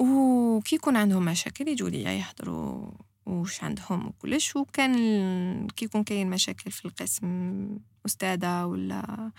وكي 0.00 0.76
يكون 0.76 0.96
عندهم 0.96 1.24
مشاكل 1.24 1.68
يجوا 1.68 1.88
ليا 1.88 2.10
يهدروا 2.10 2.90
وش 3.26 3.64
عندهم 3.64 4.06
وكلش 4.06 4.56
وكان 4.56 5.66
كي 5.66 5.84
يكون 5.84 6.04
كاين 6.04 6.30
مشاكل 6.30 6.70
في 6.70 6.84
القسم 6.84 7.78
أستاذة 8.08 8.64
ولا 8.66 9.30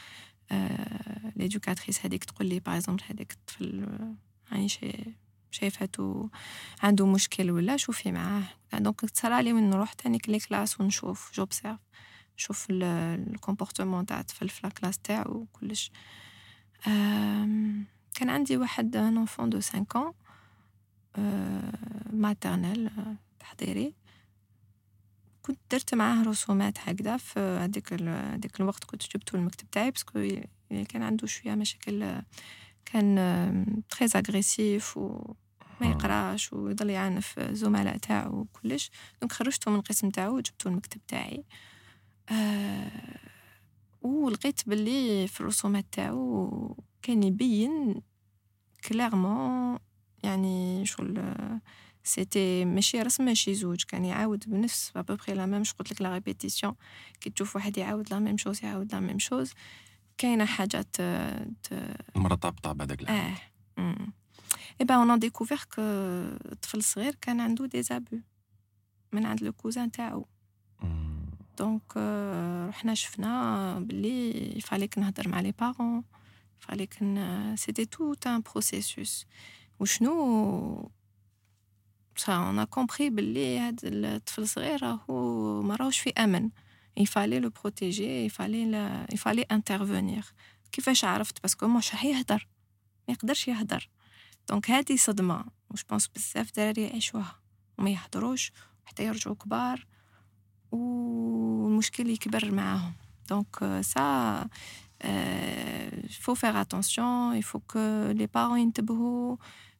آه 0.51 1.31
l'éducatrice 1.35 2.05
هذيك 2.05 2.23
تقول 2.23 2.47
لي 2.47 2.59
par 2.59 2.75
exemple 2.75 3.03
هذاك 3.09 3.31
الطفل 3.31 3.87
يعني 4.51 4.69
شي 4.69 4.91
شايفاتو 5.51 6.29
عنده 6.83 7.05
مشكل 7.05 7.51
ولا 7.51 7.77
شوفي 7.77 8.11
معاه. 8.11 8.43
donc 8.73 8.99
تصرى 9.01 9.43
لي 9.43 9.53
من 9.53 9.69
نروح 9.69 9.93
تاني 9.93 10.19
les 10.27 10.39
classes 10.39 10.81
ونشوف 10.81 11.31
j'observe 11.33 11.79
نشوف 12.37 12.67
ال 12.69 12.80
comportement 12.80 14.05
تاع 14.05 14.19
الطفل 14.19 14.49
في 14.49 14.59
la 14.63 14.72
classe 14.72 14.97
تاعو 14.97 15.33
وكلش. 15.33 15.91
كان 18.13 18.29
عندي 18.29 18.57
واحد 18.57 18.95
un 18.95 19.17
enfant 19.17 19.49
de 19.49 19.59
5 19.61 19.85
ans 19.95 20.13
maternelle 22.13 22.91
تحضيري. 23.39 23.93
كنت 25.41 25.59
درت 25.71 25.93
معاه 25.95 26.23
رسومات 26.23 26.77
هكذا 26.79 27.17
في 27.17 27.39
هذيك 27.39 27.93
هذيك 28.03 28.59
الوقت 28.59 28.83
كنت 28.83 29.03
جبته 29.03 29.35
المكتب 29.35 29.69
تاعي 29.71 29.91
parce 29.91 30.23
que 30.23 30.41
كان 30.89 31.03
عنده 31.03 31.27
شوية 31.27 31.55
مشاكل 31.55 32.21
كان 32.85 33.83
très 33.89 34.07
agressif 34.15 34.97
و 34.97 35.33
ما 35.81 35.87
يقراش 35.87 36.53
ويضل 36.53 36.89
يعنف 36.89 37.39
الزملاء 37.39 37.97
تاعو 37.97 38.39
وكلش. 38.39 38.91
donc 39.21 39.31
خرجته 39.31 39.71
من 39.71 39.77
القسم 39.77 40.09
تاعو 40.09 40.35
وجبته 40.35 40.67
المكتب 40.67 41.01
تاعي. 41.07 41.43
آه 42.29 43.19
ولقيت 44.01 44.69
باللي 44.69 45.27
في 45.27 45.41
الرسومات 45.41 45.85
تاعو 45.91 46.77
كان 47.01 47.23
يبين 47.23 48.01
clairement 48.87 49.79
يعني 50.23 50.85
شغل 50.85 51.35
c'était 52.03 52.65
ماشي 52.65 53.01
رسم 53.01 53.25
ماشي 53.25 53.55
زوج 53.55 53.83
كان 53.83 54.05
يعاود 54.05 54.49
بنفس 54.49 54.91
ابوبخي 54.95 55.33
la 55.33 55.45
même 55.45 55.63
قلت 55.79 55.91
لك 55.91 56.01
la 56.01 56.13
répétition 56.13 56.75
كي 57.21 57.29
تشوف 57.29 57.55
واحد 57.55 57.77
يعاود 57.77 58.13
la 58.13 58.19
même 58.19 58.37
chose 58.37 58.63
يعاود 58.63 58.93
la 58.93 58.99
même 58.99 59.19
chose 59.19 59.53
كاينة 60.17 60.45
حاجات 60.45 60.95
مرتبطة 62.15 62.71
بهذاك 62.71 63.09
آه. 63.09 63.35
eh 64.81 64.85
ben 64.85 64.95
on 64.95 65.19
découvre 65.19 65.59
que 65.75 65.81
طفل 66.61 66.83
صغير 66.83 67.15
كان 67.21 67.39
عنده 67.39 67.65
des 67.65 67.83
abus 67.83 68.17
من 69.11 69.25
عند 69.25 69.43
le 69.43 69.53
cousin 69.53 69.91
تاعو. 69.91 70.25
donc 71.57 71.97
رحنا 72.69 72.93
شفنا 72.93 73.79
بلي 73.79 74.57
il 74.57 74.64
fallait 74.64 74.87
que 74.87 74.97
نهضر 74.97 75.27
مع 75.27 75.39
les 75.39 75.51
parents 75.51 76.03
il 76.61 76.67
fallait 76.67 76.85
que 76.85 76.93
c'était 77.55 77.85
tout 77.85 78.15
un 78.25 78.41
processus 78.41 79.25
وشنو 79.79 80.91
بصح 82.19 82.29
on 82.29 82.63
comprend 82.63 83.09
بلي 83.09 83.59
هاد 83.59 83.79
الطفل 83.83 84.41
الصغير 84.41 84.83
راهو 84.83 85.61
ما 85.61 85.75
راهوش 85.75 85.99
في 85.99 86.09
أمن. 86.09 86.49
il 86.97 87.07
fallait 87.07 87.39
le 87.39 87.49
protéger 87.49 88.10
il 88.10 88.25
fallait 88.25 89.05
il 89.13 89.20
fallait 89.20 89.41
intervenir 89.41 90.25
كيفاش 90.71 91.05
عرفت؟ 91.05 91.41
parce 91.41 91.58
que 91.58 91.67
مش 91.67 91.91
راح 91.91 92.05
يهدر. 92.05 92.47
ما 93.07 93.13
يقدرش 93.13 93.47
يهدر. 93.47 93.89
donc 94.49 94.71
هادي 94.71 94.97
صدمة. 94.97 95.45
وش 95.71 95.83
pense 95.83 96.07
بزاف 96.07 96.51
دراري 96.55 96.83
يعيشوها. 96.83 97.39
وما 97.77 97.89
يهدروش. 97.89 98.51
حتى 98.85 99.05
يرجعوا 99.05 99.35
كبار. 99.35 99.85
والمشكل 100.71 102.09
يكبر 102.09 102.51
معاهم. 102.51 102.93
donc 103.29 103.81
ça 103.81 104.47
faut 106.21 106.33
faire 106.33 106.61
attention 106.61 107.22
il 107.22 107.35
faut 107.35 107.59
que 107.59 107.79
les 108.11 108.27
parents 108.33 108.59
ينتبهوا. 108.59 109.37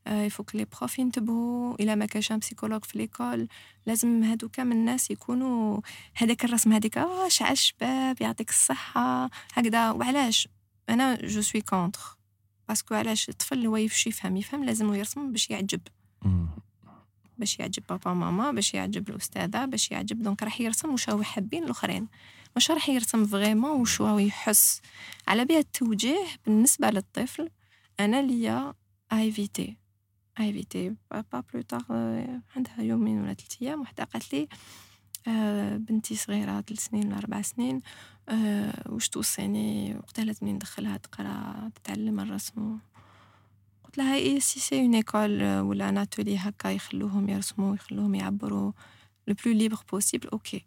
il 0.09 0.21
faut 0.21 0.43
que 0.43 0.57
les 0.57 0.65
profs 0.65 0.99
ينتبهوا 0.99 1.76
الا 1.80 1.95
ما 1.95 2.05
كانش 2.05 2.34
psychologue 2.34 2.86
في 2.86 2.97
l'école 2.97 3.47
لازم 3.86 4.24
هادو 4.24 4.49
كامل 4.49 4.76
الناس 4.76 5.12
يكونوا 5.12 5.82
هذاك 6.16 6.45
الرسم 6.45 6.74
هذيك 6.74 6.97
آه 6.97 7.28
شعل 7.28 7.51
الشباب 7.51 8.22
يعطيك 8.22 8.49
الصحة. 8.49 9.30
هكذا. 9.53 9.91
وعلاش؟ 9.91 10.47
أنا 10.89 11.16
je 11.15 11.41
suis 11.41 11.61
contre 11.61 12.17
parce 12.67 12.85
que 12.85 12.95
علاش 12.95 13.30
الطفل 13.30 13.68
هو 13.68 13.78
يفشي 13.78 14.10
يفهم 14.10 14.38
يفهم 14.38 14.64
لازم 14.64 14.93
يرسم 14.93 15.32
باش 15.32 15.49
يعجب. 15.49 15.82
باش 17.38 17.60
يعجب 17.60 17.84
بابا 17.89 18.14
ماما 18.14 18.51
باش 18.51 18.74
يعجب 18.74 19.10
الأستاذة 19.10 19.66
باش 19.66 19.91
يعجب. 19.91 20.24
دونك 20.24 20.43
راح 20.43 20.62
يرسم 20.62 20.91
واش 20.91 21.10
هو 21.10 21.24
حابين 21.24 21.64
الأخرين. 21.64 22.07
مش 22.55 22.72
راح 22.72 22.89
يرسم 22.89 23.26
vraiment 23.26 23.72
واش 23.72 24.01
هو 24.01 24.20
يحس. 24.20 24.82
على 25.28 25.45
بها 25.45 25.60
التوجيه 25.60 26.26
بالنسبة 26.45 26.89
للطفل 26.89 27.49
أنا 27.99 28.22
il 28.22 28.47
y 28.47 28.61
a 28.61 28.74
ايفيتي 29.14 29.78
ايفيتي 30.39 30.95
pas 31.11 31.43
plus 31.53 31.61
tard 31.61 31.84
عندها 32.55 32.79
يومين 32.79 33.21
ولا 33.21 33.33
ثلاث 33.33 33.61
أيام 33.61 33.81
وحدة 33.81 34.03
قالت 34.03 34.33
لي 34.33 34.47
آه 35.27 35.77
بنتي 35.77 36.15
صغيرة 36.15 36.61
ثلاث 36.61 36.79
سنين 36.79 37.07
ولا 37.07 37.17
أربع 37.17 37.41
سنين 37.41 37.81
آه 38.29 38.91
وش 38.91 39.09
توصيني؟ 39.09 39.95
وقتها 39.95 40.25
لازمني 40.25 40.53
ندخلها 40.53 40.97
تقرا 40.97 41.71
تتعلم 41.75 42.19
الرسم. 42.19 42.77
قلت 43.83 43.97
لها 43.97 44.15
إيه 44.15 44.39
si 44.39 44.59
c'est 44.59 44.82
une 44.82 44.95
école 44.95 45.43
ولا 45.59 45.89
un 45.89 45.97
atelier 45.97 46.38
هكا 46.37 46.67
يخلوهم 46.67 47.29
يرسموا 47.29 47.75
يخلوهم 47.75 48.15
يعبروا 48.15 48.71
le 49.28 49.36
plus 49.45 49.53
libre 49.53 49.78
possible 49.91 50.28
OK 50.30 50.65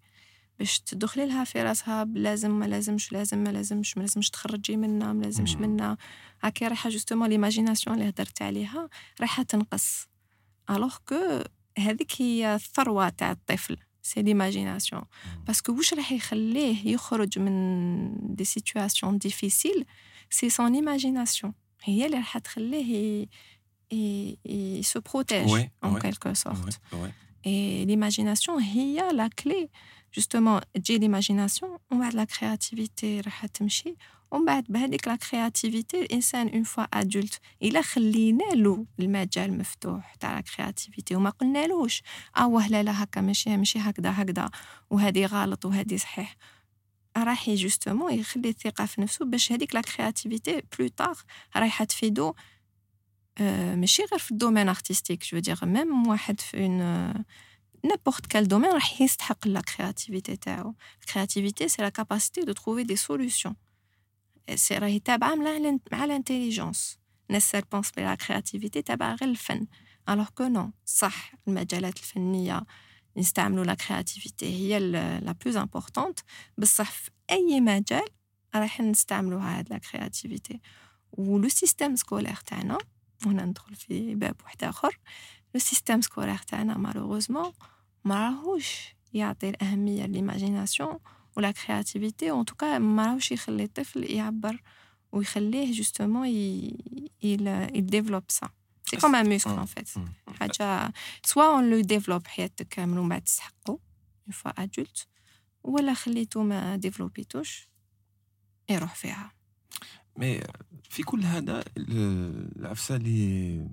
باش 0.62 0.80
تدخلي 0.80 1.26
لها 1.26 1.44
في 1.44 1.62
راسها 1.62 2.04
لازم 2.04 2.50
ما 2.50 2.64
لازمش 2.64 3.12
لازم 3.12 3.38
ما 3.38 3.50
لازمش 3.50 3.96
ما 3.96 4.02
لازمش 4.02 4.30
تخرجي 4.30 4.76
منا 4.76 5.12
ما 5.12 5.24
لازمش 5.24 5.54
منا 5.54 5.96
هكا 6.40 6.68
رايحه 6.68 6.90
justement 6.90 7.28
l'imagination 7.28 7.96
اللي 7.96 8.08
هدرت 8.08 8.42
عليها 8.42 8.88
رايحه 9.20 9.42
تنقص. 9.42 10.06
alors 10.70 10.96
que 11.08 11.42
هذيك 11.78 12.12
هي 12.22 12.54
الثروة 12.54 13.08
تاع 13.08 13.30
الطفل 13.30 13.76
c'est 14.02 14.22
l'imagination 14.22 15.02
parce 15.46 15.63
que 15.63 15.72
واش 15.72 15.94
راح 15.94 16.12
يخليه 16.12 16.92
يخرج 16.92 17.38
من 17.38 18.34
des 18.34 18.44
situations 18.44 19.18
difficiles 19.18 19.84
c'est 20.30 20.50
son 20.50 20.74
imagination 20.74 21.52
هي 21.84 22.06
اللي 22.06 22.16
راح 22.16 22.38
تخليه 22.38 23.26
il 24.46 24.73
se 24.73 25.00
protège 25.00 25.48
en 25.84 25.98
quelque 25.98 26.34
sorte 26.34 26.67
et 26.67 26.80
l'imagination 27.46 28.62
هي 28.62 29.12
la 29.12 29.28
clé 29.28 29.68
justement 30.14 30.60
تجي 30.74 30.98
l'imagination 30.98 31.78
ومن 31.90 32.00
بعد 32.00 32.14
la 32.14 32.24
créativité 32.24 33.20
راح 33.20 33.46
تمشي 33.46 33.96
ومن 34.30 34.44
بعد 34.44 34.64
بهذيك 34.68 35.08
la 35.08 35.16
créativité 35.16 36.00
الانسان 36.00 36.48
une 36.48 36.62
fois 36.62 36.84
adulte 36.84 37.40
الا 37.62 37.82
خلينا 37.82 38.44
له 38.54 38.86
المجال 39.00 39.58
مفتوح 39.58 40.14
تاع 40.14 40.34
la 40.34 40.40
créativité 40.40 41.14
وما 41.14 41.30
قلنالوش 41.30 42.02
آه 42.36 42.68
لا 42.68 42.82
لا 42.82 43.02
هكا 43.02 43.20
ماشي 43.20 43.56
ماشي 43.56 43.78
هكذا 43.78 44.12
هكذا 44.22 44.50
وهذه 44.90 45.26
غلط 45.26 45.64
وهذه 45.64 45.96
صحيح 45.96 46.36
راح 47.16 47.50
justement 47.50 48.12
يخلي 48.12 48.48
الثقه 48.48 48.86
في 48.86 49.00
نفسه 49.00 49.24
باش 49.24 49.52
هذيك 49.52 49.74
la 49.74 49.80
créativité 49.80 50.62
plus 50.78 50.88
tard 50.88 51.16
رايحه 51.56 51.84
تفيدو 51.84 52.34
ماشي 53.40 54.02
غير 54.02 54.18
في 54.18 54.30
الدومين 54.30 54.68
ارتستيك 54.68 55.24
جو 55.24 55.38
دير 55.38 55.58
ميم 55.62 56.06
واحد 56.06 56.40
في 56.40 56.64
اون 56.64 57.24
n'importe 57.83 58.27
quel 58.27 58.47
domaine 58.47 58.73
راح 58.73 59.01
يستحق 59.01 59.47
la 59.47 59.61
créativité 59.61 60.37
تاعو 60.37 60.75
créativité 61.07 61.67
c'est 61.67 61.81
la 61.81 61.91
capacité 61.91 62.45
de 62.45 62.53
trouver 62.53 62.83
des 62.83 62.97
solutions 62.97 63.55
سي 64.55 64.77
راهي 64.77 64.99
تابعة 64.99 65.35
مع 65.91 66.03
الانتيليجونس 66.03 66.99
الناس 67.29 67.55
بونس 67.55 67.91
بلي 67.91 68.05
لا 68.05 68.15
كرياتيفيتي 68.15 68.81
تابعة 68.81 69.15
غير 69.15 69.29
الفن 69.29 69.67
الوغ 70.09 70.29
كو 70.35 70.43
نو 70.43 70.71
صح 70.85 71.31
المجالات 71.47 71.97
الفنية 71.97 72.65
نستعملوا 73.17 73.63
لا 73.63 73.73
كرياتيفيتي 73.73 74.45
هي 74.45 74.79
لا 75.19 75.31
بلوز 75.31 75.57
امبورطونت 75.57 76.19
بصح 76.57 76.91
في 76.91 77.11
اي 77.31 77.61
مجال 77.61 78.05
راح 78.55 78.81
نستعملوها 78.81 79.59
هاد 79.59 79.69
لا 79.69 79.77
كرياتيفيتي 79.77 80.59
ولو 81.11 81.49
سيستيم 81.49 81.95
سكولير 81.95 82.35
تاعنا 82.35 82.77
هنا 83.25 83.45
ندخل 83.45 83.75
في 83.75 84.15
باب 84.15 84.35
واحد 84.43 84.63
اخر 84.63 84.99
لو 85.53 85.59
سيستيم 85.59 86.01
سكولير 86.01 86.37
تاعنا 86.37 86.77
مالوغوزمون 86.77 87.53
ما 88.05 88.15
راهوش 88.15 88.95
يعطي 89.13 89.49
الأهمية 89.49 90.05
للإيماجيناسيون 90.05 90.99
ولا 91.37 91.51
كرياتيفيتي 91.51 92.31
وان 92.31 92.45
توكا 92.45 92.77
ما 92.77 93.05
راهوش 93.05 93.31
يخلي 93.31 93.63
الطفل 93.63 94.11
يعبر 94.11 94.61
ويخليه 95.11 95.73
justement 95.73 96.23
il, 96.25 96.77
il, 97.21 97.69
il 97.73 97.85
développe 97.85 98.31
ça 98.31 98.47
c'est 98.89 98.99
comme 99.01 99.15
un 99.15 99.23
muscle 99.23 99.49
en 99.49 99.67
fait 99.67 99.99
حاجة 100.39 100.93
soit 101.25 101.55
on 101.55 101.61
le 101.61 101.81
développe 101.83 102.27
حياتك 102.27 102.67
كامل 102.67 102.99
ومن 102.99 103.09
بعد 103.09 103.21
تسحقو 103.21 103.79
une 104.29 104.33
fois 104.33 104.51
adulte 104.63 105.07
ولا 105.63 105.93
خليتو 105.93 106.43
ما 106.43 106.75
ديفلوبيتوش 106.75 107.69
يروح 108.69 108.95
فيها 108.95 109.31
مي 110.17 110.41
في 110.89 111.03
كل 111.03 111.23
هذا 111.23 111.63
العفسه 111.77 112.95
اللي 112.95 113.69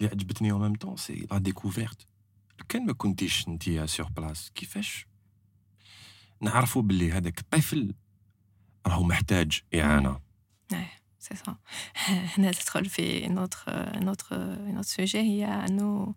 اللي 0.00 0.10
عجبتني 0.10 0.52
او 0.52 0.58
ميم 0.58 0.74
طون 0.74 0.96
سي 0.96 1.26
لا 1.30 1.38
ديكوفيرت 1.38 2.06
كان 2.68 2.86
ما 2.86 2.92
كنتيش 2.92 3.48
انت 3.48 3.84
سور 3.84 4.08
بلاس 4.08 4.50
كيفاش 4.54 5.06
نعرفوا 6.40 6.82
باللي 6.82 7.12
هذاك 7.12 7.38
الطفل 7.38 7.94
راهو 8.86 9.02
محتاج 9.02 9.60
اعانه 9.74 10.20
سي 11.18 11.36
سا 11.36 11.56
هنا 12.06 12.52
تدخل 12.52 12.84
في 12.84 13.28
نوتر 13.28 13.98
نوتر 13.98 14.58
نوتر 14.62 14.82
سوجي 14.82 15.18
هي 15.18 15.44
انه 15.44 16.14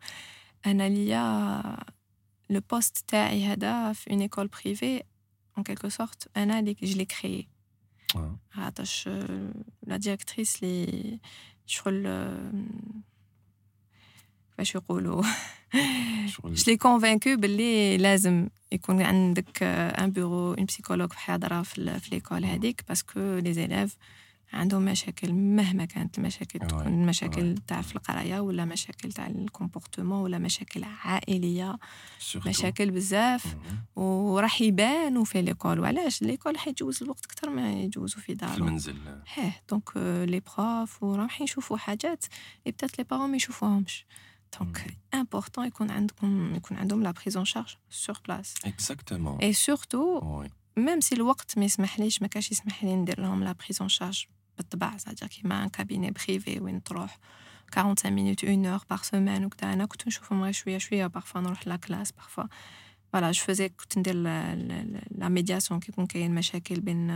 انا 0.66 0.90
ليا 0.90 1.62
لو 2.50 2.62
بوست 2.72 3.04
تاعي 3.08 3.46
هذا 3.46 3.94
في 3.94 4.12
اون 4.12 4.22
ايكول 4.22 4.48
بريفي 4.48 5.04
en 5.60 5.64
quelque 5.64 5.90
sorte 5.90 6.28
انا 6.38 6.60
اللي 6.60 6.76
je 6.76 6.96
l'ai 6.96 7.16
créé 7.16 7.46
عطاش 8.56 9.08
لا 9.84 9.98
ديريكتريس 9.98 10.64
لي 10.64 11.20
شغل 11.66 12.08
كيفاش 14.57 14.75
يقولوا؟ 14.75 15.23
je 16.27 16.65
l'ai 16.65 16.77
convaincu 16.77 17.29
باللي 17.29 17.97
لازم 17.97 18.49
يكون 18.73 19.03
عندك 19.03 19.63
un 19.63 20.11
bureau 20.11 20.55
une 20.55 20.65
psychologue 20.65 21.13
حاضره 21.13 21.63
في 21.63 22.01
l'école 22.13 22.45
هذيك 22.45 22.85
parce 22.89 23.09
que 23.09 23.21
les 23.21 23.53
élèves 23.53 23.97
عندهم 24.53 24.85
مشاكل 24.85 25.33
مهما 25.33 25.85
كانت 25.85 26.19
المشاكل 26.19 26.59
تكون 26.59 27.07
مشاكل 27.07 27.55
تاع 27.67 27.83
في 27.83 27.97
القراية 27.97 28.41
ولا 28.41 28.65
مشاكل 28.65 29.13
تاع 29.13 29.27
ال 29.27 29.34
comportement 29.34 30.23
ولا 30.23 30.39
مشاكل 30.39 30.85
عائلية. 30.85 31.79
مشاكل 32.47 32.91
بزاف. 32.91 33.57
وراح 33.97 34.61
يبانوا 34.61 35.25
في 35.25 35.43
l'école 35.43 35.81
وعلاش؟ 35.81 36.23
l'école 36.23 36.59
حيجوز 36.59 37.03
الوقت 37.03 37.25
أكثر 37.25 37.51
ما 37.51 37.73
يجوزوا 37.73 38.21
في 38.21 38.35
دارهم 38.35 38.55
في 38.55 38.61
المنزل. 38.61 38.97
هاه 39.35 39.53
donc 39.71 39.97
les 40.31 40.41
profs 40.41 41.03
وراح 41.03 41.41
يشوفوا 41.41 41.77
حاجات 41.77 42.25
peut-être 42.67 42.99
les 42.99 43.05
parents 43.05 43.31
ما 43.31 43.37
يشوفوهمش. 43.37 44.07
دونك 44.60 44.98
امبورطون 45.14 45.66
يكون 45.68 45.92
عندكم 45.92 46.56
يكون 46.56 46.78
عندهم 46.78 47.04
لا 47.04 47.12
بريزون 47.12 47.46
شارج 47.46 47.76
سور 47.90 48.20
بلاس 48.28 48.56
اكزاكتومون 48.66 49.38
اي 49.38 49.54
سورتو 49.54 50.44
ميم 50.78 51.00
سي 51.00 51.16
الوقت 51.16 51.58
ما 51.58 51.66
يسمحليش 51.66 52.22
ما 52.22 52.28
كاش 52.28 52.52
يسمح 52.52 52.84
لي 52.84 52.96
ندير 52.96 53.22
لهم 53.22 53.44
لا 53.44 53.52
بريزون 53.52 53.90
شارج 53.90 54.26
بالطبع 54.58 54.98
سادير 54.98 55.28
كيما 55.28 55.64
ان 55.64 55.70
كابيني 55.70 56.12
بريفي 56.12 56.60
وين 56.60 56.84
تروح 56.84 57.20
45 57.76 58.16
مينوت 58.16 58.44
اون 58.44 58.66
اور 58.66 58.82
بار 58.90 59.00
سيمين 59.00 59.46
وكذا 59.46 59.74
انا 59.74 59.86
كنت 59.86 60.08
نشوفهم 60.08 60.44
غير 60.44 60.52
شويه 60.52 60.78
شويه 60.78 61.08
بارفوا 61.08 61.42
نروح 61.42 61.68
لا 61.68 61.76
كلاس 61.76 62.12
بارفوا 62.12 62.44
فوالا 63.14 63.32
جو 63.32 63.44
فوزي 63.44 63.70
كنت 63.70 63.98
ندير 63.98 64.16
لا 64.16 65.30
ميدياسيون 65.30 65.80
كي 65.80 65.92
يكون 65.92 66.08
كاين 66.08 66.36
مشاكل 66.36 66.82
بين 66.82 67.12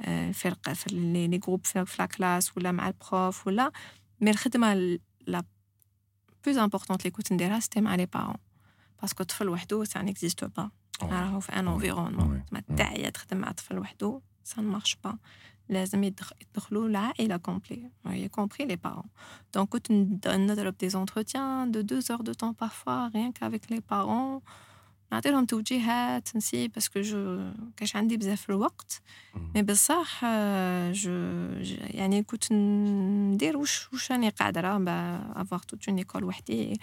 الفرق 0.00 0.72
في 0.72 0.94
لي 0.94 1.38
جروب 1.38 1.66
في 1.66 1.96
لا 1.98 2.06
كلاس 2.06 2.56
ولا 2.56 2.72
مع 2.72 2.88
البروف 2.88 3.46
ولا 3.46 3.72
مي 4.20 4.30
الخدمه 4.30 4.98
لا 5.26 5.44
بلوز 6.44 6.58
امبورطونت 6.58 7.00
اللي 7.00 7.10
كنت 7.10 7.32
نديرها 7.32 7.60
سيتي 7.60 7.80
مع 7.80 7.94
لي 7.94 8.06
بارون 8.06 8.36
باسكو 9.00 9.22
الطفل 9.22 9.48
وحده 9.48 9.84
سا 9.84 10.02
نيكزيستو 10.02 10.48
با 10.48 10.70
راهو 11.02 11.40
في 11.40 11.52
ان 11.52 11.68
انفيرونمون 11.68 12.44
ما 12.52 12.62
داعيه 12.68 13.08
تخدم 13.08 13.36
مع 13.36 13.52
طفل 13.52 13.78
وحده 13.78 14.20
سا 14.44 14.60
مارش 14.60 14.96
با 15.04 15.18
لازم 15.68 16.04
يدخلوا 16.04 16.88
العائلة 16.88 17.36
كومبلي 17.36 17.90
y 18.06 18.28
compris 18.40 18.64
les 18.64 18.76
parents 18.76 19.08
donc 19.56 19.64
كنت 19.68 19.92
نضرب 20.26 20.74
des 20.84 20.94
entretiens 20.96 21.66
de 21.66 21.82
deux 21.82 22.10
heures 22.10 22.24
de 22.24 22.32
temps 22.32 22.54
parfois 22.54 23.08
rien 23.14 23.32
qu'avec 23.32 23.70
les 23.70 23.80
parents 23.80 24.42
نعطيلهم 25.12 25.44
توجيهات 25.44 26.36
نسي 26.36 26.68
باسكو 26.68 27.00
جو 27.00 27.52
كاش 27.76 27.96
عندي 27.96 28.16
بزاف 28.16 28.50
الوقت 28.50 29.02
مي 29.54 29.62
بصح 29.62 30.24
جو 30.92 31.12
يعني 31.80 32.22
كنت 32.22 32.52
ندير 32.52 33.56
واش 33.56 33.92
واش 33.92 34.12
راني 34.12 34.28
قاعده 34.28 34.60
راه 34.60 34.84
افوار 35.36 35.60
توت 35.60 35.88
اون 35.88 35.98
ايكول 35.98 36.24
وحدي 36.24 36.80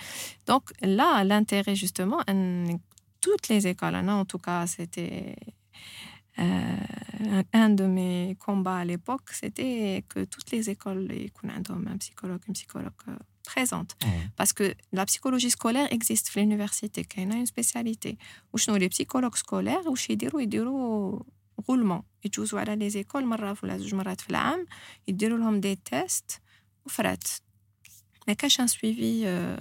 دونك 0.47 0.83
لا 0.83 1.23
لانتيغي 1.23 1.73
جوستومون 1.73 2.23
ان 2.29 2.79
توت 3.21 3.49
لي 3.49 3.65
ايكول 3.65 3.95
انا 3.95 4.21
ان 4.21 4.27
توكا 4.27 4.65
سيتي 4.65 5.35
Euh, 6.39 7.43
un 7.53 7.69
de 7.69 7.85
mes 7.85 8.37
combats 8.39 8.77
à 8.77 8.85
l'époque, 8.85 9.29
c'était 9.31 10.03
que 10.07 10.23
toutes 10.23 10.51
les 10.51 10.69
écoles 10.69 11.11
aient 11.11 11.31
un 11.43 11.97
psychologue, 11.97 12.41
une 12.47 12.53
psychologue 12.53 12.93
parce 14.36 14.52
que 14.52 14.74
la 14.92 15.04
psychologie 15.06 15.50
scolaire 15.50 15.88
existe 15.92 16.30
à 16.34 16.40
l'université, 16.40 17.06
il 17.16 17.28
y 17.28 17.32
a 17.32 17.36
une 17.36 17.46
spécialité. 17.46 18.18
Où 18.52 18.58
les 18.78 18.88
psychologues 18.88 19.36
scolaires, 19.36 19.86
où 19.86 19.96
ils 19.96 20.30
font 20.30 21.24
roulement. 21.66 22.04
Ils 22.24 22.32
jouent 22.32 22.56
à 22.56 22.64
les 22.76 22.96
écoles, 22.96 23.24
ils 23.24 23.54
font 23.54 25.52
des 25.52 25.76
tests, 25.76 26.42
ils 26.86 26.92
mais 28.26 28.36
cache 28.36 28.60
un 28.60 28.68
suivi 28.68 29.22
euh, 29.24 29.56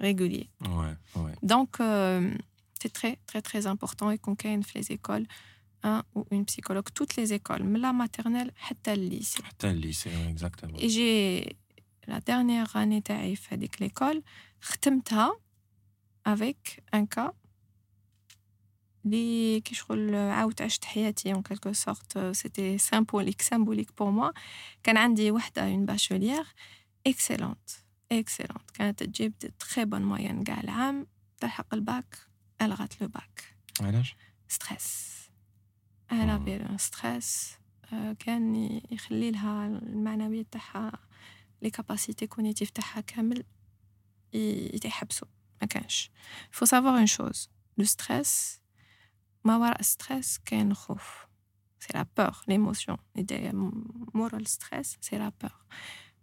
régulier. 0.00 0.48
Ouais, 0.60 1.20
ouais. 1.20 1.32
Donc, 1.42 1.80
euh, 1.80 2.30
c'est 2.80 2.92
très, 2.92 3.18
très, 3.26 3.42
très 3.42 3.66
important 3.66 4.10
et 4.10 4.18
qu'on 4.18 4.34
gagne 4.34 4.62
les 4.74 4.92
écoles 4.92 5.26
un 5.82 6.02
ou 6.14 6.24
une 6.30 6.44
psychologue, 6.44 6.88
toutes 6.92 7.16
les 7.16 7.32
écoles, 7.32 7.62
la 7.78 7.92
maternelle, 7.92 8.52
le 8.84 8.94
lycée. 8.94 9.42
lycée, 9.72 10.10
exactement. 10.28 10.76
Et 10.78 10.88
j'ai 10.88 11.56
la 12.07 12.19
dernière 12.19 12.75
année 12.75 13.01
تاعي 13.01 13.35
في 13.35 13.55
هذيك 13.55 13.83
l'école, 13.83 14.21
ختمتها 14.61 15.39
avec 16.25 16.81
un 16.95 17.05
cas 17.05 17.31
اللي 19.05 19.61
كي 19.61 19.75
شغل 19.75 20.15
عاودت 20.15 20.61
عشت 20.61 20.85
حياتي 20.85 21.33
en 21.33 21.41
quelque 21.41 21.73
sorte 21.73 22.17
c'était 22.33 22.77
symbolique 22.77 23.43
symbolique 23.43 23.91
pour 23.91 24.11
moi 24.11 24.33
كان 24.83 24.97
عندي 24.97 25.31
وحده 25.31 25.75
une 25.75 25.85
bachelière 25.85 26.47
excellente 27.09 27.83
excellente 28.13 28.71
كانت 28.73 29.03
تجيب 29.03 29.33
de 29.45 29.47
très 29.47 29.85
bonnes 29.85 30.17
moyennes 30.17 30.43
كاع 30.43 30.61
العام 30.61 31.07
تلحق 31.39 31.73
الباك 31.73 32.17
ألغت 32.61 33.01
لو 33.01 33.07
باك 33.07 33.55
علاش؟ 33.81 34.15
ستريس 34.47 35.13
elle 36.11 36.29
avait 36.29 36.61
un 36.73 36.77
stress 36.77 37.57
كان 38.19 38.81
يخلي 38.91 39.31
لها 39.31 39.67
المعنوية 39.67 40.45
تاعها 40.51 40.91
لي 41.61 41.69
كاباسيتي 41.69 42.27
كونيتيف 42.27 42.69
تاعها 42.69 43.01
كامل 43.01 43.43
يتحبسوا 44.33 45.27
ما 45.61 45.67
كانش 45.67 46.11
faut 46.51 46.65
savoir 46.65 46.97
une 46.97 47.07
chose 47.07 47.47
le 47.81 47.85
stress 47.85 48.59
ما 49.43 49.57
وراء 49.57 49.79
الستريس 49.79 50.37
كاين 50.45 50.71
الخوف 50.71 51.27
c'est 51.83 51.97
la 51.97 52.05
peur 52.05 52.43
l'émotion 52.47 52.97
moral 54.13 54.47
stress 54.47 54.97
c'est 55.01 55.17
la 55.17 55.31
peur 55.31 55.65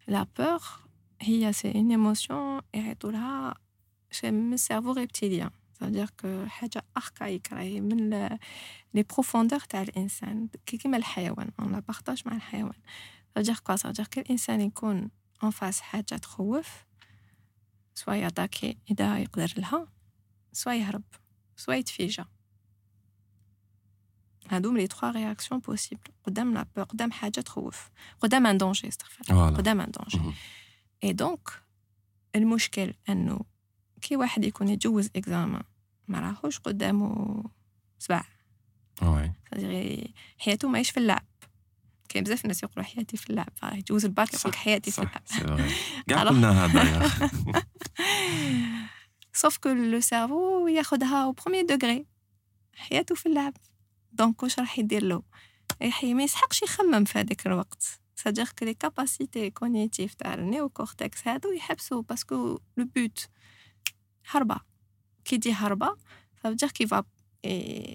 la 0.09 0.25
peur 0.25 0.89
هي 1.23 1.53
c'est 1.53 1.73
une 1.73 1.93
émotion 1.93 2.63
يعيطوا 2.75 3.13
لها 3.13 3.55
من 4.25 4.53
السيرفو 4.53 4.93
ريبتيليان 4.93 5.51
c'est-à-dire 5.75 6.11
que 6.23 6.49
حاجة 6.49 6.83
أركايك 6.97 7.53
راهي 7.53 7.81
من 7.81 8.11
لي 8.95 9.03
بروفوندور 9.03 9.61
تاع 9.61 9.83
الإنسان 9.83 10.49
كيما 10.67 10.97
الحيوان 10.97 11.51
on 11.63 11.65
لا 11.65 11.81
بارطاج 11.81 12.23
مع 12.27 12.37
الحيوان 12.37 12.79
c'est-à-dire 13.39 13.63
quoi 13.63 13.77
c'est-à-dire 13.77 14.09
كي 14.09 14.21
الإنسان 14.21 14.61
يكون 14.61 15.11
en 15.44 15.52
face 15.52 15.82
حاجة 15.82 16.04
تخوف. 16.04 16.86
سوا 17.96 18.14
ياتاكي 18.14 18.78
إذا 18.92 19.20
يقدر 19.20 19.54
لها. 19.58 19.88
سوا 20.52 20.74
يهرب. 20.74 21.04
سوا 21.56 21.74
يتفيجا. 21.74 22.26
هادوم 24.50 24.78
لي 24.78 24.88
تخوا 24.88 25.12
رياكسيون 25.12 25.60
بوسيبل 25.60 26.02
قدام 26.24 26.54
لا 26.54 26.84
قدام 26.84 27.12
حاجة 27.12 27.42
تخوف. 27.42 27.90
قدام 28.20 28.48
un 28.48 28.58
danger 28.58 28.88
استغفر 28.88 29.50
قدام 29.50 29.82
un 29.82 29.92
danger 29.92 30.36
et 31.04 31.14
donc 31.14 31.50
المشكل 32.36 32.94
إنه 33.10 33.40
كي 34.02 34.16
واحد 34.16 34.44
يكون 34.44 34.70
يتجوز 34.70 35.10
examen 35.16 35.64
ما 36.08 36.20
راهوش 36.20 36.60
قدامه 36.60 37.44
سبع. 38.00 38.24
oui 39.54 40.14
حياته 40.38 40.70
ماهيش 40.70 40.90
في 40.90 40.98
اللعب 40.98 41.26
كاين 42.10 42.24
بزاف 42.24 42.42
الناس 42.42 42.64
يقولوا 42.64 42.84
حياتي 42.84 43.18
في 43.18 43.30
اللعب 43.30 43.54
يجوز 43.74 44.06
الباك 44.06 44.34
يقول 44.34 44.52
لك 44.52 44.56
حياتي 44.56 44.92
في 44.92 45.00
اللعب 45.00 45.22
كاع 46.08 46.24
قلنا 46.24 46.66
هذا 46.66 47.12
sauf 49.34 49.58
que 49.58 49.70
le 49.70 50.00
cerveau 50.00 50.68
ياخذها 50.68 51.24
au 51.24 51.32
premier 51.32 51.64
degré 51.64 52.06
حياته 52.76 53.16
في 53.16 53.26
اللعب. 53.26 53.54
donc 54.12 54.44
واش 54.44 54.60
راح 54.60 54.80
يدير 54.80 55.04
له؟ 55.04 55.24
ما 56.04 56.24
يسحقش 56.24 56.64
يخمم 56.64 57.06
في 57.06 57.20
هذاك 57.20 57.48
الوقت. 57.48 58.00
c'est-à-dire 58.16 58.50
que 58.60 58.66
les 58.66 58.74
capacités 58.74 59.50
cognitives 59.50 60.14
تاع 60.14 60.34
ال 60.34 60.70
néocortex 60.70 61.28
هادو 61.28 61.52
يحبسوا 61.52 62.02
parce 62.02 62.38
que 62.38 62.60
le 62.78 62.86
but 62.96 63.30
هربة. 64.30 64.60
qui 65.26 65.38
dit 65.38 65.54
هربة 65.54 65.98
veut 66.36 66.53
dire 66.53 66.70
qu'il 66.70 66.88
faut 66.88 67.04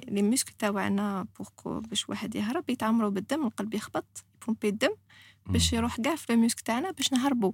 les 0.08 0.22
muscles 0.22 0.52
تاوعنا 0.52 1.26
pour 1.38 1.62
que 1.62 1.80
باش 1.80 2.08
واحد 2.08 2.34
يهرب 2.34 2.70
يتعمروا 2.70 3.10
بالدم 3.10 3.46
القلب 3.46 3.74
يخبط 3.74 4.24
يبومبي 4.42 4.68
الدم 4.68 4.94
باش 5.46 5.72
يروح 5.72 5.96
كاع 5.96 6.16
في 6.16 6.32
ال 6.32 6.36
muscles 6.36 6.60
تاعنا 6.60 6.90
باش 6.90 7.12
نهربوا 7.12 7.52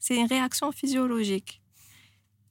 c'est 0.00 0.20
une 0.20 0.26
réaction 0.26 0.72
physiologique 0.72 1.60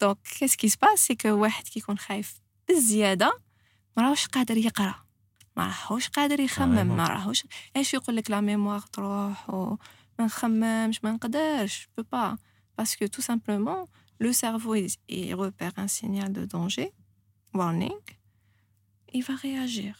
donc 0.01 0.18
qu'est-ce 0.39 0.56
qui 0.56 0.70
se 0.70 0.78
passe 0.78 0.99
c'est 0.99 1.16
que 1.16 1.30
واحد 1.30 1.64
كيكون 1.64 1.97
خايف 1.97 2.34
بزيادة 2.70 3.39
ما 3.97 4.03
راهوش 4.03 4.28
قادر 4.28 4.57
يقرأ 4.57 4.95
ما 5.57 5.68
راهوش 5.68 6.07
قادر 6.07 6.39
يخمم 6.39 6.97
ما 6.97 7.07
راهوش 7.07 7.43
إيش 7.76 7.93
يقول 7.93 8.16
لك 8.16 8.32
لا 8.32 8.41
ميموار 8.41 8.80
تروح 8.80 9.49
و 9.49 9.78
ما 10.20 10.26
نخممش 10.26 11.03
ما 11.03 11.11
نقدرش 11.11 11.89
بو 11.97 12.03
با 12.11 12.38
باسكو 12.78 13.05
تو 13.05 13.22
سامبلومون 13.22 13.88
لو 14.20 14.32
سيرفو 14.32 14.88
il 15.09 15.36
repère 15.36 15.74
un 15.78 15.88
signal 15.88 16.32
de 16.34 16.45
danger. 16.45 16.89
Warning. 17.53 18.22
il 19.14 19.22
va 19.22 19.35
réagir 19.35 19.95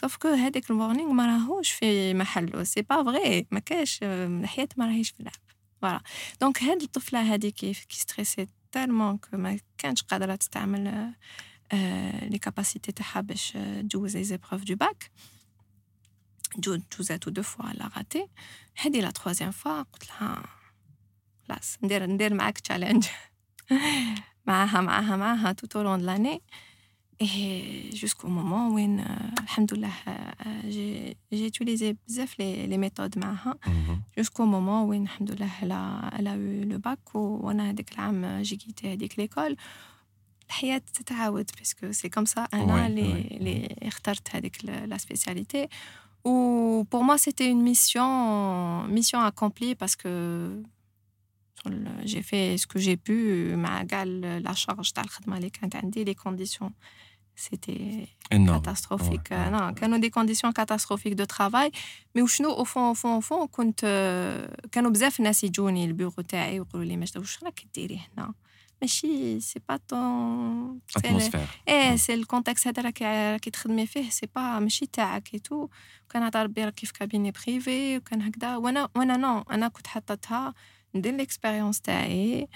sauf 0.00 0.16
que 0.16 0.26
هذاك 0.26 0.70
الورنينغ 0.70 1.12
ما 1.12 1.26
راهوش 1.26 1.70
في 1.70 2.14
محله 2.14 2.64
سي 2.64 2.82
با 2.82 3.04
فغي 3.04 3.46
ما 3.50 3.60
كاش 3.60 3.98
الحياه 4.02 4.68
ما 4.76 4.86
راهيش 4.86 5.10
في 5.10 5.20
اللعب 5.20 5.42
فوالا 5.82 6.02
دونك 6.40 6.62
هاد 6.62 6.82
الطفله 6.82 7.34
هذه 7.34 7.48
كيف 7.48 7.84
كي 7.84 7.96
ستريسي 7.96 8.46
تالمون 8.72 9.18
كو 9.18 9.36
ما 9.36 9.58
كانش 9.78 10.02
قادره 10.02 10.34
تستعمل 10.34 11.12
لي 12.22 12.38
كاباسيتي 12.42 12.92
تاعها 12.92 13.20
باش 13.20 13.52
تجوز 13.52 14.16
لي 14.16 14.24
زيبروف 14.24 14.64
دو 14.64 14.76
باك 14.76 15.10
جوزاتو 16.58 17.30
دو 17.30 17.42
فوا 17.42 17.72
لا 17.72 17.90
راتي 17.96 18.28
هادي 18.78 19.00
لا 19.00 19.10
تروازيام 19.10 19.50
فوا 19.50 19.82
قلت 19.82 20.08
لها 20.08 20.42
خلاص 21.48 21.78
ندير 21.82 22.06
ندير 22.06 22.34
معاك 22.34 22.60
تشالنج 22.60 23.06
معاها 24.46 24.80
معاها 24.80 25.16
معاها 25.16 25.52
توت 25.52 25.76
لون 25.76 26.00
لاني 26.00 26.42
Et 27.20 27.90
jusqu'au 27.94 28.26
moment 28.26 28.70
où, 28.70 28.78
euh, 28.78 28.98
alhamdoulilah, 29.48 29.88
euh, 30.08 30.12
j'ai, 30.68 31.16
j'ai 31.30 31.46
utilisé 31.46 31.94
bzaf 32.08 32.36
les, 32.38 32.66
les 32.66 32.78
méthodes 32.78 33.16
معها 33.16 33.54
jusqu'au 34.16 34.46
moment 34.46 34.84
où, 34.86 34.92
alhamdoulilah, 34.92 35.46
elle 35.62 35.72
a, 35.72 36.10
elle 36.18 36.26
a 36.26 36.36
eu 36.36 36.64
le 36.64 36.78
bac 36.78 37.14
وانا 37.14 37.70
هذاك 37.70 37.92
العام 37.92 38.44
j'ai 38.44 38.56
quitté 38.56 38.86
هذيك 38.86 39.20
l'école 39.20 39.56
الحياة 40.48 40.82
تتعاود 40.94 41.50
باسكو 41.58 41.92
سي 41.92 42.08
كوم 42.08 42.24
سا 42.24 42.48
انا 42.54 42.86
اللي 42.86 43.28
اللي 43.30 43.76
اخترت 43.82 44.36
هذيك 44.36 44.64
لا 44.64 44.98
سبيسياليتي 44.98 45.68
و 46.24 46.84
pour 46.84 47.04
moi 47.04 47.18
c'était 47.18 47.50
une 47.50 47.62
mission 47.62 48.86
mission 48.88 49.20
accomplie 49.20 49.74
parce 49.74 49.96
que 49.96 50.12
j'ai 52.04 52.22
fait 52.22 52.58
ce 52.58 52.66
que 52.66 52.78
j'ai 52.78 52.96
pu 52.96 53.12
مع 53.56 53.84
كاع 53.84 54.04
la 54.40 54.54
charge 54.54 54.92
تاع 54.92 55.04
الخدمه 55.04 55.36
اللي 55.36 55.50
كانت 55.50 55.76
عندي 55.76 56.04
les 56.04 56.16
conditions 56.16 56.72
c'était 57.36 58.08
catastrophique 58.30 59.30
ouais, 59.30 59.50
non 59.50 59.74
كانوا 59.74 59.98
des 59.98 60.10
conditions 60.10 60.52
catastrophiques 60.52 61.16
de 61.16 61.24
travail 61.24 61.70
mais 62.14 62.22
وشنو 62.22 62.50
au 62.50 62.64
fond 62.64 62.90
au 62.90 62.94
fond 62.94 63.18
au 63.18 63.20
fond 63.20 63.46
كنت 63.46 63.80
كانوا 64.72 64.90
بزاف 64.90 65.20
الناس 65.20 65.44
يجوني 65.44 65.84
البيرو 65.84 66.10
تاعي 66.10 66.60
ويقولوا 66.60 66.84
لي 66.84 66.96
ماجده 66.96 67.20
واش 67.20 67.44
راك 67.44 67.64
ديري 67.74 68.00
هنا 68.16 68.34
ماشي 68.82 69.40
سي 69.40 69.60
با 69.68 69.76
طون 69.88 70.80
ايه 71.68 71.96
سي 71.96 72.14
الكونتكست 72.14 72.66
هذا 72.66 72.82
راكي 72.82 73.04
راكي 73.32 73.50
تخدمي 73.50 73.86
فيه 73.86 74.10
سي 74.10 74.28
با 74.34 74.58
ماشي 74.58 74.86
تاعك 74.86 75.34
اي 75.34 75.38
تو 75.38 75.68
كان 76.10 76.22
عطا 76.22 76.42
ربي 76.42 76.64
راكي 76.64 76.86
في 76.86 76.92
كابيني 76.92 77.30
بريفي 77.30 77.96
وكان 77.96 78.22
هكذا 78.22 78.56
وانا 78.56 78.88
وانا 78.96 79.16
نو 79.16 79.40
انا 79.50 79.68
كنت 79.68 79.86
حطتها 79.86 80.54
ندير 80.94 81.14
ليكسبيريونس 81.14 81.80
تاعي 81.80 82.48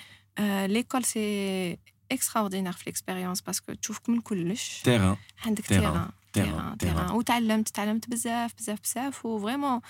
ليكول 0.67 1.05
سي 1.05 1.79
اكستراوردينير 2.12 2.72
في 2.72 2.84
ال 2.84 2.89
expérience 2.89 3.42
parce 3.42 3.62
que 3.62 3.74
تشوفك 3.74 4.10
من 4.10 4.22
كلش. 4.22 4.82
terrain 4.84 5.18
عندك 5.46 5.66
terrain 5.66 6.10
terrain 6.34 6.78
terrain 6.78 7.12
وتعلمت 7.12 7.70
تعلمت 7.70 8.10
بزاف 8.10 8.54
بزاف 8.58 8.80
بزاف. 8.82 9.26
و 9.26 9.32
vraiment 9.32 9.82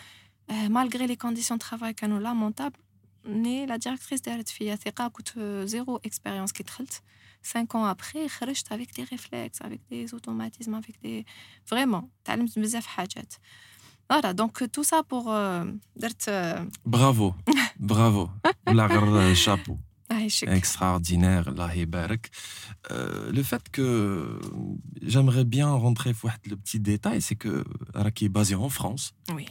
مالغري 0.50 1.08
لي 1.08 1.16
كونديسيون 1.16 1.60
ترافاي 1.60 1.94
كانوا 1.94 2.20
لامونتابل 2.20 2.80
ني 3.26 3.66
لا 3.66 3.76
ديريكتريس 3.76 4.22
دارت 4.22 4.50
فيا 4.50 4.76
ثقة 4.76 5.08
كنت 5.08 5.40
زيرو 5.66 5.98
اكسبيريونس 5.98 6.52
كي 6.52 6.64
دخلت. 6.64 7.02
5 7.44 7.76
ans 7.76 7.88
après 7.88 8.28
خرجت 8.28 8.68
avec 8.74 8.94
des 8.94 9.04
réflexes 9.04 9.62
avec 9.62 9.82
des 9.90 10.14
automatismes 10.14 10.76
avec 10.76 11.02
des 11.04 11.26
vraiment 11.74 12.04
تعلمت 12.26 12.60
بزاف 12.60 12.86
حاجات. 12.86 13.34
Donc 14.42 14.56
tout 14.76 14.84
ça 14.84 15.04
pour 15.04 15.32
euh, 15.32 15.64
d'être. 15.96 16.28
Euh... 16.28 16.66
Bravo, 16.86 17.34
bravo. 17.92 18.30
La 18.80 19.36
chapeau. 19.36 19.78
Ah, 20.14 20.54
extraordinaire, 20.54 21.52
la 21.52 21.68
euh, 22.92 23.32
le 23.32 23.44
fait 23.44 23.70
que 23.70 24.40
j'aimerais 25.02 25.46
bien 25.46 25.72
rentrer 25.72 26.14
le 26.46 26.58
petit 26.58 26.82
détail, 26.82 27.22
c'est 27.22 27.36
que 27.36 27.64
Raki 27.94 28.26
est 28.26 28.30
basé 28.30 28.56
en 28.56 28.68
France. 28.68 29.14
Oui. 29.34 29.46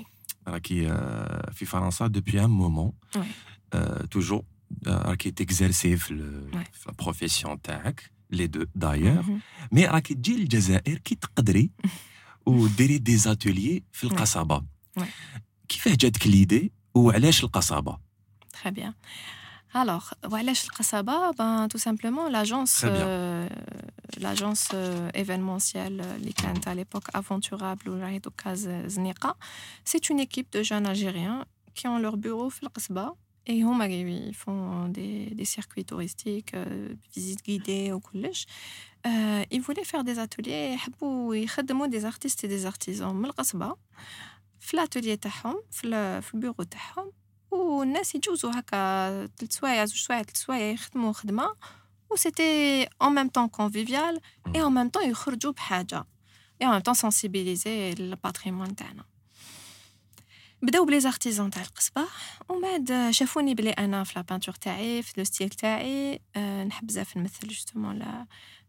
Raki 0.44 0.84
euh, 0.84 1.24
fait 1.52 1.64
France 1.64 2.02
depuis 2.10 2.38
un 2.38 2.48
moment, 2.48 2.94
oui. 3.14 3.26
Euh, 3.74 4.06
toujours. 4.08 4.44
Euh, 4.86 4.96
Raki 4.98 5.28
est 5.28 5.40
exercé 5.40 5.96
le, 6.10 6.46
la 6.86 6.92
profession 6.92 7.56
TAC, 7.56 8.10
les 8.30 8.48
deux 8.48 8.68
d'ailleurs. 8.74 9.24
Mhm. 9.26 9.40
Mais 9.72 9.86
Raki 9.86 10.14
dit 10.16 10.36
le 10.36 10.50
Jazair 10.50 10.82
qui 11.02 11.16
t'adri 11.16 11.72
ou 12.46 12.68
des 13.00 13.28
ateliers 13.28 13.84
dans 14.02 14.10
le 14.10 14.16
Qasaba. 14.16 14.62
Qui 15.68 15.78
fait 15.78 15.96
l'idée 16.24 16.72
ou 16.94 17.10
allèche 17.10 17.42
le 17.42 17.48
Qasaba? 17.48 17.98
Très 18.52 18.72
bien. 18.72 18.94
Alors, 19.72 20.14
Walash 20.28 20.66
Qasaba, 20.68 21.30
ben, 21.38 21.68
tout 21.68 21.78
simplement, 21.78 22.28
l'agence 22.28 22.82
euh, 22.84 23.48
l'agence 24.18 24.70
euh, 24.74 25.08
événementielle, 25.14 26.02
euh, 26.04 26.60
à 26.66 26.74
l'époque, 26.74 27.04
Aventurable 27.14 27.88
ou 27.88 27.94
c'est 29.84 30.10
une 30.10 30.18
équipe 30.18 30.50
de 30.52 30.64
jeunes 30.64 30.86
Algériens 30.86 31.44
qui 31.74 31.86
ont 31.86 31.98
leur 31.98 32.16
bureau 32.16 32.50
à 32.50 32.68
Qasaba. 32.74 33.14
Et 33.46 33.54
ils 33.54 34.34
font 34.34 34.88
des, 34.88 35.44
circuits 35.44 35.84
touristiques, 35.84 36.54
visites 37.14 37.42
guidées 37.42 37.90
au 37.90 37.98
collège. 37.98 38.46
ils 39.04 39.60
voulaient 39.60 39.84
faire 39.84 40.04
des 40.04 40.18
ateliers, 40.18 40.76
ils 40.76 40.92
voulaient 41.00 41.88
des 41.88 42.04
artistes 42.04 42.44
et 42.44 42.48
des 42.48 42.66
artisans. 42.66 43.16
L'atelier, 44.72 45.18
le 45.82 46.20
bureau, 46.34 46.64
الاتولي 47.49 47.55
تاعهم 47.55 47.55
في 47.55 47.55
البيرو 47.55 47.57
تاعهم 47.57 47.75
والناس 47.77 48.15
يجوزوا 48.15 48.51
هكا 48.59 49.27
ثلاث 49.37 49.51
سوايع 49.53 49.85
زوج 49.85 49.97
سوايع 49.97 50.23
ثلاث 50.23 50.37
سوايع 50.37 50.71
يخدموا 50.71 51.13
خدمه 51.13 51.55
و 52.11 52.15
سيتي 52.15 52.83
ان 52.83 53.15
ميم 53.15 53.27
طون 53.27 53.47
كونفيفيال 53.47 54.21
اي 54.55 54.61
ان 54.61 54.73
ميم 54.73 54.89
طون 54.89 55.09
يخرجوا 55.09 55.51
بحاجه 55.51 56.05
اي 56.61 56.67
ان 56.67 56.71
ميم 56.71 56.79
طون 56.79 56.93
سونسيبيليزي 56.93 57.93
الباتريمون 57.93 58.75
تاعنا 58.75 59.03
بداو 60.61 60.85
بلي 60.85 60.99
زارتيزون 60.99 61.49
تاع 61.49 61.61
القصبه 61.61 62.07
ومن 62.49 62.61
بعد 62.61 63.11
شافوني 63.11 63.55
بلي 63.55 63.69
انا 63.69 64.03
في 64.03 64.13
لا 64.15 64.21
بانتور 64.21 64.55
تاعي 64.55 65.01
في 65.03 65.13
لو 65.17 65.23
ستيل 65.23 65.49
تاعي 65.49 66.21
أه 66.35 66.63
نحب 66.63 66.87
بزاف 66.87 67.17
نمثل 67.17 67.47
جوستومون 67.47 67.99
لا 67.99 68.27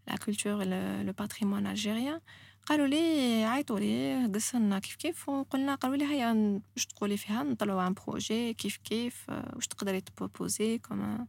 لا 0.09 0.16
كولتور 0.16 0.64
لو 1.05 1.12
باتريمون 1.12 1.66
الجيريان 1.66 2.20
قالوا 2.66 2.88
لي 2.88 3.43
عيطوا 3.45 3.80
لي 3.80 4.26
قصنا 4.26 4.80
كيف 4.80 4.95
كيف؟ 4.95 5.30
وقلنا 5.30 5.76
قالوا 5.76 5.95
لي 5.97 6.05
هيا 6.05 6.62
واش 6.76 6.86
تقولي 6.86 7.18
فيها؟ 7.18 7.43
نطلعوا 7.43 7.82
عن 7.82 7.93
بروجي 7.93 8.53
كيف 8.53 8.78
كيف؟ 8.78 9.26
واش 9.30 9.68
تقدري 9.68 10.01
تبروبوزي؟ 10.01 10.78
كوم 10.78 11.28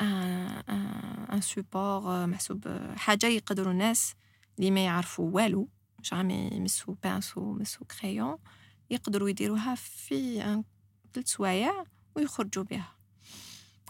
un 0.00 1.40
support 1.40 2.26
محسوب 2.26 2.68
حاجة 2.96 3.26
يقدروا 3.26 3.72
الناس 3.72 4.14
اللي 4.58 4.70
ما 4.70 4.84
يعرفوا 4.84 5.30
والو 5.30 5.68
مش 6.00 6.12
عم 6.12 6.30
يمسوا 6.30 6.94
pinceau 7.02 7.56
يمسوا 7.56 7.86
crayon 7.86 8.36
يقدروا 8.90 9.28
يديروها 9.28 9.74
في 9.74 10.40
ثلاث 11.14 11.28
سوايع 11.28 11.84
ويخرجوا 12.16 12.64
بها 12.64 12.94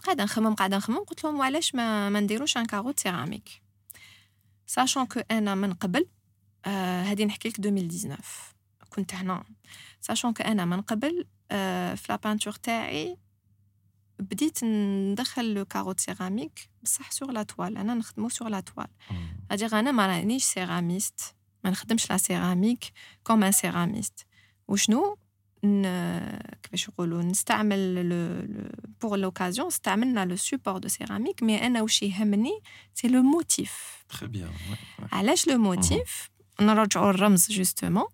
قاعدة 0.03 0.23
نخمم 0.23 0.53
قاعدة 0.55 0.77
نخمم 0.77 0.97
قلت 0.97 1.23
لهم 1.23 1.39
وعلاش 1.39 1.75
ما, 1.75 2.09
ما 2.09 2.19
نديروش 2.19 2.57
un 2.57 2.65
carreau 2.65 2.91
de 2.91 2.99
céramique 2.99 3.61
sachant 4.67 5.05
que 5.05 5.19
أنا 5.31 5.55
من 5.55 5.73
قبل 5.73 6.07
هادي 6.65 7.25
نحكي 7.25 7.49
لك 7.49 7.59
2019 7.59 8.21
كنت 8.89 9.15
هنا. 9.15 9.43
sachant 10.01 10.33
أنا 10.45 10.65
من 10.65 10.81
قبل 10.81 11.25
في 11.49 12.05
la 12.09 12.15
peinture 12.15 12.53
تاعي 12.53 13.17
بديت 14.19 14.63
ندخل 14.63 15.53
le 15.53 15.65
carreau 15.65 15.91
de 15.91 15.99
céramique 15.99 16.69
بصح 16.83 17.11
sur 17.11 17.31
la 17.31 17.43
toile 17.43 17.77
أنا 17.77 17.93
نخدمو 17.93 18.29
sur 18.29 18.49
la 18.49 18.59
toile 18.59 18.87
c'est-à-dire 19.51 19.79
أنا 19.79 19.91
ما 19.91 20.07
رانيش 20.07 20.43
céramiste. 20.43 21.35
ما 21.63 21.69
نخدمش 21.71 22.09
la 22.09 22.17
céramique 22.17 22.83
comme 23.23 23.43
un 23.43 23.51
céramiste 23.51 24.25
وشنو؟ 24.67 25.17
كيفاش 26.63 26.87
يقولوا؟ 26.87 27.23
نستعمل 27.23 28.09
le 28.09 28.45
pour 29.01 29.17
l'occasion 29.17 29.67
استعملنا 29.67 30.25
le 30.25 30.35
support 30.35 30.77
de 30.77 30.87
céramique 30.87 31.43
mais 31.43 31.67
أنا 31.67 31.81
واش 31.81 32.03
يهمني؟ 32.03 32.59
c'est 32.93 33.07
le 33.07 33.21
motif 33.21 34.05
très 34.09 34.27
bien 34.27 34.51
علاش 35.11 35.47
le 35.47 35.57
motif 35.57 36.29
نرجعوا 36.61 37.09
الرمز 37.09 37.51
justement 37.51 38.05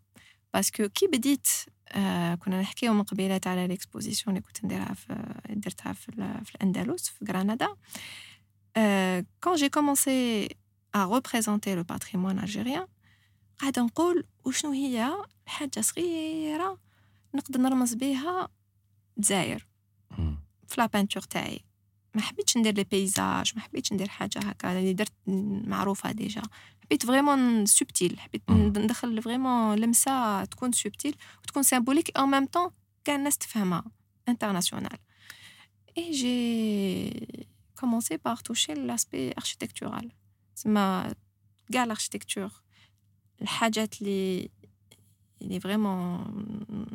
parce 0.54 0.76
que 0.76 0.90
كي 0.90 1.08
بديت 1.08 1.48
آه 1.90 2.36
كنا 2.36 2.62
نحكيو 2.62 2.94
من 2.94 3.04
قبيلات 3.04 3.48
على 3.48 3.68
l'exposition 3.68 4.38
اللي 4.38 4.48
كنت 4.48 4.66
نديرها 4.66 4.94
في 4.94 5.36
درتها 5.50 5.94
في, 5.94 6.12
في 6.46 6.56
الأندلس 6.56 7.10
في 7.10 7.26
غرناطه 7.26 7.78
آه 8.78 9.26
quand 9.44 9.56
j'ai 9.56 9.70
commencé 9.70 10.50
à 10.96 11.06
représenter 11.06 11.76
le 11.76 11.84
patrimoine 11.84 12.40
algérien 12.40 12.88
قاعدة 13.60 13.82
نقول 13.82 14.26
وشنو 14.46 14.72
هي 14.72 15.12
حاجة 15.46 15.82
صغيرة 15.82 16.78
نقدر 17.36 17.60
نرمز 17.60 17.94
بها 17.94 18.50
دزاير 19.18 19.68
في 20.68 20.76
la 20.78 20.86
peinture 20.86 21.24
تاعي. 21.24 21.66
ما 22.16 22.22
حبيتش 22.22 22.58
ندير 22.58 22.74
les 22.74 22.84
paysages 22.84 23.52
ما 23.56 23.62
حبيتش 23.62 23.94
ندير 23.94 24.08
حاجة 24.10 24.40
هكا 24.40 24.80
اللي 24.80 24.94
درت 24.94 25.14
معروفة 25.68 26.12
déjà. 26.12 26.42
حبيت 26.84 27.06
vraiment 27.06 27.66
subtil 27.66 28.20
حبيت 28.20 28.42
ندخل 28.52 29.22
vraiment 29.22 29.76
لمسة 29.76 30.46
تكون 30.46 30.72
subtile 30.72 31.16
وتكون 31.44 31.64
symbolique 31.64 32.18
au 32.18 32.26
même 32.26 32.46
temps 32.46 32.70
كاع 33.04 33.16
الناس 33.16 33.38
تفهمها 33.38 33.84
international 34.30 34.98
et 35.98 36.12
j'ai 36.12 37.28
commencé 37.80 38.18
par 38.18 38.36
toucher 38.36 38.74
l'aspect 38.74 39.32
architectural 39.32 40.12
تسمى 40.56 41.12
كاع 41.74 41.84
ال 41.84 41.89
architecture 41.89 42.52
الحاجات 43.42 44.02
اللي 44.02 44.50
اللي 45.42 45.60
vraiment 45.60 46.26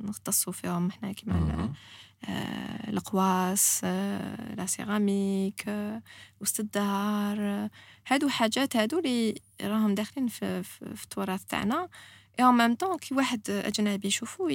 نختصو 0.05 0.53
فيهم 0.53 0.91
حنا 0.91 1.13
كيما 1.13 1.73
القواس 2.89 3.81
آه، 3.85 4.55
la 4.55 4.67
céramique 4.67 5.65
آه، 5.69 6.03
وسط 6.41 6.61
الدار 6.61 7.69
هادو 8.07 8.29
حاجات 8.29 8.77
هادو 8.77 8.99
اللي 8.99 9.35
راهم 9.63 9.95
داخلين 9.95 10.29
في, 10.29 10.63
في, 10.63 10.97
في 10.97 11.05
التراث 11.05 11.45
تاعنا. 11.45 11.89
et 12.39 12.45
en 12.45 12.55
même 12.55 12.75
temps 12.75 12.99
كي 12.99 13.15
واحد 13.15 13.51
أجنبي 13.51 14.09
يشوفو 14.09 14.49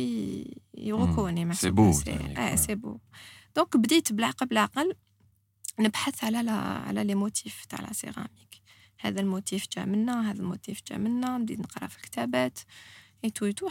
ي 0.77 0.85
reconnaît 0.85 1.53
c'est 1.53 1.69
beau 1.69 1.93
آه 2.37 2.55
c'est 2.55 2.75
beau 2.75 2.97
donc 3.55 3.77
بديت 3.77 4.13
بالعقل 4.13 4.47
بالعقل 4.47 4.93
نبحث 5.79 6.23
على 6.23 6.43
la 6.43 6.51
على 6.51 7.03
les 7.03 7.15
motifs 7.15 7.65
تاع 7.65 7.81
la 7.81 7.93
céramique. 7.93 8.61
هذا 8.99 9.21
ال 9.21 9.29
motif 9.29 9.67
جا 9.77 9.85
منا 9.85 10.31
هذا 10.31 10.39
ال 10.39 10.46
motif 10.46 10.81
جا 10.87 10.97
منا 10.97 11.37
بديت 11.37 11.59
نقرا 11.59 11.87
في 11.87 11.97
الكتابات 11.97 12.59
et 13.23 13.29
tout 13.29 13.45
et 13.45 13.53
tout 13.53 13.67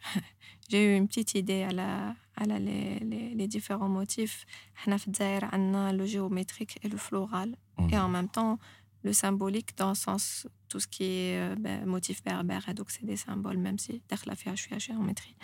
حتى 0.00 0.26
جي 0.70 0.78
جي 0.78 0.96
اون 0.96 1.06
بتيت 1.06 1.36
ايدي 1.36 1.64
على 1.64 2.14
على 2.38 2.58
لي 2.58 2.98
لي 2.98 3.34
لي 3.34 3.46
ديفيرون 3.46 3.90
موتيف 3.90 4.44
حنا 4.74 4.96
في 4.96 5.06
الجزائر 5.06 5.44
عندنا 5.44 5.92
لو 5.92 6.04
جيوميتريك 6.04 6.84
اي 6.84 6.90
لو 6.90 6.98
فلورال 6.98 7.56
اي 7.80 7.98
ان 7.98 8.10
ميم 8.10 8.26
طون 8.26 8.58
لو 9.04 9.12
سامبوليك 9.12 9.74
دون 9.78 9.94
سونس 9.94 10.48
تو 10.68 10.78
سكي 10.78 11.38
موتيف 11.64 12.22
بيربير 12.24 12.62
هذوك 12.66 12.90
سي 12.90 13.06
دي 13.06 13.16
سامبول 13.16 13.58
ميم 13.58 13.76
سي 13.76 14.02
داخله 14.10 14.34
فيها 14.34 14.54
شويه 14.54 14.78
جيومتري 14.78 15.36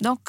دونك 0.00 0.28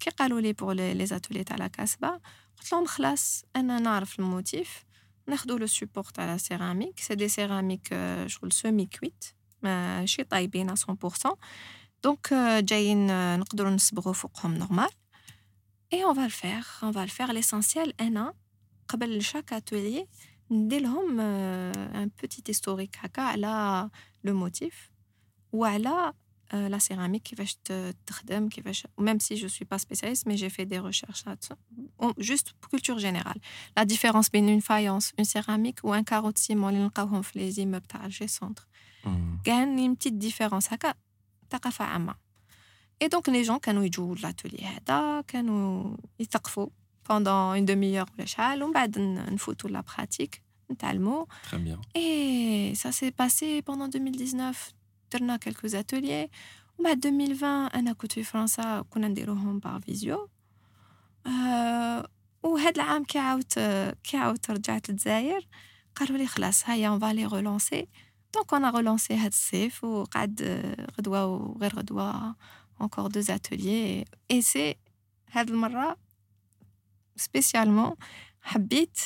كي 0.00 0.10
قالوا 0.10 0.40
لي 0.40 0.52
بور 0.52 0.74
لي 0.74 1.06
زاتولي 1.06 1.44
تاع 1.44 1.56
لا 1.56 1.66
كاسبه 1.66 2.20
قلت 2.58 2.72
لهم 2.72 2.86
خلاص 2.86 3.44
انا 3.56 3.78
نعرف 3.78 4.18
الموتيف 4.18 4.84
ناخذوا 5.26 5.58
لو 5.58 5.66
سوبور 5.66 6.04
تاع 6.04 6.26
لا 6.26 6.36
سيراميك 6.36 7.00
سي 7.00 7.14
دي 7.14 7.28
سيراميك 7.28 7.88
شغل 8.26 8.52
سومي 8.52 8.86
كويت 8.86 9.24
ماشي 9.62 10.24
طايبين 10.24 10.74
100% 10.76 10.76
دونك 12.04 12.34
جايين 12.58 13.06
نقدروا 13.40 13.70
نصبغوا 13.70 14.12
فوقهم 14.12 14.54
نورمال 14.54 14.88
اي 15.92 16.04
اون 16.04 16.14
فا 16.14 16.24
الفير 16.24 16.64
اون 16.82 16.92
فا 16.92 17.02
الفير 17.02 17.32
ليسونسيال 17.32 18.00
انا 18.00 18.34
قبل 18.88 19.22
شاك 19.22 19.52
اتولي 19.52 20.06
ندير 20.50 20.80
لهم 20.80 21.20
ان 21.20 22.10
بوتيت 22.20 22.50
هيستوريك 22.50 22.96
هكا 22.98 23.22
على 23.22 23.90
لو 24.24 24.34
موتيف 24.34 24.90
وعلى 25.52 26.12
لا 26.52 26.78
سيراميك 26.78 27.22
كيفاش 27.22 27.56
تخدم 28.06 28.48
كيفاش 28.48 28.86
ميم 28.98 29.18
سي 29.18 29.34
جو 29.34 29.48
سوي 29.48 29.68
با 29.70 29.76
سبيسياليست 29.76 30.26
مي 30.28 30.34
جي 30.34 30.50
في 30.50 30.64
دي 30.64 30.78
ريشيرش 30.78 31.24
جوست 32.18 32.48
كولتور 32.70 32.98
جينيرال 32.98 33.40
لا 33.76 33.82
ديفيرونس 33.82 34.28
بين 34.28 34.48
اون 34.48 34.60
فايونس 34.60 35.12
اون 35.18 35.24
سيراميك 35.24 35.80
و 35.84 35.94
ان 35.94 36.04
كاروت 36.04 36.38
سيمون 36.38 36.72
اللي 36.72 36.84
نلقاوهم 36.84 37.22
في 37.22 37.38
لي 37.38 37.50
زيموب 37.50 37.82
تاع 37.82 38.04
الجي 38.04 38.26
سونتر 38.26 38.66
كان 39.44 39.78
اون 39.78 39.94
بتيت 39.94 40.12
ديفيرونس 40.12 40.72
هكا 40.72 40.94
ثقافة 41.53 41.85
عامة. 41.85 42.15
et 43.01 43.07
donc 43.07 43.29
les 43.29 43.41
jeunes 43.41 43.57
كانوا 43.57 43.83
يجوا 43.83 44.15
l'atelier 44.15 44.65
هذا 44.65 45.21
كانوا 45.21 45.97
يثقفوا 46.19 46.67
pendant 47.09 47.33
une 47.33 47.65
demi-heure 47.65 48.09
ولا 48.17 48.25
شحال 48.25 48.63
ومن 48.63 48.73
بعد 48.73 48.99
نفوتوا 48.99 49.69
la 49.69 49.81
pratique 49.81 50.41
نتعلموا. 50.71 51.25
et 51.95 52.75
ça 52.75 52.91
s'est 52.91 53.11
passé 53.11 53.61
pendant 53.61 53.87
2019 53.87 54.73
درنا 55.13 55.37
quelques 55.37 55.67
ateliers 55.67 56.29
ومن 56.79 56.89
بعد 56.89 57.05
2020 57.05 57.51
أنا 57.51 57.93
كنت 57.93 58.11
في 58.11 58.23
فرنسا 58.23 58.85
كنا 58.89 59.07
نديروهم 59.07 59.59
par 59.59 59.81
visio 59.81 60.29
أه 61.27 62.07
وهذا 62.43 62.69
العام 62.69 63.03
كي 63.03 63.19
عاودت 63.19 63.59
كي 64.03 64.17
عاودت 64.17 64.51
رجعت 64.51 64.89
للجزائر 64.89 65.47
قالوا 65.95 66.17
لي 66.17 66.27
خلاص 66.27 66.69
هيا 66.69 66.89
اون 66.89 66.99
فالي 66.99 67.25
ريلونسي 67.25 67.87
دونك 68.34 68.52
اون 68.54 68.76
ريلونسي 68.76 69.14
هاد 69.14 69.32
الصيف 69.32 69.84
وقعد 69.84 70.42
غدوه 70.98 71.26
وغير 71.26 71.74
غدوه 71.74 72.34
encore 72.80 73.08
deux 73.08 73.30
ateliers 73.30 74.04
et 74.32 74.40
c'est 74.42 74.76
هاد 75.32 75.50
المره 75.50 75.96
spécialement 77.20 77.94
حبيت 78.42 78.98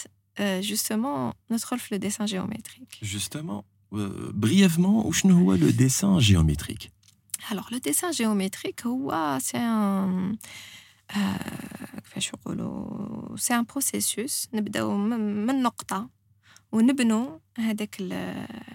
justement 0.61 1.35
ندخل 1.51 1.79
في 1.79 1.95
le 1.95 1.99
dessin 1.99 2.27
géométrique 2.27 3.01
Justement, 3.03 3.65
euh, 3.93 4.33
brièvement, 4.33 5.07
وشنو 5.07 5.39
هو 5.39 5.57
le 5.57 5.73
dessin 5.73 6.21
géométrique 6.21 6.91
alors 7.51 7.69
le 7.71 7.81
dessin 7.81 8.13
géométrique 8.13 8.87
هو 8.87 9.39
c'est 9.41 9.59
un 9.59 10.37
كيفاش 12.05 12.35
نقولوا 12.35 13.37
سي 13.37 13.55
ان 13.55 13.65
بروسيسوس 13.65 14.49
نبداو 14.55 14.97
من 14.97 15.63
نقطه 15.63 16.09
ونبنوا 16.73 17.39
هذاك 17.59 18.03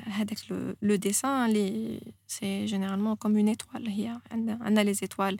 هذاك 0.05 0.37
لو 0.81 0.95
ديسان 0.95 1.49
اللي 1.49 1.99
سي 2.27 2.65
جينيرالمون 2.65 3.15
كوم 3.15 3.37
اون 3.37 3.47
ايتوال 3.47 3.87
هي 3.87 4.19
عندنا 4.31 4.83
لي 4.83 4.93
زيتوال 4.93 5.37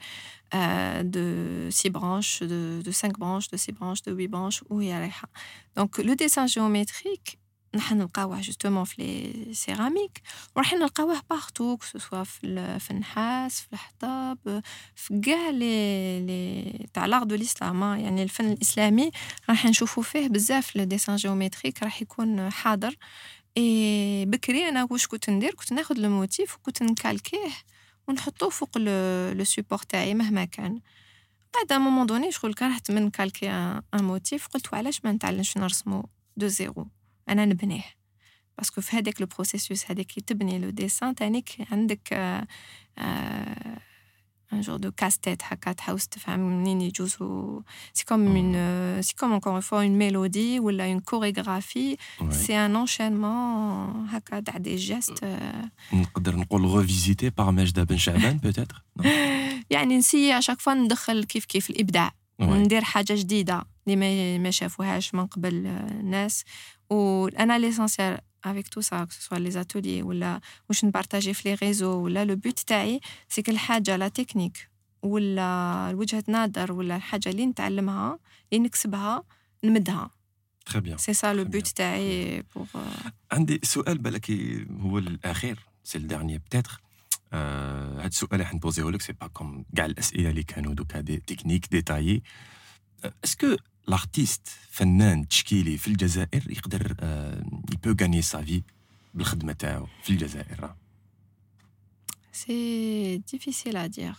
دو 1.12 1.70
سي 1.70 1.90
برانش 1.90 2.44
دو 2.44 2.82
دو 2.82 2.92
5 2.92 3.10
برانش 3.10 3.50
دو 3.50 3.58
سي 3.58 3.72
برانش 3.72 4.02
دو 4.02 4.12
8 4.12 4.28
برانش 4.28 4.64
وهي 4.70 5.00
رايحه 5.00 5.30
دونك 5.76 6.00
لو 6.00 6.14
ديسان 6.14 6.46
جيومتريك 6.46 7.41
نحن 7.75 7.99
نلقاوه 7.99 8.41
جوستومون 8.41 8.85
في 8.85 9.03
لي 9.03 9.55
سيراميك 9.55 10.23
وراح 10.57 10.75
نلقاوه 10.75 11.23
بارتو 11.31 11.79
سوا 11.81 12.25
في 12.25 12.79
في 12.81 12.91
النحاس 12.91 13.61
في 13.61 13.73
الحطب 13.73 14.63
في 14.95 15.21
كاع 15.21 15.51
les 15.51 16.21
les 16.27 16.87
تاع 16.95 17.07
l'art 17.07 17.23
de 17.23 17.35
l'Islam 17.35 17.83
يعني 17.83 18.23
الفن 18.23 18.53
الإسلامي 18.53 19.11
راح 19.49 19.67
نشوفوا 19.67 20.03
فيه 20.03 20.29
بزاف 20.29 20.77
le 20.77 20.85
dessin 20.85 21.17
géométrique 21.17 21.83
راح 21.83 22.03
يكون 22.03 22.51
حاضر. 22.51 22.97
اي 23.57 24.25
بكري 24.27 24.69
أنا 24.69 24.87
واش 24.91 25.07
كنت 25.07 25.31
ندير؟ 25.31 25.55
كنت 25.55 25.73
ناخذ 25.73 25.95
le 25.99 26.11
motif 26.11 26.55
وكنت 26.57 26.83
ن 26.83 26.90
calquer 26.90 27.41
ه 27.41 27.49
ونحطوه 28.09 28.51
فوق 28.51 28.79
le 28.79 29.45
support 29.45 29.79
تاعي 29.79 30.15
مهما 30.15 30.45
كان. 30.45 30.81
بعد 31.55 31.73
moment 31.81 32.07
donné 32.07 32.33
شغل 32.33 32.55
كرهت 32.55 32.91
من 32.91 33.11
calquer 33.11 33.51
un 33.51 33.83
motif 33.95 34.47
قلت 34.47 34.75
علاش 34.75 35.05
ما 35.05 35.13
نتعلمش 35.13 35.57
نرسمو 35.57 36.05
de 36.37 36.47
zéro 36.47 36.89
أنا 37.29 37.45
نبنيه. 37.45 37.85
parce 38.59 38.72
que 38.72 38.81
في 38.81 38.97
هذاك 38.97 39.21
le 39.21 39.27
processus 39.27 39.91
هذاك 39.91 40.07
كي 40.07 40.21
تبني 40.21 40.59
le 40.59 40.71
dessin 40.71 41.15
تانيك 41.15 41.49
عندك 41.71 42.13
un 44.53 44.61
genre 44.61 44.77
de 44.77 44.93
casse-tête 44.93 45.43
هكا 45.45 45.73
تحاول 45.73 46.01
تفهم 46.01 46.41
منين 46.41 46.81
يجوزوا 46.81 47.61
c'est 47.95 48.05
comme 48.05 48.37
un 48.37 49.03
c'est 49.03 49.15
comme 49.15 49.33
encore 49.33 49.61
fois 49.61 49.83
une 49.83 49.99
mélodie 49.99 50.61
ولا 50.61 50.85
une 50.85 51.01
chorégraphie 51.01 51.97
c'est 52.31 52.57
un 52.57 52.77
enchaînement 52.77 54.09
هكا 54.09 54.41
تاع 54.41 54.57
des 54.57 54.77
gestes 54.77 55.25
نقدر 55.93 56.37
نقول 56.37 56.79
revisité 56.79 57.31
par 57.31 57.51
ماجدة 57.51 57.83
بن 57.83 57.97
شعبان 57.97 58.39
peut-être 58.39 58.83
يعني 59.71 59.99
ن 59.99 60.04
essaye 60.04 60.39
à 60.39 60.42
chaque 60.42 60.61
fois 60.61 60.75
ندخل 60.75 61.25
كيف 61.25 61.45
كيف 61.45 61.71
الإبداع. 61.71 62.13
ندير 62.41 62.85
حاجة 62.85 63.15
جديدة 63.17 63.65
اللي 63.89 64.39
ما 64.39 64.51
شافوهاش 64.51 65.15
من 65.15 65.27
قبل 65.27 65.67
الناس. 65.67 66.45
وأنا 66.91 67.59
l'essentiel 67.59 68.19
avec 68.45 68.69
tout 68.69 68.81
ça 68.81 69.07
soit 69.11 69.39
les 69.39 69.51
ateliers 69.51 70.03
ولا 70.03 70.41
واش 70.69 70.85
ن 70.85 70.90
partager 70.90 71.35
في 71.35 71.49
les 71.49 71.55
réseaux 71.55 71.91
ولا 71.93 72.25
le 72.25 72.37
but 72.37 72.59
تاعي 72.59 73.01
c'est 73.29 73.43
كل 73.43 73.59
حاجة 73.59 73.97
la 73.97 74.09
technique 74.09 74.69
ولا 75.03 75.93
وجهه 75.95 76.25
نظر 76.29 76.73
ولا 76.73 76.97
الحاجة 76.97 77.29
اللي 77.29 77.47
نتعلمها 77.47 78.19
اللي 78.53 78.65
نكسبها 78.65 79.23
نمدها 79.65 80.11
très 80.67 80.81
bien 80.81 80.99
c'est 80.99 81.13
ça 81.15 81.33
le 81.35 81.45
but 81.45 81.67
تاعي 81.69 82.43
pour 82.57 82.67
عندي 83.33 83.61
سؤال 83.63 83.99
بالك 83.99 84.31
هو 84.81 84.99
الاخير 84.99 85.59
c'est 85.85 85.99
la 85.99 86.07
dernière 86.07 86.39
peut-être 86.39 86.81
هاد 87.33 88.07
السؤال 88.07 88.41
راح 88.41 88.55
ن 88.55 88.60
poser 88.60 88.86
ه 88.86 88.91
لك 88.91 89.03
c'est 89.03 89.13
pas 89.13 89.27
comme 89.27 89.65
كاع 89.77 89.87
الاسئله 89.87 90.31
اللي 90.31 90.43
كانوا 90.43 90.75
دوكا 90.75 91.01
دي 91.01 91.17
تكنيك 91.17 91.69
ديتايي 91.71 92.23
اسكو 93.25 93.57
لارتيست 93.88 94.48
فنان 94.70 95.28
تشكيلي 95.28 95.78
في 95.78 95.88
الجزائر 95.88 96.52
يقدر 96.52 96.96
يبو 97.74 97.96
غاني 98.02 98.22
سافي 98.22 98.64
بالخدمه 99.14 99.54
تاعو 99.54 99.88
في 100.04 100.10
الجزائر 100.10 100.76
سي 102.32 103.18
ديفيسيل 103.18 103.78
ا 103.78 103.88
دير 103.88 104.16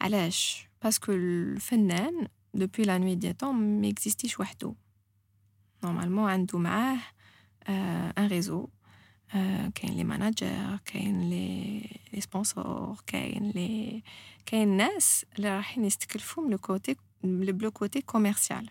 علاش 0.00 0.68
باسكو 0.82 1.12
الفنان 1.12 2.26
دوبوي 2.54 2.84
لا 2.84 2.98
نوي 2.98 3.14
دي 3.14 3.32
طون 3.32 3.80
ما 3.80 3.88
اكزيستيش 3.88 4.40
وحده 4.40 4.74
نورمالمون 5.84 6.30
عنده 6.30 6.58
معاه 6.58 6.98
ان 7.68 8.26
ريزو 8.26 8.68
كاين 9.74 9.94
لي 9.96 10.04
ماناجر 10.04 10.78
كاين 10.84 11.30
لي 11.30 11.80
لي 12.12 12.20
سبونسور 12.20 13.00
كاين 13.06 13.50
لي 13.50 14.02
كاين 14.46 14.76
ناس 14.76 15.26
اللي 15.36 15.48
رايحين 15.48 15.84
يستكلفوا 15.84 16.44
من 16.44 16.50
لو 16.50 16.58
كوتي 16.58 16.96
بلو 17.24 17.70
كوتي 17.70 18.00
كوميرسيال 18.02 18.70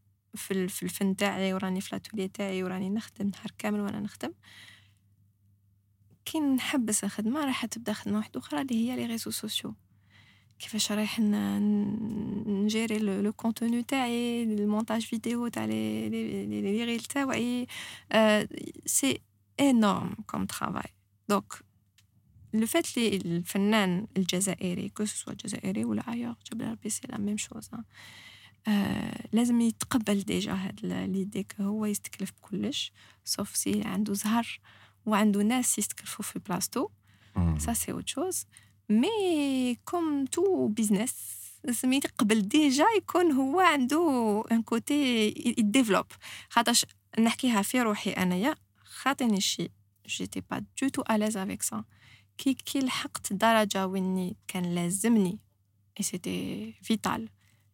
في 0.35 0.67
في 0.67 0.83
الفن 0.83 1.15
تاعي 1.15 1.53
وراني 1.53 1.81
في 1.81 1.89
l'atelier 1.95 2.27
تاعي 2.27 2.63
وراني 2.63 2.89
نخدم 2.89 3.27
نهار 3.27 3.51
كامل 3.57 3.79
وأنا 3.79 3.99
نخدم. 3.99 4.33
كي 6.25 6.39
نحبس 6.39 7.03
الخدمة 7.03 7.45
راح 7.45 7.65
تبدا 7.65 7.93
خدمة 7.93 8.17
واحدة 8.17 8.39
أخرى 8.39 8.61
اللي 8.61 8.75
هي 8.75 8.95
les 8.95 9.05
réseaux 9.05 9.31
sociaux 9.31 9.73
كيفاش 10.59 10.91
رايح 10.91 11.19
ن 11.19 11.49
gérer 11.49 12.99
le 12.99 13.33
contenu 13.33 13.83
تاعي 13.83 14.43
المونتاج 14.43 15.01
فيديو 15.01 15.47
تاع 15.47 15.65
لي 15.65 16.09
لي 16.09 16.83
ريل 16.83 16.99
تاعي. 16.99 17.67
c'est 18.85 19.21
énorme 19.59 20.15
comme 20.27 20.45
travail 20.45 20.93
donc 21.29 21.53
le 22.53 22.65
fait 22.65 22.97
لي 22.97 23.15
الفنان 23.17 24.07
الجزائري 24.17 24.89
que 24.89 25.05
ce 25.05 25.14
soit 25.14 25.33
الجزائري 25.33 25.85
ولا 25.85 26.11
ailleurs 26.13 26.35
جبل 26.51 26.71
ربي 26.71 26.89
c'est 26.89 27.07
la 27.09 27.17
même 27.17 27.37
chose 27.37 27.69
لازم 29.31 29.61
يتقبل 29.61 30.19
déjà 30.21 30.53
هاد 30.53 30.79
l'idée 30.85 31.32
que 31.32 31.55
هو 31.61 31.85
يستكلف 31.85 32.31
بكلش 32.31 32.91
sauf 33.25 33.55
si 33.55 33.81
عنده 33.85 34.13
زهر 34.13 34.59
وعنده 35.05 35.43
ناس 35.43 35.79
يستكلفوا 35.79 36.25
في 36.25 36.39
بلاصتو. 36.39 36.89
ça 37.57 37.73
c'est 37.73 37.91
autre 37.91 38.07
chose 38.07 38.45
mais 38.89 39.77
comme 39.85 40.25
tout 40.25 40.67
business 40.67 41.13
لازم 41.63 41.93
يقبل 41.93 42.41
ديجا 42.41 42.85
يكون 42.97 43.31
هو 43.31 43.59
عنده 43.59 44.43
un 44.51 44.61
côté 44.61 45.27
ي 45.57 45.62
développe 45.62 46.05
خاطرش 46.49 46.85
نحكيها 47.19 47.61
في 47.61 47.81
روحي 47.81 48.11
أنايا 48.11 48.55
خاطيني 48.83 49.41
j'ai 49.41 49.69
j'étais 50.07 50.41
pas 50.51 50.65
du 50.81 50.87
tout 50.87 51.03
à 51.11 51.15
l'aise 51.15 51.37
avec 51.37 51.61
ça 51.61 51.83
كي 52.37 52.53
كي 52.53 52.79
لحقت 52.79 53.33
درجة 53.33 53.87
ويني 53.87 54.37
كان 54.47 54.75
لازمني 54.75 55.39
اي 55.99 56.03
سيتي 56.03 56.73
فيتال 56.81 57.29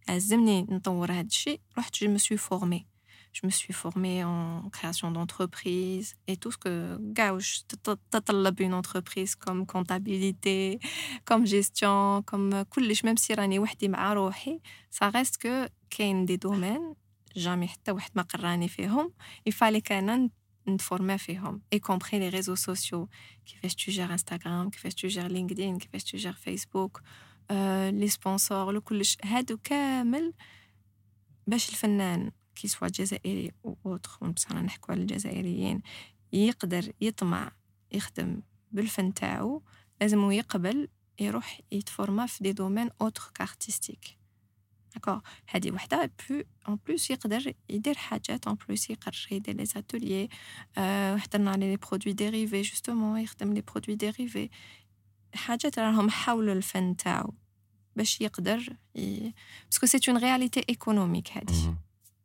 لازمني 0.08 0.62
نطور 0.62 1.12
هاد 1.12 1.26
الشيء 1.26 1.60
رحت 1.78 2.04
جو 2.04 2.10
مسوي 2.10 2.36
فورمي 2.36 2.86
je 3.32 3.46
me 3.46 3.50
suis 3.50 3.72
formée 3.72 4.22
en 4.24 4.68
création 4.70 5.10
d'entreprise 5.10 6.14
et 6.26 6.36
tout 6.36 6.52
ce 6.52 6.58
que 6.58 6.98
gauche 7.00 7.62
une 8.58 8.74
entreprise 8.74 9.34
comme 9.34 9.66
comptabilité 9.66 10.78
comme 11.24 11.46
gestion 11.46 12.22
comme 12.26 12.64
كلش 12.70 13.02
même 13.02 13.16
si 13.16 13.34
راني 13.34 13.58
وحدي 13.58 13.88
مع 13.88 14.12
روحي 14.12 14.60
ça 14.90 15.10
reste 15.10 15.36
que 15.38 15.68
كاين 15.90 16.26
des 16.26 16.36
domaines 16.36 16.94
jamais 17.36 17.64
حتى 17.64 17.90
واحد 17.92 18.10
ما 18.14 18.22
قراني 18.22 18.68
فيهم 18.68 19.12
il 19.48 19.52
fallait 19.52 19.82
كان 19.84 20.30
نتفورما 20.68 21.16
فيهم 21.16 21.62
y 21.74 21.78
compris 21.78 22.18
les 22.18 22.28
réseaux 22.28 22.70
sociaux 22.70 23.08
كيفاش 23.46 23.74
tu 23.74 23.90
gères 23.90 24.10
Instagram 24.10 24.70
كيفاش 24.70 24.94
tu 24.94 25.08
gères 25.08 25.28
LinkedIn 25.28 25.78
كيفاش 25.78 26.04
tu 26.04 26.18
gères 26.18 26.38
Euh, 27.51 27.91
les 27.91 28.09
sponsors 28.09 28.71
le 28.71 28.79
كلش 28.79 29.17
هادو 29.23 29.57
كامل 29.57 30.33
باش 31.47 31.69
الفنان 31.69 32.31
que 32.55 32.67
ce 32.67 32.74
soit 32.74 32.87
جزائري 32.87 33.51
ou 33.65 33.77
autre 33.85 34.31
بصح 34.31 34.51
نحكو 34.51 34.91
على 34.91 35.01
الجزائريين 35.01 35.81
يقدر 36.33 36.93
يطمع 37.01 37.51
يخدم 37.91 38.41
بالفن 38.71 39.13
تاعو 39.13 39.63
لازم 40.01 40.31
يقبل 40.31 40.87
يروح 41.19 41.61
يت 41.71 41.85
former 41.85 42.25
في 42.25 42.43
des 42.43 42.51
domaines 42.51 42.89
autres 43.01 43.31
qu'artistiques 43.33 44.17
d'accord 44.93 45.21
هادي 45.49 45.71
وحدة 45.71 46.11
puis 46.29 46.43
en 46.67 46.79
plus 46.87 47.11
يقدر 47.11 47.53
يدير 47.69 47.95
حاجات 47.95 48.47
en 48.47 48.57
plus 48.67 48.89
يقرر 48.89 49.27
يدير 49.31 49.55
les 49.55 49.65
ateliers 49.65 50.29
أه 50.77 51.17
حضرنا 51.17 51.51
على 51.51 51.69
les 51.69 51.77
produits 51.77 52.13
dérivés 52.13 52.61
justement 52.61 53.19
يخدم 53.19 53.53
les 53.53 53.61
produits 53.61 53.95
dérivés 53.95 54.49
حاجات 55.33 55.79
راهم 55.79 56.09
حول 56.09 56.49
الفن 56.49 56.97
تاعو 56.97 57.33
باش 57.95 58.21
يقدر 58.21 58.73
ي... 58.95 59.33
parce 59.71 59.80
que 59.80 59.85
c'est 59.85 59.99
une 60.07 60.17
réalité 60.17 60.63
économique 60.69 61.31
هادي. 61.31 61.73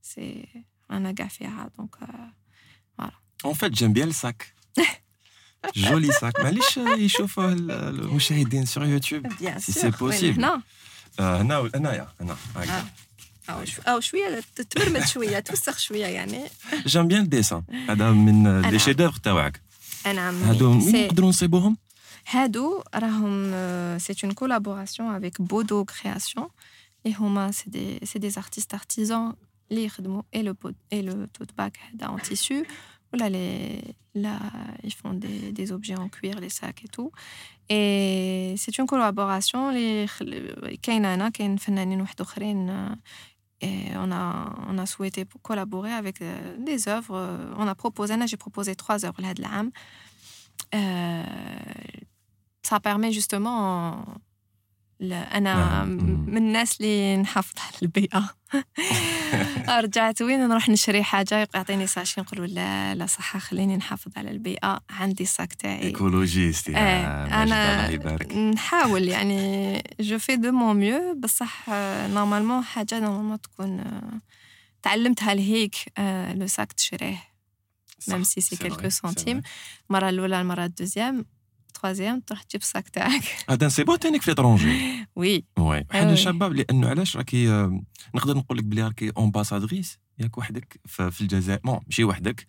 c'est 0.02 0.48
أنا 0.90 1.12
كاع 1.12 1.28
فيها 1.28 1.70
donc 1.78 1.94
voilà 2.98 3.12
en 3.44 3.54
fait 3.54 3.72
j'aime 3.72 3.92
bien 3.92 4.08
ال 4.08 4.20
sac 4.20 4.54
joli 5.76 6.12
sac 6.12 6.40
معليش 6.40 6.76
يشوفوا 6.76 7.52
المشاهدين 7.52 8.64
sur 8.64 8.84
YouTube 8.84 9.26
si 9.58 9.72
c'est 9.72 9.90
possible 9.90 10.44
هنا 10.44 10.62
هنا 11.18 11.70
هنايا 11.74 12.08
هنا 12.20 12.36
أو 13.50 13.64
أو 13.88 14.00
شوية 14.00 14.42
تبرمد 14.70 15.06
شوية 15.06 15.38
توسخ 15.38 15.78
شوية 15.78 16.06
يعني 16.06 16.44
جيم 16.86 17.08
بيان 17.08 17.22
الديسان 17.22 17.62
هذا 17.88 18.10
من 18.10 18.60
لي 18.60 18.78
شيدور 18.78 19.12
تاعك 19.12 19.60
نعم 20.06 20.42
هادو 20.42 20.74
نقدروا 20.74 21.28
نصيبوهم 21.28 21.76
هادو 22.27 22.83
راهم 22.95 23.51
سي 23.97 24.15
اون 24.23 24.33
كولابوراسيون 24.33 25.15
افيك 25.15 25.41
بودو 25.41 25.85
كرياسيون 25.85 26.47
et 27.07 27.11
هما 27.11 27.51
c'est 27.51 27.69
des 27.69 28.05
c'est 28.05 28.19
des 28.19 28.37
artistes 28.37 28.73
artisans 28.73 29.33
les 29.69 29.89
et 30.33 30.43
le, 30.43 30.53
et 30.91 31.01
le 31.01 31.27
tote 31.27 31.53
bag 31.55 31.73
en 32.01 32.17
tissu. 32.17 32.65
Là, 33.13 33.29
les, 33.29 33.81
là, 34.15 34.37
ils 34.83 34.93
font 34.93 35.13
des, 35.13 35.53
des, 35.53 35.71
objets 35.71 35.95
en 35.95 36.09
cuir, 36.09 36.39
les 36.39 36.49
sacs 36.49 36.83
et 36.83 36.89
tout. 36.89 37.11
Et 37.69 38.53
c'est 38.57 38.77
une 38.77 38.85
collaboration. 38.85 39.71
Les, 39.71 40.07
Kainana, 40.81 41.31
Kain 41.31 41.55
Fenanin 41.57 42.05
et 43.59 43.87
on 43.95 44.11
a, 44.11 44.55
on 44.67 44.77
a 44.77 44.85
souhaité 44.85 45.25
collaborer 45.41 45.91
avec 45.91 46.21
euh, 46.21 46.57
des 46.57 46.87
œuvres. 46.87 47.17
On 47.57 47.67
a 47.67 47.73
proposé, 47.73 48.13
j'ai 48.27 48.37
proposé 48.37 48.75
trois 48.75 49.03
œuvres 49.03 49.21
là 49.21 49.33
de 49.33 49.41
l'âme. 49.41 49.71
Euh, 50.75 51.23
Ça 52.62 52.80
permet 52.80 53.12
justement 53.12 54.04
أنا 55.02 55.84
من 55.84 56.36
الناس 56.36 56.80
اللي 56.80 57.16
نحافظ 57.16 57.54
على 57.58 57.74
البيئة. 57.82 58.34
رجعت 59.84 60.22
وين؟ 60.22 60.48
نروح 60.48 60.68
نشري 60.68 61.02
حاجة 61.02 61.48
يعطيني 61.54 61.86
sachet 61.86 62.20
نقول 62.20 62.54
لا 62.54 62.94
لا 62.94 63.06
صح 63.06 63.36
خليني 63.36 63.76
نحافظ 63.76 64.12
على 64.16 64.30
البيئة. 64.30 64.80
عندي 64.90 65.22
ال 65.22 65.30
sac 65.30 65.54
تاعي. 65.54 65.82
écologiste 65.82 66.70
آه 66.70 67.42
أنا 67.42 67.90
نحاول 68.50 69.08
يعني 69.08 69.82
je 70.00 70.18
fais 70.18 70.36
de 70.36 70.52
mon 70.52 70.76
mieux 70.76 71.14
بصح 71.20 71.68
normalement 72.08 72.64
حاجة 72.64 73.00
normalement 73.00 73.40
تكون 73.40 73.84
تعلمتها 74.82 75.34
لهيك 75.34 75.74
le 76.34 76.46
sac 76.46 76.72
تشريه 76.72 77.22
même 78.08 78.22
si 78.22 78.40
c'est 78.40 78.56
quelques 78.56 78.88
centimes 78.88 79.42
المره 79.90 80.08
الأولى 80.08 80.40
المرة 80.40 80.64
ال 80.64 80.70
deuxième. 80.70 81.24
troisième 81.72 82.20
تروح 82.20 82.42
تجيب 82.42 82.60
ال 82.60 82.67
sac 82.67 82.88
تاعك. 82.88 83.22
هذا 83.50 83.68
c'est 83.68 83.84
تانيك 84.00 84.22
في 84.22 84.30
l'étranger 84.30 85.06
oui. 85.16 85.44
oui. 85.58 85.80
بحال 85.80 86.08
الشباب 86.08 86.52
لأنه 86.52 86.88
علاش؟ 86.88 87.16
راكي 87.16 87.70
نقدر 88.14 88.36
نقول 88.36 88.58
لك 88.58 88.64
بلي 88.64 88.82
راكي 88.82 89.12
ambassadrice 89.18 89.98
ياك 90.18 90.38
وحدك 90.38 90.80
في 90.86 91.20
الجزائر. 91.20 91.60
bon 91.64 91.80
ماشي 91.86 92.04
وحدك. 92.04 92.46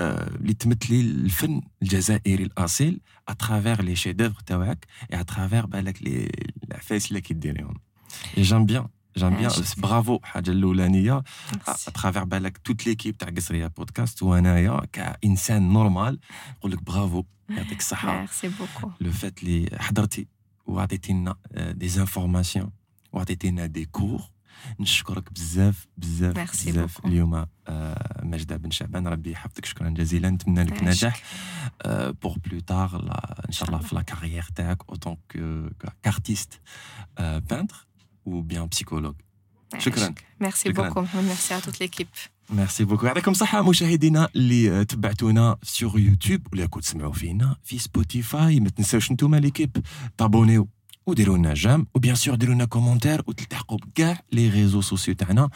اللي 0.00 0.54
تمثلي 0.54 1.00
الفن 1.00 1.62
الجزائري 1.82 2.42
الأصيل 2.42 3.00
à 3.28 3.82
travers 3.82 3.96
les 3.96 4.12
chefs-d'œuvre 4.12 4.40
تاعك 4.40 4.86
et 5.12 5.20
à 5.20 5.26
travers 5.26 5.66
بالك 5.66 6.02
لي 6.02 6.30
العفايس 6.64 7.08
اللي 7.08 7.20
كديريهم. 7.20 7.74
j'aime 8.36 8.66
bien 8.66 8.88
j'aime 9.16 9.36
bien 9.36 9.50
bravo 9.76 10.18
حاجة 10.22 10.50
الأولانية. 10.50 11.22
à 11.68 11.75
travers 11.75 12.24
بالك 12.24 12.58
toute 12.58 12.86
l'équipe 12.86 13.16
تاع 13.16 13.28
قصرية 13.28 13.66
بودكاست. 13.66 14.22
وأنايا 14.22 14.80
كإنسان 14.92 15.72
normal 15.72 16.18
نقول 16.58 16.72
لك 16.72 16.82
برافو 16.82 17.24
يعطيك 17.49 17.79
الصحه 17.79 18.19
ميرسي 18.19 18.47
بوكو 18.47 18.91
لو 19.01 19.11
فات 19.11 19.43
اللي 19.43 19.77
حضرتي 19.79 20.27
وعطيتينا 20.65 21.35
دي 21.55 21.87
زانفورماسيون 21.87 22.71
وعطيتينا 23.11 23.65
دي 23.65 23.85
كور 23.85 24.21
نشكرك 24.79 25.33
بزاف 25.33 25.87
بزاف 25.97 26.51
بزاف 26.67 27.05
اليوم 27.05 27.45
ماجدة 28.23 28.57
بن 28.57 28.71
شعبان 28.71 29.07
ربي 29.07 29.31
يحفظك 29.31 29.65
شكرا 29.65 29.89
جزيلا 29.89 30.29
نتمنى 30.29 30.63
لك 30.63 30.83
نجاح 30.83 31.23
بور 32.23 32.37
بلو 32.45 32.59
تار 32.59 33.11
ان 33.47 33.51
شاء 33.51 33.69
الله 33.69 33.79
في 33.79 33.95
لا 33.95 34.01
كارير 34.01 34.45
تاعك 34.55 34.89
اوتون 34.89 35.17
كارتيست 36.03 36.61
بانتر 37.19 37.87
ou 38.27 38.43
bien 38.51 38.67
psychologue. 38.75 39.19
Shukran. 39.83 40.13
Merci 40.39 40.67
beaucoup, 40.77 41.05
merci 41.31 41.53
à 41.53 41.59
toute 41.65 41.79
l'équipe. 41.79 42.15
ميرسي 42.50 42.84
بوكو 42.84 43.06
يعطيكم 43.06 43.30
الصحة 43.30 43.62
مشاهدينا 43.62 44.28
اللي 44.36 44.84
تبعتونا 44.84 45.56
sur 45.62 45.98
يوتيوب 45.98 46.40
ولا 46.52 46.66
كنت 46.66 46.84
تسمعوا 46.84 47.12
فينا 47.12 47.56
في 47.64 47.78
سبوتيفاي 47.78 48.60
ما 48.60 48.68
تنساوش 48.68 49.12
نتوما 49.12 49.36
l'équipe 49.36 49.76
تابونيو 50.18 50.68
وديروا 51.06 51.38
لنا 51.38 51.54
j'aime 51.54 51.86
و 51.94 51.98
bien 51.98 52.14
sûr 52.14 52.34
ديروا 52.34 52.54
لنا 52.54 52.64
commentaire 52.64 53.22
وتلتحقوا 53.26 53.78
بكاع 53.78 54.20
les 54.32 54.48
réseaux 54.48 54.80
sociaux 54.80 55.14
تاعنا 55.14 55.48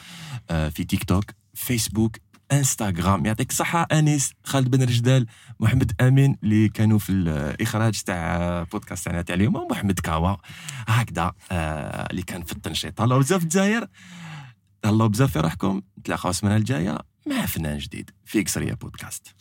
في 0.49 0.85
تيك 0.85 1.05
توك 1.05 1.25
فيسبوك 1.55 2.17
انستغرام 2.53 3.27
يعطيك 3.27 3.51
الصحة 3.51 3.87
انيس 3.93 4.33
خالد 4.45 4.71
بن 4.71 4.83
رجدال 4.83 5.27
محمد 5.61 5.93
امين 6.01 6.37
اللي 6.43 6.69
كانوا 6.69 6.99
في 6.99 7.13
الاخراج 7.13 8.03
تاع 8.03 8.63
بودكاست 8.63 9.05
تاعنا 9.05 9.23
تاع 9.23 9.35
اليوم 9.35 9.57
ومحمد 9.57 10.01
كاوا 10.01 10.37
هكذا 10.89 11.33
اللي 12.11 12.23
كان 12.23 12.43
في 12.43 12.53
التنشيط 12.53 13.01
الله 13.01 13.19
بزاف 13.19 13.43
الجزائر 13.43 13.87
الله 14.85 15.07
بزاف 15.07 15.33
في 15.33 15.41
روحكم 15.41 15.83
نتلاقاو 15.99 16.31
السمانة 16.31 16.57
الجاية 16.57 16.99
مع 17.27 17.47
فنان 17.47 17.79
جديد. 17.79 18.11
في 18.25 18.41
اكسريا 18.41 18.75
بودكاست 18.75 19.35